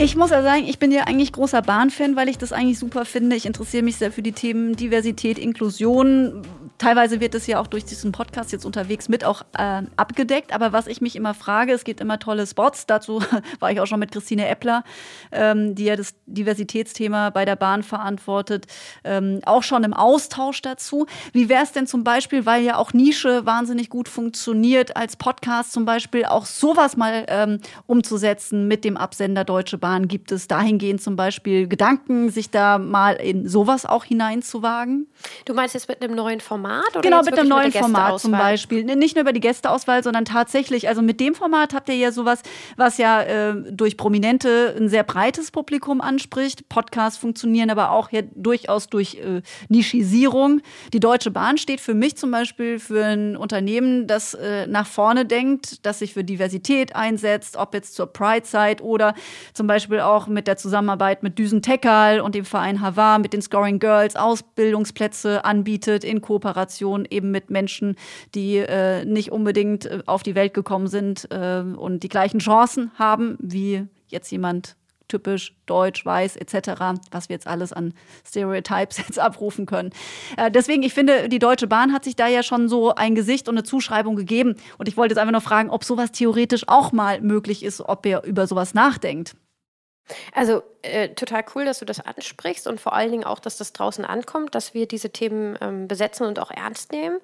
Ich 0.02 0.16
muss 0.16 0.30
ja 0.30 0.42
sagen, 0.42 0.64
ich 0.66 0.78
bin 0.78 0.92
ja 0.92 1.02
eigentlich 1.02 1.30
großer 1.30 1.60
Bahnfan, 1.60 2.16
weil 2.16 2.30
ich 2.30 2.38
das 2.38 2.52
eigentlich 2.52 2.78
super 2.78 3.04
finde. 3.04 3.36
Ich 3.36 3.44
interessiere 3.44 3.82
mich 3.82 3.96
sehr 3.96 4.10
für 4.10 4.22
die 4.22 4.32
Themen 4.32 4.74
Diversität, 4.74 5.38
Inklusion, 5.38 6.40
Teilweise 6.80 7.20
wird 7.20 7.34
es 7.34 7.46
ja 7.46 7.60
auch 7.60 7.66
durch 7.66 7.84
diesen 7.84 8.10
Podcast 8.10 8.52
jetzt 8.52 8.64
unterwegs 8.64 9.10
mit 9.10 9.22
auch 9.22 9.42
äh, 9.52 9.82
abgedeckt. 9.96 10.54
Aber 10.54 10.72
was 10.72 10.86
ich 10.86 11.02
mich 11.02 11.14
immer 11.14 11.34
frage, 11.34 11.74
es 11.74 11.84
gibt 11.84 12.00
immer 12.00 12.18
tolle 12.18 12.46
Spots. 12.46 12.86
Dazu 12.86 13.22
war 13.60 13.70
ich 13.70 13.80
auch 13.80 13.86
schon 13.86 14.00
mit 14.00 14.12
Christine 14.12 14.48
Eppler, 14.48 14.82
ähm, 15.30 15.74
die 15.74 15.84
ja 15.84 15.96
das 15.96 16.14
Diversitätsthema 16.24 17.28
bei 17.28 17.44
der 17.44 17.56
Bahn 17.56 17.82
verantwortet, 17.82 18.66
ähm, 19.04 19.40
auch 19.44 19.62
schon 19.62 19.84
im 19.84 19.92
Austausch 19.92 20.62
dazu. 20.62 21.04
Wie 21.34 21.50
wäre 21.50 21.64
es 21.64 21.72
denn 21.72 21.86
zum 21.86 22.02
Beispiel, 22.02 22.46
weil 22.46 22.62
ja 22.62 22.78
auch 22.78 22.94
Nische 22.94 23.44
wahnsinnig 23.44 23.90
gut 23.90 24.08
funktioniert, 24.08 24.96
als 24.96 25.16
Podcast 25.16 25.72
zum 25.72 25.84
Beispiel 25.84 26.24
auch 26.24 26.46
sowas 26.46 26.96
mal 26.96 27.26
ähm, 27.28 27.60
umzusetzen 27.88 28.68
mit 28.68 28.86
dem 28.86 28.96
Absender 28.96 29.44
Deutsche 29.44 29.76
Bahn? 29.76 30.08
Gibt 30.08 30.32
es 30.32 30.48
dahingehend 30.48 31.02
zum 31.02 31.14
Beispiel 31.14 31.68
Gedanken, 31.68 32.30
sich 32.30 32.48
da 32.48 32.78
mal 32.78 33.16
in 33.16 33.46
sowas 33.46 33.84
auch 33.84 34.04
hineinzuwagen? 34.04 35.08
Du 35.44 35.52
meinst 35.52 35.74
jetzt 35.74 35.86
mit 35.86 36.00
einem 36.02 36.14
neuen 36.14 36.40
Format? 36.40 36.69
Format? 36.70 36.90
Oder 36.96 37.00
genau, 37.00 37.22
mit 37.22 37.38
einem 37.38 37.48
neuen 37.48 37.64
mit 37.66 37.76
Format 37.76 38.20
zum 38.20 38.32
Beispiel. 38.32 38.84
Nicht 38.84 39.16
nur 39.16 39.22
über 39.22 39.32
die 39.32 39.40
Gästeauswahl, 39.40 40.02
sondern 40.02 40.24
tatsächlich, 40.24 40.88
also 40.88 41.02
mit 41.02 41.20
dem 41.20 41.34
Format 41.34 41.74
habt 41.74 41.88
ihr 41.88 41.96
ja 41.96 42.12
sowas, 42.12 42.42
was 42.76 42.98
ja 42.98 43.22
äh, 43.22 43.54
durch 43.70 43.96
Prominente 43.96 44.74
ein 44.78 44.88
sehr 44.88 45.02
breites 45.02 45.50
Publikum 45.50 46.00
anspricht. 46.00 46.68
Podcasts 46.68 47.18
funktionieren 47.18 47.70
aber 47.70 47.90
auch 47.90 48.10
ja 48.10 48.22
durchaus 48.34 48.88
durch 48.88 49.16
äh, 49.16 49.42
Nischisierung. 49.68 50.60
Die 50.92 51.00
Deutsche 51.00 51.30
Bahn 51.30 51.58
steht 51.58 51.80
für 51.80 51.94
mich 51.94 52.16
zum 52.16 52.30
Beispiel 52.30 52.78
für 52.78 53.04
ein 53.04 53.36
Unternehmen, 53.36 54.06
das 54.06 54.34
äh, 54.34 54.66
nach 54.66 54.86
vorne 54.86 55.24
denkt, 55.24 55.84
das 55.86 56.00
sich 56.00 56.14
für 56.14 56.24
Diversität 56.24 56.94
einsetzt, 56.94 57.56
ob 57.56 57.74
jetzt 57.74 57.94
zur 57.94 58.06
Pride-Zeit 58.06 58.80
oder 58.80 59.14
zum 59.52 59.66
Beispiel 59.66 60.00
auch 60.00 60.26
mit 60.26 60.46
der 60.46 60.56
Zusammenarbeit 60.56 61.22
mit 61.22 61.38
Düsen 61.38 61.62
Tekal 61.62 62.20
und 62.20 62.34
dem 62.34 62.44
Verein 62.44 62.80
Havar 62.80 63.18
mit 63.18 63.32
den 63.32 63.42
Scoring 63.42 63.78
Girls 63.78 64.16
Ausbildungsplätze 64.16 65.44
anbietet 65.44 66.04
in 66.04 66.20
Kooperation 66.20 66.59
Kooperation 66.60 67.06
eben 67.08 67.30
mit 67.30 67.50
Menschen, 67.50 67.96
die 68.34 68.56
äh, 68.56 69.04
nicht 69.04 69.32
unbedingt 69.32 69.86
äh, 69.86 70.02
auf 70.06 70.22
die 70.22 70.34
Welt 70.34 70.54
gekommen 70.54 70.86
sind 70.86 71.28
äh, 71.30 71.60
und 71.60 72.02
die 72.02 72.08
gleichen 72.08 72.40
Chancen 72.40 72.90
haben 72.98 73.36
wie 73.40 73.86
jetzt 74.08 74.30
jemand 74.30 74.76
typisch 75.08 75.56
deutsch, 75.66 76.06
weiß 76.06 76.36
etc., 76.36 76.82
was 77.10 77.28
wir 77.28 77.34
jetzt 77.34 77.48
alles 77.48 77.72
an 77.72 77.94
Stereotypes 78.24 78.98
jetzt 79.08 79.18
abrufen 79.18 79.66
können. 79.66 79.90
Äh, 80.36 80.50
deswegen, 80.50 80.82
ich 80.82 80.94
finde, 80.94 81.28
die 81.28 81.40
Deutsche 81.40 81.66
Bahn 81.66 81.92
hat 81.92 82.04
sich 82.04 82.14
da 82.14 82.28
ja 82.28 82.42
schon 82.42 82.68
so 82.68 82.94
ein 82.94 83.14
Gesicht 83.14 83.48
und 83.48 83.56
eine 83.56 83.64
Zuschreibung 83.64 84.14
gegeben. 84.14 84.54
Und 84.78 84.88
ich 84.88 84.96
wollte 84.96 85.12
jetzt 85.12 85.18
einfach 85.18 85.32
nur 85.32 85.40
fragen, 85.40 85.70
ob 85.70 85.82
sowas 85.82 86.12
theoretisch 86.12 86.68
auch 86.68 86.92
mal 86.92 87.20
möglich 87.20 87.64
ist, 87.64 87.80
ob 87.80 88.06
ihr 88.06 88.22
über 88.24 88.46
sowas 88.46 88.74
nachdenkt. 88.74 89.34
Also 90.34 90.62
äh, 90.82 91.10
total 91.10 91.44
cool, 91.54 91.64
dass 91.64 91.80
du 91.80 91.84
das 91.84 92.00
ansprichst 92.00 92.66
und 92.66 92.80
vor 92.80 92.94
allen 92.94 93.10
Dingen 93.10 93.24
auch, 93.24 93.38
dass 93.38 93.58
das 93.58 93.72
draußen 93.72 94.04
ankommt, 94.04 94.54
dass 94.54 94.72
wir 94.72 94.86
diese 94.86 95.10
Themen 95.10 95.58
ähm, 95.60 95.88
besetzen 95.88 96.26
und 96.26 96.38
auch 96.38 96.50
ernst 96.50 96.92
nehmen. 96.92 97.18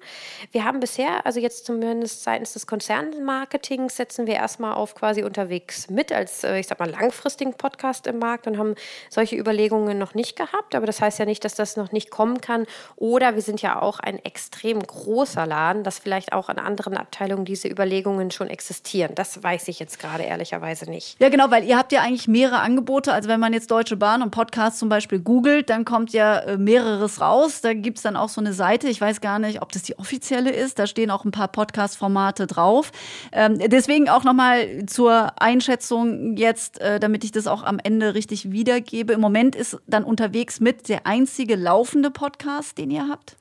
Wir 0.51 0.63
haben 0.63 0.79
bisher, 0.79 1.25
also 1.25 1.39
jetzt 1.39 1.65
zumindest 1.65 2.23
seitens 2.23 2.53
des 2.53 2.67
Konzernmarketings, 2.67 3.95
setzen 3.95 4.27
wir 4.27 4.35
erstmal 4.35 4.73
auf 4.73 4.93
quasi 4.93 5.23
unterwegs 5.23 5.89
mit 5.89 6.11
als, 6.11 6.43
äh, 6.43 6.59
ich 6.59 6.67
sag 6.67 6.79
mal, 6.79 6.89
langfristigen 6.89 7.55
Podcast 7.55 8.05
im 8.05 8.19
Markt 8.19 8.45
und 8.45 8.59
haben 8.59 8.75
solche 9.09 9.35
Überlegungen 9.35 9.97
noch 9.97 10.13
nicht 10.13 10.35
gehabt. 10.35 10.75
Aber 10.75 10.85
das 10.85 11.01
heißt 11.01 11.17
ja 11.17 11.25
nicht, 11.25 11.43
dass 11.43 11.55
das 11.55 11.77
noch 11.77 11.91
nicht 11.91 12.11
kommen 12.11 12.41
kann. 12.41 12.67
Oder 12.95 13.33
wir 13.33 13.41
sind 13.41 13.61
ja 13.61 13.81
auch 13.81 13.99
ein 13.99 14.23
extrem 14.23 14.79
großer 14.81 15.47
Laden, 15.47 15.83
dass 15.83 15.97
vielleicht 15.97 16.31
auch 16.33 16.49
an 16.49 16.59
anderen 16.59 16.95
Abteilungen 16.95 17.45
diese 17.45 17.67
Überlegungen 17.67 18.29
schon 18.29 18.49
existieren. 18.49 19.15
Das 19.15 19.41
weiß 19.41 19.67
ich 19.67 19.79
jetzt 19.79 19.97
gerade 19.97 20.23
ehrlicherweise 20.23 20.87
nicht. 20.87 21.19
Ja, 21.19 21.29
genau, 21.29 21.49
weil 21.49 21.63
ihr 21.63 21.77
habt 21.77 21.91
ja 21.91 22.01
eigentlich 22.01 22.27
mehrere 22.27 22.59
Angebote. 22.59 22.76
Also 23.13 23.29
wenn 23.29 23.39
man 23.39 23.47
man 23.47 23.53
jetzt 23.53 23.71
Deutsche 23.71 23.95
Bahn 23.95 24.21
und 24.21 24.31
Podcast 24.31 24.77
zum 24.77 24.89
Beispiel 24.89 25.19
googelt, 25.19 25.69
dann 25.69 25.85
kommt 25.85 26.11
ja 26.11 26.39
äh, 26.39 26.57
mehreres 26.57 27.21
raus. 27.21 27.61
Da 27.61 27.73
gibt 27.73 27.95
es 27.97 28.03
dann 28.03 28.17
auch 28.17 28.27
so 28.27 28.41
eine 28.41 28.51
Seite, 28.51 28.89
ich 28.89 28.99
weiß 28.99 29.21
gar 29.21 29.39
nicht, 29.39 29.61
ob 29.61 29.71
das 29.71 29.83
die 29.83 29.97
offizielle 29.97 30.51
ist. 30.51 30.79
Da 30.79 30.85
stehen 30.85 31.11
auch 31.11 31.23
ein 31.23 31.31
paar 31.31 31.47
Podcast-Formate 31.47 32.45
drauf. 32.45 32.91
Ähm, 33.31 33.57
deswegen 33.57 34.09
auch 34.09 34.25
nochmal 34.25 34.85
zur 34.85 35.41
Einschätzung 35.41 36.35
jetzt, 36.35 36.81
äh, 36.81 36.99
damit 36.99 37.23
ich 37.23 37.31
das 37.31 37.47
auch 37.47 37.63
am 37.63 37.79
Ende 37.81 38.15
richtig 38.15 38.51
wiedergebe. 38.51 39.13
Im 39.13 39.21
Moment 39.21 39.55
ist 39.55 39.77
dann 39.87 40.03
unterwegs 40.03 40.59
mit 40.59 40.89
der 40.89 41.07
einzige 41.07 41.55
laufende 41.55 42.11
Podcast, 42.11 42.77
den 42.77 42.91
ihr 42.91 43.07
habt. 43.07 43.37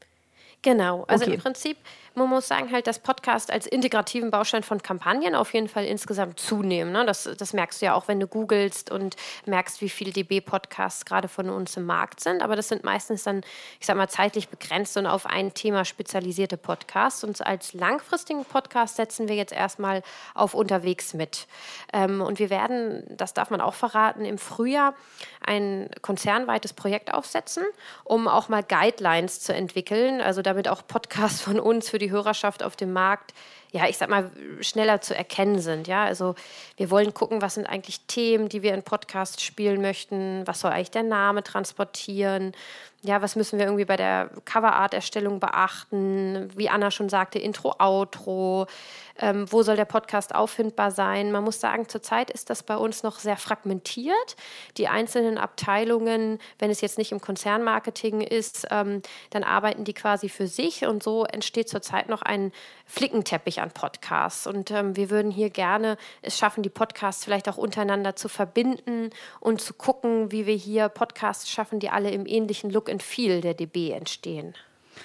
Genau, 0.63 1.05
also 1.09 1.25
okay. 1.25 1.35
im 1.35 1.41
Prinzip 1.41 1.77
man 2.17 2.31
muss 2.31 2.49
sagen 2.49 2.73
halt, 2.73 2.87
dass 2.87 2.99
Podcast 2.99 3.51
als 3.51 3.67
integrativen 3.67 4.31
Baustein 4.31 4.63
von 4.63 4.83
Kampagnen 4.83 5.35
auf 5.35 5.53
jeden 5.53 5.69
Fall 5.69 5.85
insgesamt 5.85 6.41
zunehmen. 6.41 6.91
Ne? 6.91 7.05
Das, 7.05 7.29
das 7.39 7.53
merkst 7.53 7.83
du 7.83 7.87
ja 7.87 7.95
auch, 7.95 8.09
wenn 8.09 8.19
du 8.19 8.27
googelst 8.27 8.91
und 8.91 9.17
merkst, 9.45 9.83
wie 9.83 9.91
viele 9.91 10.13
DB-Podcasts 10.13 11.05
gerade 11.05 11.29
von 11.29 11.51
uns 11.51 11.77
im 11.77 11.85
Markt 11.85 12.21
sind. 12.21 12.43
Aber 12.43 12.57
das 12.57 12.69
sind 12.69 12.85
meistens 12.85 13.25
dann, 13.25 13.43
ich 13.81 13.87
sag 13.87 13.97
mal, 13.97 14.09
zeitlich 14.09 14.49
begrenzt 14.49 14.97
und 14.97 15.07
auf 15.07 15.27
ein 15.27 15.53
Thema 15.53 15.85
spezialisierte 15.85 16.57
Podcasts. 16.57 17.23
Und 17.23 17.47
als 17.47 17.75
langfristigen 17.75 18.45
Podcast 18.47 18.97
setzen 18.97 19.29
wir 19.29 19.37
jetzt 19.37 19.53
erstmal 19.53 20.03
auf 20.35 20.55
unterwegs 20.55 21.13
mit. 21.13 21.47
Ähm, 21.93 22.23
und 22.23 22.39
wir 22.39 22.49
werden, 22.49 23.05
das 23.11 23.35
darf 23.35 23.51
man 23.51 23.61
auch 23.61 23.75
verraten, 23.75 24.25
im 24.25 24.39
Frühjahr 24.39 24.95
ein 25.45 25.91
konzernweites 26.01 26.73
Projekt 26.73 27.13
aufsetzen, 27.13 27.65
um 28.05 28.27
auch 28.27 28.49
mal 28.49 28.63
Guidelines 28.63 29.41
zu 29.41 29.55
entwickeln, 29.55 30.21
also 30.21 30.41
damit 30.41 30.69
auch 30.69 30.87
Podcasts 30.87 31.43
von 31.43 31.61
uns 31.61 31.91
für 31.91 31.99
die 31.99 32.06
Hörerschaft 32.11 32.63
auf 32.63 32.77
dem 32.77 32.93
Markt 32.93 33.33
ja, 33.77 33.87
ich 33.89 33.99
sag 33.99 34.09
mal, 34.09 34.31
schneller 34.61 35.03
zu 35.03 35.15
erkennen 35.15 35.59
sind. 35.59 35.87
Ja, 35.87 36.05
also 36.05 36.35
wir 36.77 36.91
wollen 36.91 37.13
gucken, 37.13 37.43
was 37.43 37.55
sind 37.55 37.67
eigentlich 37.67 38.01
Themen, 38.07 38.49
die 38.49 38.63
wir 38.63 38.73
in 38.73 38.83
Podcasts 38.83 39.43
spielen 39.43 39.83
möchten, 39.83 40.47
was 40.47 40.61
soll 40.61 40.71
eigentlich 40.71 40.93
der 40.93 41.03
Name 41.03 41.43
transportieren, 41.43 42.53
ja, 43.03 43.23
was 43.23 43.37
müssen 43.37 43.59
wir 43.59 43.67
irgendwie 43.67 43.85
bei 43.85 43.97
der 43.97 44.31
Coverart-Erstellung 44.45 45.39
beachten, 45.39 46.49
wie 46.57 46.69
Anna 46.69 46.91
schon 46.91 47.09
sagte, 47.09 47.39
Intro, 47.39 47.75
Outro, 47.79 48.67
ähm, 49.19 49.51
wo 49.51 49.63
soll 49.63 49.77
der 49.77 49.85
Podcast 49.85 50.35
auffindbar 50.35 50.91
sein. 50.91 51.33
Man 51.33 51.45
muss 51.45 51.61
sagen, 51.61 51.89
zurzeit 51.89 52.31
ist 52.31 52.51
das 52.51 52.63
bei 52.63 52.77
uns 52.77 53.03
noch 53.03 53.19
sehr 53.19 53.37
fragmentiert. 53.37 54.37
Die 54.77 54.89
einzelnen 54.89 55.39
Abteilungen, 55.39 56.39
wenn 56.59 56.71
es 56.71 56.81
jetzt 56.81 56.99
nicht 56.99 57.13
im 57.13 57.21
Konzernmarketing 57.21 58.21
ist, 58.21 58.67
ähm, 58.71 59.03
dann 59.31 59.45
arbeiten 59.45 59.85
die 59.85 59.95
quasi 59.95 60.29
für 60.29 60.47
sich 60.47 60.85
und 60.87 61.03
so 61.03 61.25
entsteht 61.25 61.69
zurzeit 61.69 62.09
noch 62.09 62.23
ein 62.23 62.53
Flickenteppich 62.87 63.61
an 63.61 63.71
Podcasts. 63.71 64.47
Und 64.47 64.71
ähm, 64.71 64.97
wir 64.97 65.11
würden 65.11 65.31
hier 65.31 65.51
gerne 65.51 65.97
es 66.23 66.39
schaffen, 66.39 66.63
die 66.63 66.71
Podcasts 66.71 67.25
vielleicht 67.25 67.49
auch 67.49 67.57
untereinander 67.57 68.17
zu 68.17 68.29
verbinden 68.29 69.11
und 69.41 69.61
zu 69.61 69.75
gucken, 69.75 70.33
wie 70.33 70.47
wir 70.47 70.55
hier 70.55 70.89
Podcasts 70.89 71.51
schaffen, 71.51 71.81
die 71.81 71.91
alle 71.91 72.11
im 72.11 72.27
ähnlichen 72.27 72.71
Look 72.71 72.86
and 72.91 73.03
Feel 73.03 73.41
der 73.41 73.55
DB 73.55 73.91
entstehen. 73.91 74.55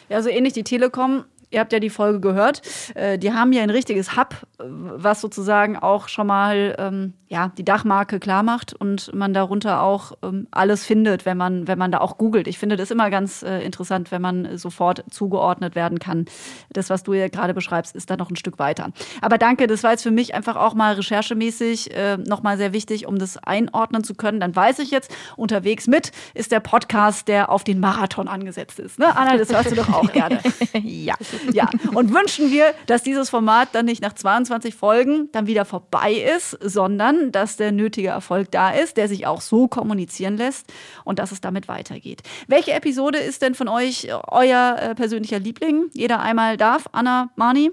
Ja, 0.09 0.21
so 0.21 0.29
ähnlich 0.29 0.53
die 0.53 0.63
Telekom 0.63 1.25
ihr 1.51 1.59
habt 1.59 1.73
ja 1.73 1.79
die 1.79 1.89
Folge 1.89 2.19
gehört, 2.19 2.61
äh, 2.95 3.17
die 3.19 3.33
haben 3.33 3.53
ja 3.53 3.61
ein 3.61 3.69
richtiges 3.69 4.17
Hub, 4.17 4.35
was 4.57 5.21
sozusagen 5.21 5.77
auch 5.77 6.07
schon 6.07 6.27
mal 6.27 6.75
ähm, 6.79 7.13
ja, 7.31 7.49
die 7.57 7.63
Dachmarke 7.63 8.19
klar 8.19 8.43
macht 8.43 8.73
und 8.73 9.13
man 9.13 9.33
darunter 9.33 9.81
auch 9.81 10.11
ähm, 10.21 10.47
alles 10.51 10.85
findet, 10.85 11.25
wenn 11.25 11.37
man, 11.37 11.65
wenn 11.65 11.77
man 11.77 11.89
da 11.89 11.99
auch 11.99 12.17
googelt. 12.17 12.45
Ich 12.45 12.57
finde 12.57 12.75
das 12.75 12.91
immer 12.91 13.09
ganz 13.09 13.41
äh, 13.41 13.59
interessant, 13.61 14.11
wenn 14.11 14.21
man 14.21 14.57
sofort 14.57 15.05
zugeordnet 15.09 15.73
werden 15.73 15.99
kann. 15.99 16.25
Das, 16.73 16.89
was 16.89 17.03
du 17.03 17.13
ja 17.13 17.29
gerade 17.29 17.53
beschreibst, 17.53 17.95
ist 17.95 18.09
da 18.09 18.17
noch 18.17 18.29
ein 18.29 18.35
Stück 18.35 18.59
weiter. 18.59 18.91
Aber 19.21 19.37
danke, 19.37 19.67
das 19.67 19.81
war 19.83 19.91
jetzt 19.91 20.03
für 20.03 20.11
mich 20.11 20.35
einfach 20.35 20.57
auch 20.57 20.73
mal 20.73 20.95
recherchemäßig 20.95 21.95
äh, 21.95 22.17
nochmal 22.17 22.57
sehr 22.57 22.73
wichtig, 22.73 23.07
um 23.07 23.17
das 23.17 23.37
einordnen 23.37 24.03
zu 24.03 24.13
können. 24.13 24.41
Dann 24.41 24.53
weiß 24.53 24.79
ich 24.79 24.91
jetzt, 24.91 25.15
unterwegs 25.37 25.87
mit 25.87 26.11
ist 26.33 26.51
der 26.51 26.59
Podcast, 26.59 27.29
der 27.29 27.49
auf 27.49 27.63
den 27.63 27.79
Marathon 27.79 28.27
angesetzt 28.27 28.77
ist. 28.77 28.99
Ne? 28.99 29.15
Anna, 29.15 29.37
das 29.37 29.53
hörst 29.53 29.71
du 29.71 29.75
doch 29.75 29.93
auch 29.93 30.11
gerne. 30.11 30.39
ja. 30.83 31.15
Ja, 31.53 31.69
und 31.93 32.13
wünschen 32.13 32.51
wir, 32.51 32.73
dass 32.85 33.03
dieses 33.03 33.29
Format 33.29 33.69
dann 33.73 33.85
nicht 33.85 34.01
nach 34.01 34.13
22 34.13 34.73
Folgen 34.73 35.29
dann 35.31 35.47
wieder 35.47 35.65
vorbei 35.65 36.13
ist, 36.13 36.57
sondern 36.61 37.31
dass 37.31 37.57
der 37.57 37.71
nötige 37.71 38.09
Erfolg 38.09 38.51
da 38.51 38.71
ist, 38.71 38.97
der 38.97 39.07
sich 39.07 39.27
auch 39.27 39.41
so 39.41 39.67
kommunizieren 39.67 40.37
lässt 40.37 40.71
und 41.03 41.19
dass 41.19 41.31
es 41.31 41.41
damit 41.41 41.67
weitergeht. 41.67 42.21
Welche 42.47 42.71
Episode 42.73 43.17
ist 43.17 43.41
denn 43.41 43.55
von 43.55 43.67
euch 43.67 44.07
euer 44.27 44.77
äh, 44.79 44.95
persönlicher 44.95 45.39
Liebling? 45.39 45.89
Jeder 45.93 46.21
einmal 46.21 46.57
darf. 46.57 46.87
Anna, 46.91 47.29
Mani? 47.35 47.71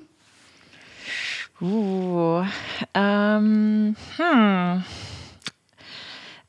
Uh, 1.61 2.45
ähm, 2.95 3.97
hm. 4.17 4.85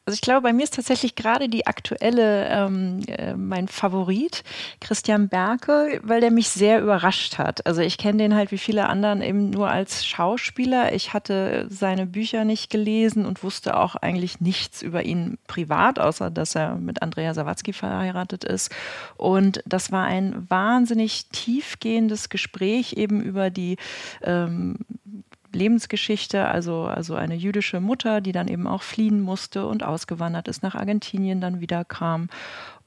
Also 0.10 0.16
ich 0.16 0.22
glaube, 0.22 0.42
bei 0.42 0.54
mir 0.54 0.64
ist 0.64 0.74
tatsächlich 0.74 1.14
gerade 1.14 1.50
die 1.50 1.68
aktuelle 1.68 2.48
ähm, 2.48 3.02
äh, 3.06 3.36
mein 3.36 3.68
Favorit, 3.68 4.44
Christian 4.82 5.30
Berke, 5.30 6.00
weil 6.02 6.20
der 6.20 6.32
mich 6.32 6.50
sehr 6.50 6.82
überrascht 6.82 7.38
hat. 7.38 7.64
Also 7.68 7.82
ich 7.82 8.00
kenne 8.00 8.18
den 8.18 8.34
halt 8.34 8.52
wie 8.52 8.58
viele 8.58 8.90
anderen 8.90 9.22
eben 9.22 9.52
nur 9.52 9.70
als 9.70 10.08
Schauspieler. 10.08 10.94
Ich 10.94 11.14
hatte 11.14 11.68
seine 11.70 12.08
Bücher 12.08 12.44
nicht 12.44 12.72
gelesen 12.72 13.24
und 13.24 13.44
wusste 13.44 13.78
auch 13.78 13.96
eigentlich 13.96 14.42
nichts 14.42 14.82
über 14.82 15.06
ihn 15.06 15.38
privat, 15.46 16.00
außer 16.00 16.32
dass 16.32 16.56
er 16.56 16.74
mit 16.74 17.04
Andrea 17.04 17.36
Sawatzki 17.36 17.72
verheiratet 17.72 18.44
ist. 18.44 18.72
Und 19.16 19.62
das 19.68 19.92
war 19.92 20.06
ein 20.06 20.50
wahnsinnig 20.50 21.28
tiefgehendes 21.28 22.30
Gespräch 22.30 22.94
eben 22.94 23.22
über 23.22 23.52
die 23.52 23.78
ähm, 24.24 24.78
Lebensgeschichte, 25.52 26.48
also, 26.48 26.84
also 26.84 27.16
eine 27.16 27.36
jüdische 27.36 27.80
Mutter, 27.80 28.22
die 28.22 28.32
dann 28.32 28.48
eben 28.48 28.68
auch 28.68 28.84
fliehen 28.84 29.22
musste 29.22 29.66
und 29.66 29.84
ausgewandert 29.84 30.48
ist 30.48 30.64
nach 30.64 30.76
Argentinien, 30.76 31.42
dann 31.42 31.60
wieder 31.60 31.86
kam 31.86 32.30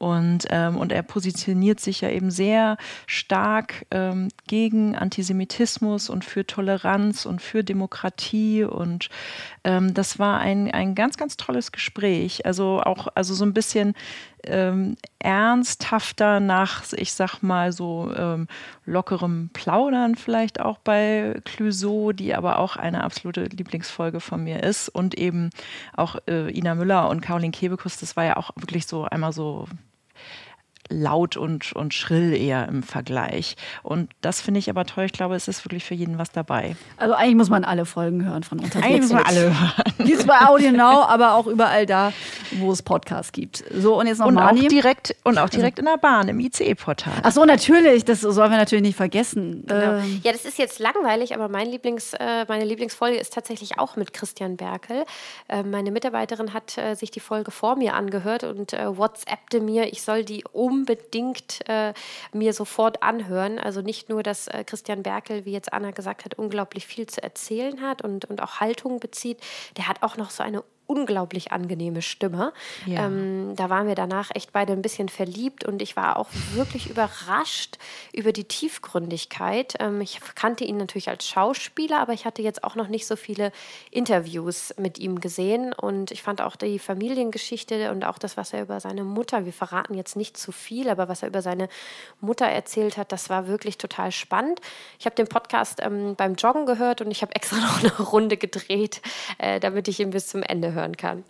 und, 0.02 0.46
ähm, 0.50 0.78
und 0.78 0.90
er 0.90 1.04
positioniert 1.04 1.78
sich 1.78 2.00
ja 2.00 2.10
eben 2.10 2.32
sehr 2.32 2.76
stark 3.06 3.86
ähm, 3.92 4.30
gegen 4.48 4.96
Antisemitismus 4.96 6.10
und 6.10 6.24
für 6.24 6.44
Toleranz 6.44 7.24
und 7.24 7.40
für 7.40 7.62
Demokratie. 7.62 8.64
Und 8.64 9.10
ähm, 9.62 9.94
das 9.94 10.18
war 10.18 10.40
ein, 10.40 10.68
ein 10.72 10.96
ganz, 10.96 11.16
ganz 11.16 11.36
tolles 11.36 11.70
Gespräch. 11.70 12.44
Also 12.44 12.82
auch 12.82 13.06
also 13.14 13.32
so 13.32 13.44
ein 13.44 13.54
bisschen 13.54 13.94
ähm, 14.42 14.96
ernsthafter 15.20 16.40
nach, 16.40 16.82
ich 16.94 17.12
sag 17.12 17.40
mal, 17.40 17.70
so 17.70 18.12
ähm, 18.16 18.48
lockerem 18.84 19.50
Plaudern 19.52 20.16
vielleicht 20.16 20.58
auch 20.58 20.78
bei 20.78 21.40
Clouseau, 21.44 22.10
die 22.10 22.34
aber 22.34 22.58
auch 22.58 22.74
eine 22.74 23.04
absolute 23.04 23.44
Lieblingsfolge 23.44 24.18
von 24.18 24.42
mir 24.42 24.64
ist. 24.64 24.88
Und 24.88 25.14
eben 25.16 25.50
auch 25.96 26.16
äh, 26.26 26.50
Ina 26.50 26.74
Müller 26.74 27.08
und 27.08 27.20
Caroline 27.20 27.52
Kebekus, 27.52 27.98
das 27.98 28.16
war 28.16 28.24
ja 28.24 28.36
auch 28.36 28.50
wirklich 28.56 28.88
so 28.88 29.04
einmal 29.04 29.32
so 29.32 29.68
laut 30.92 31.36
und, 31.36 31.72
und 31.72 31.94
schrill 31.94 32.34
eher 32.34 32.68
im 32.68 32.82
Vergleich. 32.82 33.56
Und 33.82 34.10
das 34.20 34.40
finde 34.40 34.60
ich 34.60 34.70
aber 34.70 34.84
toll. 34.84 35.04
Ich 35.04 35.12
glaube, 35.12 35.34
es 35.34 35.48
ist 35.48 35.64
wirklich 35.64 35.84
für 35.84 35.94
jeden 35.94 36.18
was 36.18 36.30
dabei. 36.30 36.76
Also 36.96 37.14
eigentlich 37.14 37.36
muss 37.36 37.50
man 37.50 37.64
alle 37.64 37.86
Folgen 37.86 38.24
hören 38.24 38.42
von 38.42 38.58
unterwegs. 38.60 38.86
Eigentlich 38.86 39.02
muss 39.02 39.12
man 39.12 39.24
alle 39.24 39.42
hören. 39.42 39.72
Es 40.12 40.26
bei 40.26 40.46
Audio 40.46 40.72
Now, 40.72 41.04
aber 41.04 41.34
auch 41.34 41.46
überall 41.46 41.86
da, 41.86 42.12
wo 42.58 42.70
es 42.70 42.82
Podcasts 42.82 43.32
gibt. 43.32 43.64
So, 43.74 43.98
und 43.98 44.06
jetzt 44.06 44.18
noch 44.18 44.26
und. 44.26 44.38
Auch 44.38 44.52
direkt, 44.52 45.16
und 45.24 45.38
auch 45.38 45.48
direkt 45.48 45.78
in 45.78 45.86
der 45.86 45.96
Bahn, 45.96 46.28
im 46.28 46.38
ICE-Portal. 46.38 47.14
Ach 47.22 47.32
so, 47.32 47.44
natürlich. 47.44 48.04
Das 48.04 48.20
sollen 48.20 48.50
wir 48.50 48.58
natürlich 48.58 48.82
nicht 48.82 48.96
vergessen. 48.96 49.64
Genau. 49.66 49.98
Ähm. 49.98 50.20
Ja, 50.22 50.32
das 50.32 50.44
ist 50.44 50.58
jetzt 50.58 50.78
langweilig, 50.78 51.34
aber 51.34 51.48
mein 51.48 51.68
Lieblings, 51.68 52.12
äh, 52.14 52.44
meine 52.48 52.64
Lieblingsfolge 52.64 53.16
ist 53.16 53.32
tatsächlich 53.32 53.78
auch 53.78 53.96
mit 53.96 54.12
Christian 54.12 54.56
Berkel. 54.56 55.04
Äh, 55.48 55.62
meine 55.62 55.90
Mitarbeiterin 55.90 56.52
hat 56.52 56.76
äh, 56.76 56.94
sich 56.94 57.10
die 57.10 57.20
Folge 57.20 57.50
vor 57.50 57.76
mir 57.76 57.94
angehört 57.94 58.44
und 58.44 58.72
äh, 58.72 58.96
WhatsAppte 58.96 59.60
mir, 59.60 59.92
ich 59.92 60.02
soll 60.02 60.24
die 60.24 60.44
um 60.52 60.81
unbedingt 60.82 61.60
äh, 61.68 61.94
mir 62.32 62.52
sofort 62.52 63.02
anhören. 63.02 63.58
Also 63.58 63.82
nicht 63.82 64.08
nur, 64.08 64.22
dass 64.22 64.48
äh, 64.48 64.64
Christian 64.64 65.02
Berkel, 65.02 65.44
wie 65.44 65.52
jetzt 65.52 65.72
Anna 65.72 65.92
gesagt 65.92 66.24
hat, 66.24 66.34
unglaublich 66.34 66.86
viel 66.86 67.06
zu 67.06 67.22
erzählen 67.22 67.80
hat 67.80 68.02
und, 68.02 68.24
und 68.24 68.42
auch 68.42 68.60
Haltung 68.60 68.98
bezieht, 68.98 69.38
der 69.76 69.86
hat 69.86 70.02
auch 70.02 70.16
noch 70.16 70.30
so 70.30 70.42
eine 70.42 70.64
unglaublich 70.92 71.52
angenehme 71.52 72.02
Stimme. 72.02 72.52
Ja. 72.84 73.06
Ähm, 73.06 73.54
da 73.56 73.70
waren 73.70 73.86
wir 73.86 73.94
danach 73.94 74.30
echt 74.34 74.52
beide 74.52 74.74
ein 74.74 74.82
bisschen 74.82 75.08
verliebt 75.08 75.64
und 75.64 75.80
ich 75.80 75.96
war 75.96 76.18
auch 76.18 76.28
wirklich 76.52 76.90
überrascht 76.90 77.78
über 78.12 78.32
die 78.32 78.44
Tiefgründigkeit. 78.44 79.74
Ähm, 79.80 80.02
ich 80.02 80.20
kannte 80.34 80.64
ihn 80.64 80.76
natürlich 80.76 81.08
als 81.08 81.26
Schauspieler, 81.26 82.00
aber 82.00 82.12
ich 82.12 82.26
hatte 82.26 82.42
jetzt 82.42 82.62
auch 82.62 82.74
noch 82.74 82.88
nicht 82.88 83.06
so 83.06 83.16
viele 83.16 83.52
Interviews 83.90 84.74
mit 84.78 84.98
ihm 84.98 85.20
gesehen 85.20 85.72
und 85.72 86.10
ich 86.10 86.22
fand 86.22 86.42
auch 86.42 86.56
die 86.56 86.78
Familiengeschichte 86.78 87.90
und 87.90 88.04
auch 88.04 88.18
das, 88.18 88.36
was 88.36 88.52
er 88.52 88.62
über 88.62 88.78
seine 88.80 89.02
Mutter, 89.02 89.46
wir 89.46 89.52
verraten 89.52 89.94
jetzt 89.94 90.16
nicht 90.16 90.36
zu 90.36 90.52
viel, 90.52 90.90
aber 90.90 91.08
was 91.08 91.22
er 91.22 91.28
über 91.28 91.40
seine 91.40 91.68
Mutter 92.20 92.46
erzählt 92.46 92.98
hat, 92.98 93.12
das 93.12 93.30
war 93.30 93.46
wirklich 93.46 93.78
total 93.78 94.12
spannend. 94.12 94.60
Ich 94.98 95.06
habe 95.06 95.16
den 95.16 95.26
Podcast 95.26 95.80
ähm, 95.82 96.16
beim 96.16 96.34
Joggen 96.34 96.66
gehört 96.66 97.00
und 97.00 97.10
ich 97.10 97.22
habe 97.22 97.34
extra 97.34 97.56
noch 97.60 97.80
eine 97.80 98.08
Runde 98.08 98.36
gedreht, 98.36 99.00
äh, 99.38 99.58
damit 99.58 99.88
ich 99.88 100.00
ihn 100.00 100.10
bis 100.10 100.26
zum 100.26 100.42
Ende 100.42 100.72
höre 100.72 100.81
hören 100.82 100.96
kann. 100.96 101.24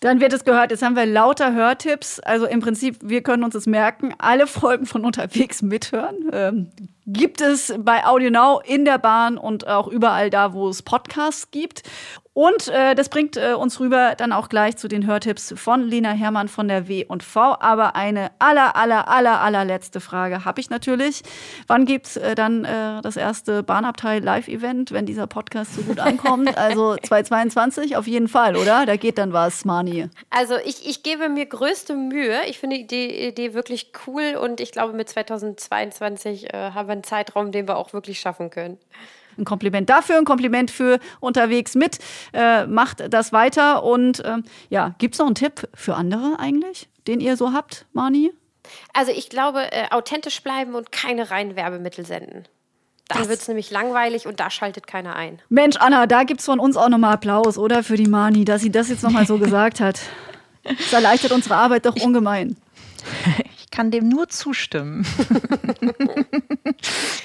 Dann 0.00 0.20
wird 0.20 0.32
es 0.32 0.44
gehört. 0.44 0.70
Jetzt 0.70 0.82
haben 0.82 0.94
wir 0.94 1.06
lauter 1.06 1.54
Hörtipps. 1.54 2.20
Also 2.20 2.46
im 2.46 2.60
Prinzip, 2.60 2.98
wir 3.02 3.22
können 3.22 3.42
uns 3.42 3.54
das 3.54 3.66
merken. 3.66 4.14
Alle 4.18 4.46
Folgen 4.46 4.86
von 4.86 5.04
unterwegs 5.04 5.60
mithören. 5.60 6.30
Ähm, 6.32 6.70
gibt 7.06 7.40
es 7.40 7.74
bei 7.78 8.06
Audio 8.06 8.30
Now 8.30 8.60
in 8.64 8.84
der 8.84 8.98
Bahn 8.98 9.38
und 9.38 9.66
auch 9.66 9.88
überall 9.88 10.30
da, 10.30 10.52
wo 10.52 10.68
es 10.68 10.82
Podcasts 10.82 11.50
gibt. 11.50 11.82
Und 12.32 12.68
äh, 12.68 12.94
das 12.94 13.08
bringt 13.08 13.36
äh, 13.36 13.54
uns 13.54 13.80
rüber 13.80 14.14
dann 14.16 14.32
auch 14.32 14.48
gleich 14.48 14.76
zu 14.76 14.86
den 14.86 15.06
Hörtipps 15.06 15.54
von 15.56 15.82
Lena 15.82 16.12
Hermann 16.12 16.48
von 16.48 16.68
der 16.68 16.86
W&V. 16.86 17.40
Aber 17.40 17.96
eine 17.96 18.30
aller, 18.38 18.76
aller, 18.76 19.08
aller, 19.08 19.40
allerletzte 19.40 20.00
Frage 20.00 20.44
habe 20.44 20.60
ich 20.60 20.70
natürlich. 20.70 21.22
Wann 21.66 21.84
gibt 21.84 22.06
es 22.06 22.16
äh, 22.16 22.34
dann 22.34 22.64
äh, 22.64 23.02
das 23.02 23.16
erste 23.16 23.62
Bahnabteil 23.62 24.22
Live-Event, 24.22 24.92
wenn 24.92 25.04
dieser 25.04 25.26
Podcast 25.26 25.74
so 25.74 25.82
gut 25.82 25.98
ankommt? 25.98 26.56
Also 26.56 26.96
2022 27.02 27.96
auf 27.96 28.06
jeden 28.06 28.28
Fall, 28.28 28.56
oder? 28.56 28.86
Da 28.86 28.96
geht 28.96 29.18
dann 29.18 29.32
was, 29.32 29.64
Mani. 29.64 30.08
Also 30.30 30.54
ich, 30.64 30.88
ich 30.88 31.02
gebe 31.02 31.28
mir 31.28 31.46
größte 31.46 31.94
Mühe. 31.94 32.38
Ich 32.46 32.58
finde 32.58 32.84
die 32.84 33.26
Idee 33.26 33.54
wirklich 33.54 33.92
cool 34.06 34.38
und 34.40 34.60
ich 34.60 34.72
glaube, 34.72 34.92
mit 34.92 35.08
2022 35.08 36.54
äh, 36.54 36.70
haben 36.70 36.88
wir 36.88 36.92
ein 36.92 37.04
Zeitraum, 37.04 37.50
den 37.50 37.66
wir 37.66 37.76
auch 37.76 37.92
wirklich 37.92 38.20
schaffen 38.20 38.50
können. 38.50 38.78
Ein 39.38 39.44
Kompliment 39.44 39.88
dafür, 39.88 40.18
ein 40.18 40.24
Kompliment 40.24 40.70
für 40.70 40.98
unterwegs 41.20 41.74
mit. 41.74 41.98
Äh, 42.32 42.66
macht 42.66 43.12
das 43.12 43.32
weiter. 43.32 43.84
Und 43.84 44.20
äh, 44.24 44.38
ja, 44.68 44.94
gibt 44.98 45.14
es 45.14 45.18
noch 45.18 45.26
einen 45.26 45.34
Tipp 45.34 45.68
für 45.74 45.94
andere 45.94 46.36
eigentlich, 46.38 46.88
den 47.06 47.20
ihr 47.20 47.36
so 47.36 47.52
habt, 47.52 47.86
Mani? 47.92 48.32
Also 48.92 49.12
ich 49.12 49.30
glaube, 49.30 49.72
äh, 49.72 49.88
authentisch 49.90 50.42
bleiben 50.42 50.74
und 50.74 50.92
keine 50.92 51.30
reinen 51.30 51.56
Werbemittel 51.56 52.04
senden. 52.04 52.44
Dann 53.08 53.28
wird 53.28 53.40
es 53.40 53.48
nämlich 53.48 53.70
langweilig 53.70 54.26
und 54.26 54.38
da 54.38 54.50
schaltet 54.50 54.86
keiner 54.86 55.16
ein. 55.16 55.40
Mensch, 55.48 55.76
Anna, 55.76 56.06
da 56.06 56.24
gibt 56.24 56.40
es 56.40 56.46
von 56.46 56.60
uns 56.60 56.76
auch 56.76 56.90
nochmal 56.90 57.14
Applaus, 57.14 57.56
oder? 57.56 57.82
Für 57.82 57.96
die 57.96 58.06
Mani, 58.06 58.44
dass 58.44 58.60
sie 58.60 58.70
das 58.70 58.90
jetzt 58.90 59.02
nochmal 59.02 59.26
so 59.26 59.38
gesagt 59.38 59.80
hat. 59.80 60.00
Das 60.62 60.92
erleichtert 60.92 61.32
unsere 61.32 61.56
Arbeit 61.56 61.86
doch 61.86 61.96
ungemein. 61.96 62.56
Ich 63.68 63.70
kann 63.70 63.90
dem 63.90 64.08
nur 64.08 64.28
zustimmen. 64.28 65.06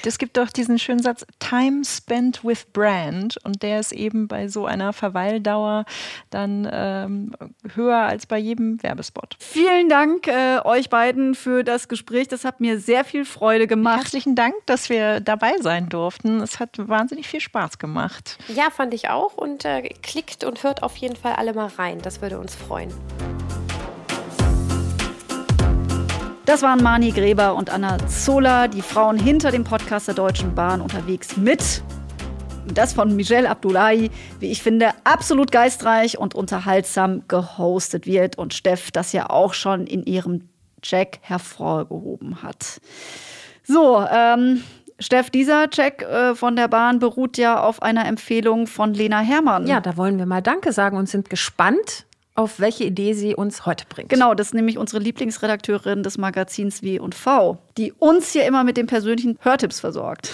Es 0.06 0.18
gibt 0.18 0.36
doch 0.36 0.50
diesen 0.50 0.78
schönen 0.78 1.02
Satz, 1.02 1.24
Time 1.38 1.82
spent 1.86 2.44
with 2.44 2.66
brand. 2.74 3.38
Und 3.44 3.62
der 3.62 3.80
ist 3.80 3.92
eben 3.92 4.28
bei 4.28 4.48
so 4.48 4.66
einer 4.66 4.92
Verweildauer 4.92 5.86
dann 6.28 6.68
ähm, 6.70 7.34
höher 7.74 7.96
als 7.96 8.26
bei 8.26 8.36
jedem 8.36 8.82
Werbespot. 8.82 9.36
Vielen 9.38 9.88
Dank 9.88 10.26
äh, 10.26 10.58
euch 10.64 10.90
beiden 10.90 11.34
für 11.34 11.64
das 11.64 11.88
Gespräch. 11.88 12.28
Das 12.28 12.44
hat 12.44 12.60
mir 12.60 12.78
sehr 12.78 13.04
viel 13.04 13.24
Freude 13.24 13.66
gemacht. 13.66 14.00
Herzlichen 14.02 14.34
Dank, 14.34 14.54
dass 14.66 14.90
wir 14.90 15.20
dabei 15.20 15.54
sein 15.62 15.88
durften. 15.88 16.42
Es 16.42 16.60
hat 16.60 16.76
wahnsinnig 16.76 17.26
viel 17.26 17.40
Spaß 17.40 17.78
gemacht. 17.78 18.36
Ja, 18.48 18.68
fand 18.70 18.92
ich 18.92 19.08
auch. 19.08 19.38
Und 19.38 19.64
äh, 19.64 19.88
klickt 20.02 20.44
und 20.44 20.62
hört 20.62 20.82
auf 20.82 20.96
jeden 20.96 21.16
Fall 21.16 21.32
alle 21.36 21.54
mal 21.54 21.68
rein. 21.68 22.00
Das 22.02 22.20
würde 22.20 22.38
uns 22.38 22.54
freuen. 22.54 22.92
Das 26.46 26.60
waren 26.60 26.82
Mani 26.82 27.10
Gräber 27.10 27.54
und 27.54 27.70
Anna 27.70 27.96
Zola, 28.06 28.68
die 28.68 28.82
Frauen 28.82 29.18
hinter 29.18 29.50
dem 29.50 29.64
Podcast 29.64 30.08
der 30.08 30.14
Deutschen 30.14 30.54
Bahn 30.54 30.82
unterwegs 30.82 31.38
mit. 31.38 31.82
Das 32.66 32.92
von 32.92 33.16
Michelle 33.16 33.48
Abdullahi, 33.48 34.10
wie 34.40 34.50
ich 34.50 34.62
finde, 34.62 34.90
absolut 35.04 35.50
geistreich 35.50 36.18
und 36.18 36.34
unterhaltsam 36.34 37.22
gehostet 37.28 38.06
wird 38.06 38.36
und 38.36 38.52
Steff 38.52 38.90
das 38.90 39.14
ja 39.14 39.30
auch 39.30 39.54
schon 39.54 39.86
in 39.86 40.04
ihrem 40.04 40.50
Check 40.82 41.18
hervorgehoben 41.22 42.42
hat. 42.42 42.78
So, 43.62 44.06
ähm, 44.06 44.62
Steff, 44.98 45.30
dieser 45.30 45.70
Check 45.70 46.02
äh, 46.02 46.34
von 46.34 46.56
der 46.56 46.68
Bahn 46.68 46.98
beruht 46.98 47.38
ja 47.38 47.62
auf 47.62 47.80
einer 47.80 48.04
Empfehlung 48.06 48.66
von 48.66 48.92
Lena 48.92 49.20
Herrmann. 49.20 49.66
Ja, 49.66 49.80
da 49.80 49.96
wollen 49.96 50.18
wir 50.18 50.26
mal 50.26 50.42
Danke 50.42 50.72
sagen 50.72 50.98
und 50.98 51.08
sind 51.08 51.30
gespannt, 51.30 52.04
auf 52.34 52.58
welche 52.58 52.84
Idee 52.84 53.14
sie 53.14 53.34
uns 53.34 53.64
heute 53.64 53.86
bringt. 53.88 54.08
Genau, 54.08 54.34
das 54.34 54.48
ist 54.48 54.54
nämlich 54.54 54.76
unsere 54.76 55.00
Lieblingsredakteurin 55.02 56.02
des 56.02 56.18
Magazins 56.18 56.82
W 56.82 56.98
und 56.98 57.14
V, 57.14 57.58
die 57.78 57.92
uns 57.92 58.32
hier 58.32 58.44
immer 58.46 58.64
mit 58.64 58.76
den 58.76 58.86
persönlichen 58.86 59.38
Hörtipps 59.40 59.80
versorgt. 59.80 60.32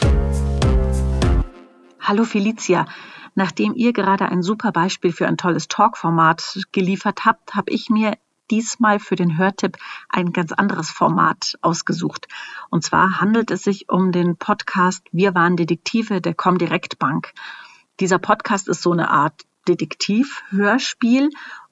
Hallo 2.00 2.24
Felicia. 2.24 2.86
Nachdem 3.34 3.74
ihr 3.74 3.92
gerade 3.92 4.26
ein 4.26 4.42
super 4.42 4.72
Beispiel 4.72 5.12
für 5.12 5.28
ein 5.28 5.36
tolles 5.36 5.68
Talk-Format 5.68 6.58
geliefert 6.72 7.24
habt, 7.24 7.54
habe 7.54 7.70
ich 7.70 7.90
mir 7.90 8.16
diesmal 8.50 8.98
für 8.98 9.14
den 9.14 9.38
Hörtipp 9.38 9.76
ein 10.08 10.32
ganz 10.32 10.50
anderes 10.52 10.90
Format 10.90 11.56
ausgesucht. 11.60 12.26
Und 12.70 12.82
zwar 12.82 13.20
handelt 13.20 13.50
es 13.52 13.62
sich 13.62 13.88
um 13.88 14.10
den 14.10 14.36
Podcast 14.36 15.06
Wir 15.12 15.34
waren 15.34 15.56
Detektive 15.56 16.20
der 16.20 16.34
Comdirect 16.34 16.98
Bank. 16.98 17.32
Dieser 18.00 18.18
Podcast 18.18 18.68
ist 18.68 18.82
so 18.82 18.90
eine 18.90 19.10
Art 19.10 19.44
Detektiv-Hörspiel 19.68 21.30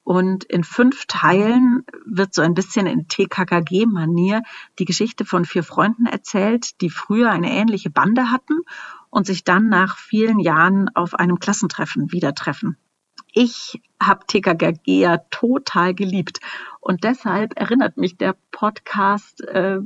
und 0.09 0.43
in 0.45 0.63
fünf 0.63 1.05
Teilen 1.05 1.85
wird 2.03 2.33
so 2.33 2.41
ein 2.41 2.55
bisschen 2.55 2.87
in 2.87 3.07
TKKG-Manier 3.07 4.41
die 4.79 4.85
Geschichte 4.85 5.23
von 5.23 5.45
vier 5.45 5.61
Freunden 5.61 6.07
erzählt, 6.07 6.81
die 6.81 6.89
früher 6.89 7.29
eine 7.29 7.51
ähnliche 7.51 7.91
Bande 7.91 8.31
hatten 8.31 8.55
und 9.11 9.27
sich 9.27 9.43
dann 9.43 9.69
nach 9.69 9.99
vielen 9.99 10.39
Jahren 10.39 10.89
auf 10.95 11.13
einem 11.13 11.37
Klassentreffen 11.37 12.11
wieder 12.11 12.33
treffen. 12.33 12.75
Ich 13.33 13.83
habe 14.01 14.25
TKKG 14.25 14.99
ja 14.99 15.17
total 15.29 15.93
geliebt 15.93 16.39
und 16.79 17.03
deshalb 17.03 17.59
erinnert 17.59 17.97
mich 17.97 18.17
der 18.17 18.35
Podcast 18.49 19.41
äh, 19.41 19.77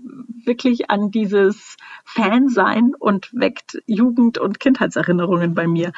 wirklich 0.46 0.90
an 0.90 1.12
dieses 1.12 1.76
Fansein 2.06 2.94
und 2.98 3.30
weckt 3.34 3.84
Jugend- 3.88 4.38
und 4.38 4.62
Kindheitserinnerungen 4.62 5.54
bei 5.54 5.68
mir. 5.68 5.92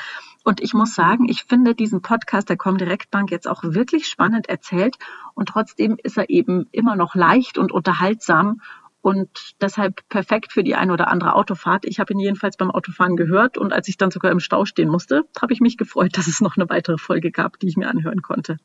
Und 0.45 0.61
ich 0.61 0.75
muss 0.75 0.93
sagen, 0.93 1.27
ich 1.27 1.43
finde 1.43 1.73
diesen 1.73 2.03
Podcast 2.03 2.49
der 2.49 2.55
Comdirect 2.55 3.09
Bank 3.09 3.31
jetzt 3.31 3.47
auch 3.47 3.63
wirklich 3.63 4.07
spannend 4.07 4.47
erzählt 4.47 4.95
und 5.33 5.49
trotzdem 5.49 5.97
ist 6.01 6.17
er 6.19 6.29
eben 6.29 6.67
immer 6.71 6.95
noch 6.95 7.15
leicht 7.15 7.57
und 7.57 7.71
unterhaltsam 7.71 8.61
und 9.01 9.55
deshalb 9.59 10.07
perfekt 10.07 10.53
für 10.53 10.63
die 10.63 10.75
ein 10.75 10.91
oder 10.91 11.07
andere 11.07 11.33
Autofahrt. 11.33 11.85
Ich 11.85 11.99
habe 11.99 12.13
ihn 12.13 12.19
jedenfalls 12.19 12.57
beim 12.57 12.69
Autofahren 12.69 13.15
gehört 13.15 13.57
und 13.57 13.73
als 13.73 13.87
ich 13.87 13.97
dann 13.97 14.11
sogar 14.11 14.31
im 14.31 14.39
Stau 14.39 14.65
stehen 14.65 14.87
musste, 14.87 15.23
habe 15.41 15.51
ich 15.51 15.61
mich 15.61 15.77
gefreut, 15.77 16.15
dass 16.15 16.27
es 16.27 16.41
noch 16.41 16.57
eine 16.57 16.69
weitere 16.69 16.99
Folge 16.99 17.31
gab, 17.31 17.57
die 17.57 17.67
ich 17.67 17.75
mir 17.75 17.89
anhören 17.89 18.21
konnte. 18.21 18.57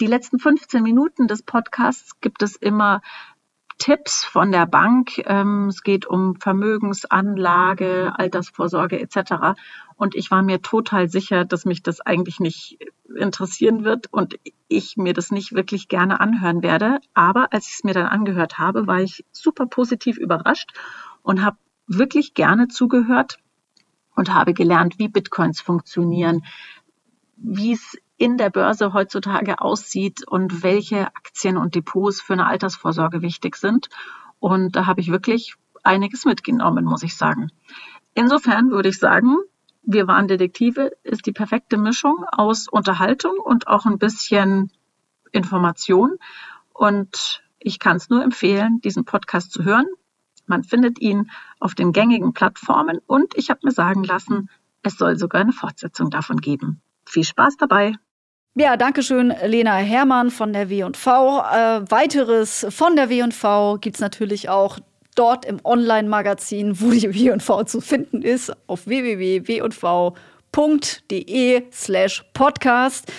Die 0.00 0.06
letzten 0.06 0.38
15 0.38 0.84
Minuten 0.84 1.26
des 1.26 1.42
Podcasts 1.42 2.20
gibt 2.20 2.42
es 2.44 2.54
immer 2.54 3.00
Tipps 3.78 4.24
von 4.24 4.52
der 4.52 4.66
Bank. 4.66 5.22
Ähm, 5.26 5.68
es 5.68 5.82
geht 5.82 6.06
um 6.06 6.36
Vermögensanlage, 6.36 8.12
Altersvorsorge 8.16 9.00
etc. 9.00 9.58
Und 9.96 10.14
ich 10.14 10.30
war 10.30 10.42
mir 10.42 10.62
total 10.62 11.08
sicher, 11.08 11.44
dass 11.44 11.64
mich 11.64 11.82
das 11.82 12.00
eigentlich 12.00 12.40
nicht 12.40 12.78
interessieren 13.14 13.84
wird 13.84 14.12
und 14.12 14.36
ich 14.68 14.96
mir 14.96 15.12
das 15.12 15.30
nicht 15.30 15.52
wirklich 15.52 15.88
gerne 15.88 16.20
anhören 16.20 16.62
werde. 16.62 16.98
Aber 17.14 17.52
als 17.52 17.66
ich 17.68 17.74
es 17.74 17.84
mir 17.84 17.94
dann 17.94 18.06
angehört 18.06 18.58
habe, 18.58 18.86
war 18.86 19.00
ich 19.00 19.24
super 19.32 19.66
positiv 19.66 20.18
überrascht 20.18 20.72
und 21.22 21.44
habe 21.44 21.56
wirklich 21.86 22.34
gerne 22.34 22.68
zugehört 22.68 23.38
und 24.14 24.32
habe 24.32 24.54
gelernt, 24.54 24.98
wie 24.98 25.08
Bitcoins 25.08 25.60
funktionieren, 25.60 26.44
wie 27.36 27.72
es 27.72 27.96
in 28.18 28.38
der 28.38 28.50
Börse 28.50 28.92
heutzutage 28.92 29.60
aussieht 29.60 30.26
und 30.26 30.62
welche 30.62 31.06
Aktien 31.08 31.56
und 31.56 31.74
Depots 31.74 32.20
für 32.20 32.32
eine 32.32 32.46
Altersvorsorge 32.46 33.22
wichtig 33.22 33.56
sind. 33.56 33.88
Und 34.38 34.76
da 34.76 34.86
habe 34.86 35.00
ich 35.00 35.10
wirklich 35.10 35.54
einiges 35.82 36.24
mitgenommen, 36.24 36.84
muss 36.84 37.02
ich 37.02 37.16
sagen. 37.16 37.50
Insofern 38.14 38.70
würde 38.70 38.88
ich 38.88 38.98
sagen, 38.98 39.36
wir 39.82 40.08
waren 40.08 40.26
Detektive 40.26 40.92
ist 41.04 41.26
die 41.26 41.32
perfekte 41.32 41.76
Mischung 41.76 42.24
aus 42.32 42.68
Unterhaltung 42.68 43.38
und 43.38 43.68
auch 43.68 43.86
ein 43.86 43.98
bisschen 43.98 44.72
Information. 45.32 46.16
Und 46.72 47.44
ich 47.58 47.78
kann 47.78 47.96
es 47.96 48.08
nur 48.08 48.22
empfehlen, 48.24 48.80
diesen 48.80 49.04
Podcast 49.04 49.52
zu 49.52 49.64
hören. 49.64 49.86
Man 50.46 50.64
findet 50.64 51.00
ihn 51.00 51.30
auf 51.60 51.74
den 51.74 51.92
gängigen 51.92 52.32
Plattformen 52.32 52.98
und 53.06 53.36
ich 53.36 53.50
habe 53.50 53.60
mir 53.64 53.72
sagen 53.72 54.04
lassen, 54.04 54.48
es 54.82 54.96
soll 54.96 55.16
sogar 55.16 55.40
eine 55.40 55.52
Fortsetzung 55.52 56.10
davon 56.10 56.38
geben. 56.38 56.80
Viel 57.04 57.24
Spaß 57.24 57.56
dabei! 57.56 57.94
Ja, 58.58 58.78
danke 58.78 59.02
schön, 59.02 59.34
Lena 59.44 59.76
Hermann 59.76 60.30
von 60.30 60.54
der 60.54 60.70
W&V. 60.70 61.40
Äh, 61.40 61.90
weiteres 61.90 62.66
von 62.70 62.96
der 62.96 63.10
W&V 63.10 63.76
gibt 63.82 63.96
es 63.96 64.00
natürlich 64.00 64.48
auch 64.48 64.78
dort 65.14 65.44
im 65.44 65.60
Online-Magazin, 65.62 66.80
wo 66.80 66.88
die 66.90 67.14
W&V 67.14 67.64
zu 67.64 67.82
finden 67.82 68.22
ist, 68.22 68.50
auf 68.66 68.86
www.w&v.de 68.86 70.12
slash 71.70 72.24
podcast. 72.32 73.12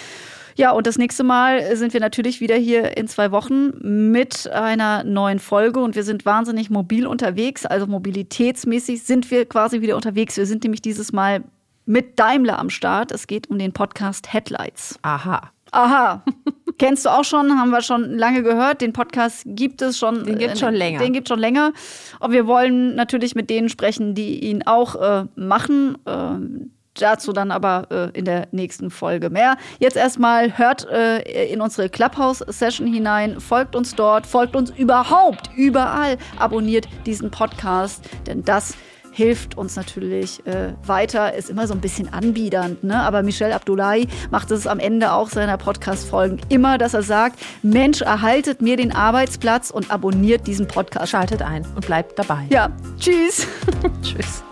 Ja, 0.55 0.71
und 0.71 0.87
das 0.87 0.97
nächste 0.97 1.23
Mal 1.23 1.75
sind 1.75 1.93
wir 1.93 1.99
natürlich 1.99 2.41
wieder 2.41 2.55
hier 2.55 2.97
in 2.97 3.07
zwei 3.07 3.29
Wochen 3.29 3.73
mit 4.09 4.49
einer 4.49 5.03
neuen 5.03 5.37
Folge 5.37 5.81
und 5.81 5.95
wir 5.95 6.01
sind 6.01 6.25
wahnsinnig 6.25 6.71
mobil 6.71 7.05
unterwegs, 7.05 7.63
also 7.63 7.85
mobilitätsmäßig 7.85 9.03
sind 9.03 9.29
wir 9.29 9.45
quasi 9.45 9.81
wieder 9.81 9.97
unterwegs. 9.97 10.35
Wir 10.35 10.47
sind 10.47 10.63
nämlich 10.63 10.81
dieses 10.81 11.13
Mal 11.13 11.43
mit 11.87 12.19
Daimler 12.19 12.59
am 12.59 12.69
Start. 12.69 13.11
Es 13.11 13.25
geht 13.25 13.49
um 13.49 13.57
den 13.57 13.71
Podcast 13.71 14.31
Headlights. 14.31 14.99
Aha. 15.01 15.51
Aha. 15.71 16.23
Kennst 16.77 17.05
du 17.05 17.09
auch 17.09 17.23
schon, 17.23 17.59
haben 17.59 17.71
wir 17.71 17.81
schon 17.81 18.17
lange 18.17 18.43
gehört. 18.43 18.81
Den 18.81 18.93
Podcast 18.93 19.43
gibt 19.47 19.81
es 19.81 19.97
schon. 19.97 20.23
Den 20.25 20.37
gibt 20.37 20.53
es 20.53 20.59
schon 20.59 20.75
länger. 20.75 20.99
Den 20.99 21.13
gibt 21.13 21.27
schon 21.27 21.39
länger. 21.39 21.73
Und 22.19 22.31
wir 22.31 22.45
wollen 22.45 22.93
natürlich 22.95 23.33
mit 23.33 23.49
denen 23.49 23.69
sprechen, 23.69 24.13
die 24.13 24.39
ihn 24.45 24.63
auch 24.67 24.95
äh, 24.95 25.25
machen. 25.35 25.97
Äh, 26.05 26.67
dazu 27.01 27.31
dann 27.31 27.51
aber 27.51 27.87
äh, 27.91 28.17
in 28.17 28.25
der 28.25 28.47
nächsten 28.51 28.89
Folge 28.89 29.29
mehr. 29.29 29.57
Jetzt 29.79 29.97
erstmal 29.97 30.57
hört 30.57 30.87
äh, 30.89 31.21
in 31.51 31.61
unsere 31.61 31.89
Clubhouse-Session 31.89 32.87
hinein, 32.87 33.39
folgt 33.39 33.75
uns 33.75 33.95
dort, 33.95 34.25
folgt 34.25 34.55
uns 34.55 34.71
überhaupt, 34.71 35.51
überall, 35.55 36.17
abonniert 36.39 36.87
diesen 37.05 37.29
Podcast, 37.29 38.03
denn 38.25 38.43
das 38.43 38.75
hilft 39.17 39.57
uns 39.57 39.75
natürlich 39.75 40.45
äh, 40.45 40.73
weiter, 40.85 41.33
ist 41.33 41.49
immer 41.49 41.65
so 41.65 41.73
ein 41.73 41.81
bisschen 41.81 42.13
anbiedernd. 42.13 42.83
Ne? 42.83 43.01
Aber 43.01 43.23
Michel 43.23 43.51
Abdullahi 43.51 44.07
macht 44.29 44.51
es 44.51 44.67
am 44.67 44.77
Ende 44.77 45.11
auch 45.11 45.29
seiner 45.29 45.57
Podcast-Folgen 45.57 46.39
immer, 46.49 46.77
dass 46.77 46.93
er 46.93 47.01
sagt, 47.01 47.39
Mensch, 47.63 48.01
erhaltet 48.01 48.61
mir 48.61 48.77
den 48.77 48.91
Arbeitsplatz 48.91 49.71
und 49.71 49.89
abonniert 49.89 50.45
diesen 50.45 50.67
Podcast. 50.67 51.09
Schaltet 51.09 51.41
ein 51.41 51.65
und 51.75 51.87
bleibt 51.87 52.19
dabei. 52.19 52.45
Ja, 52.49 52.69
tschüss. 52.99 53.47
tschüss. 54.03 54.43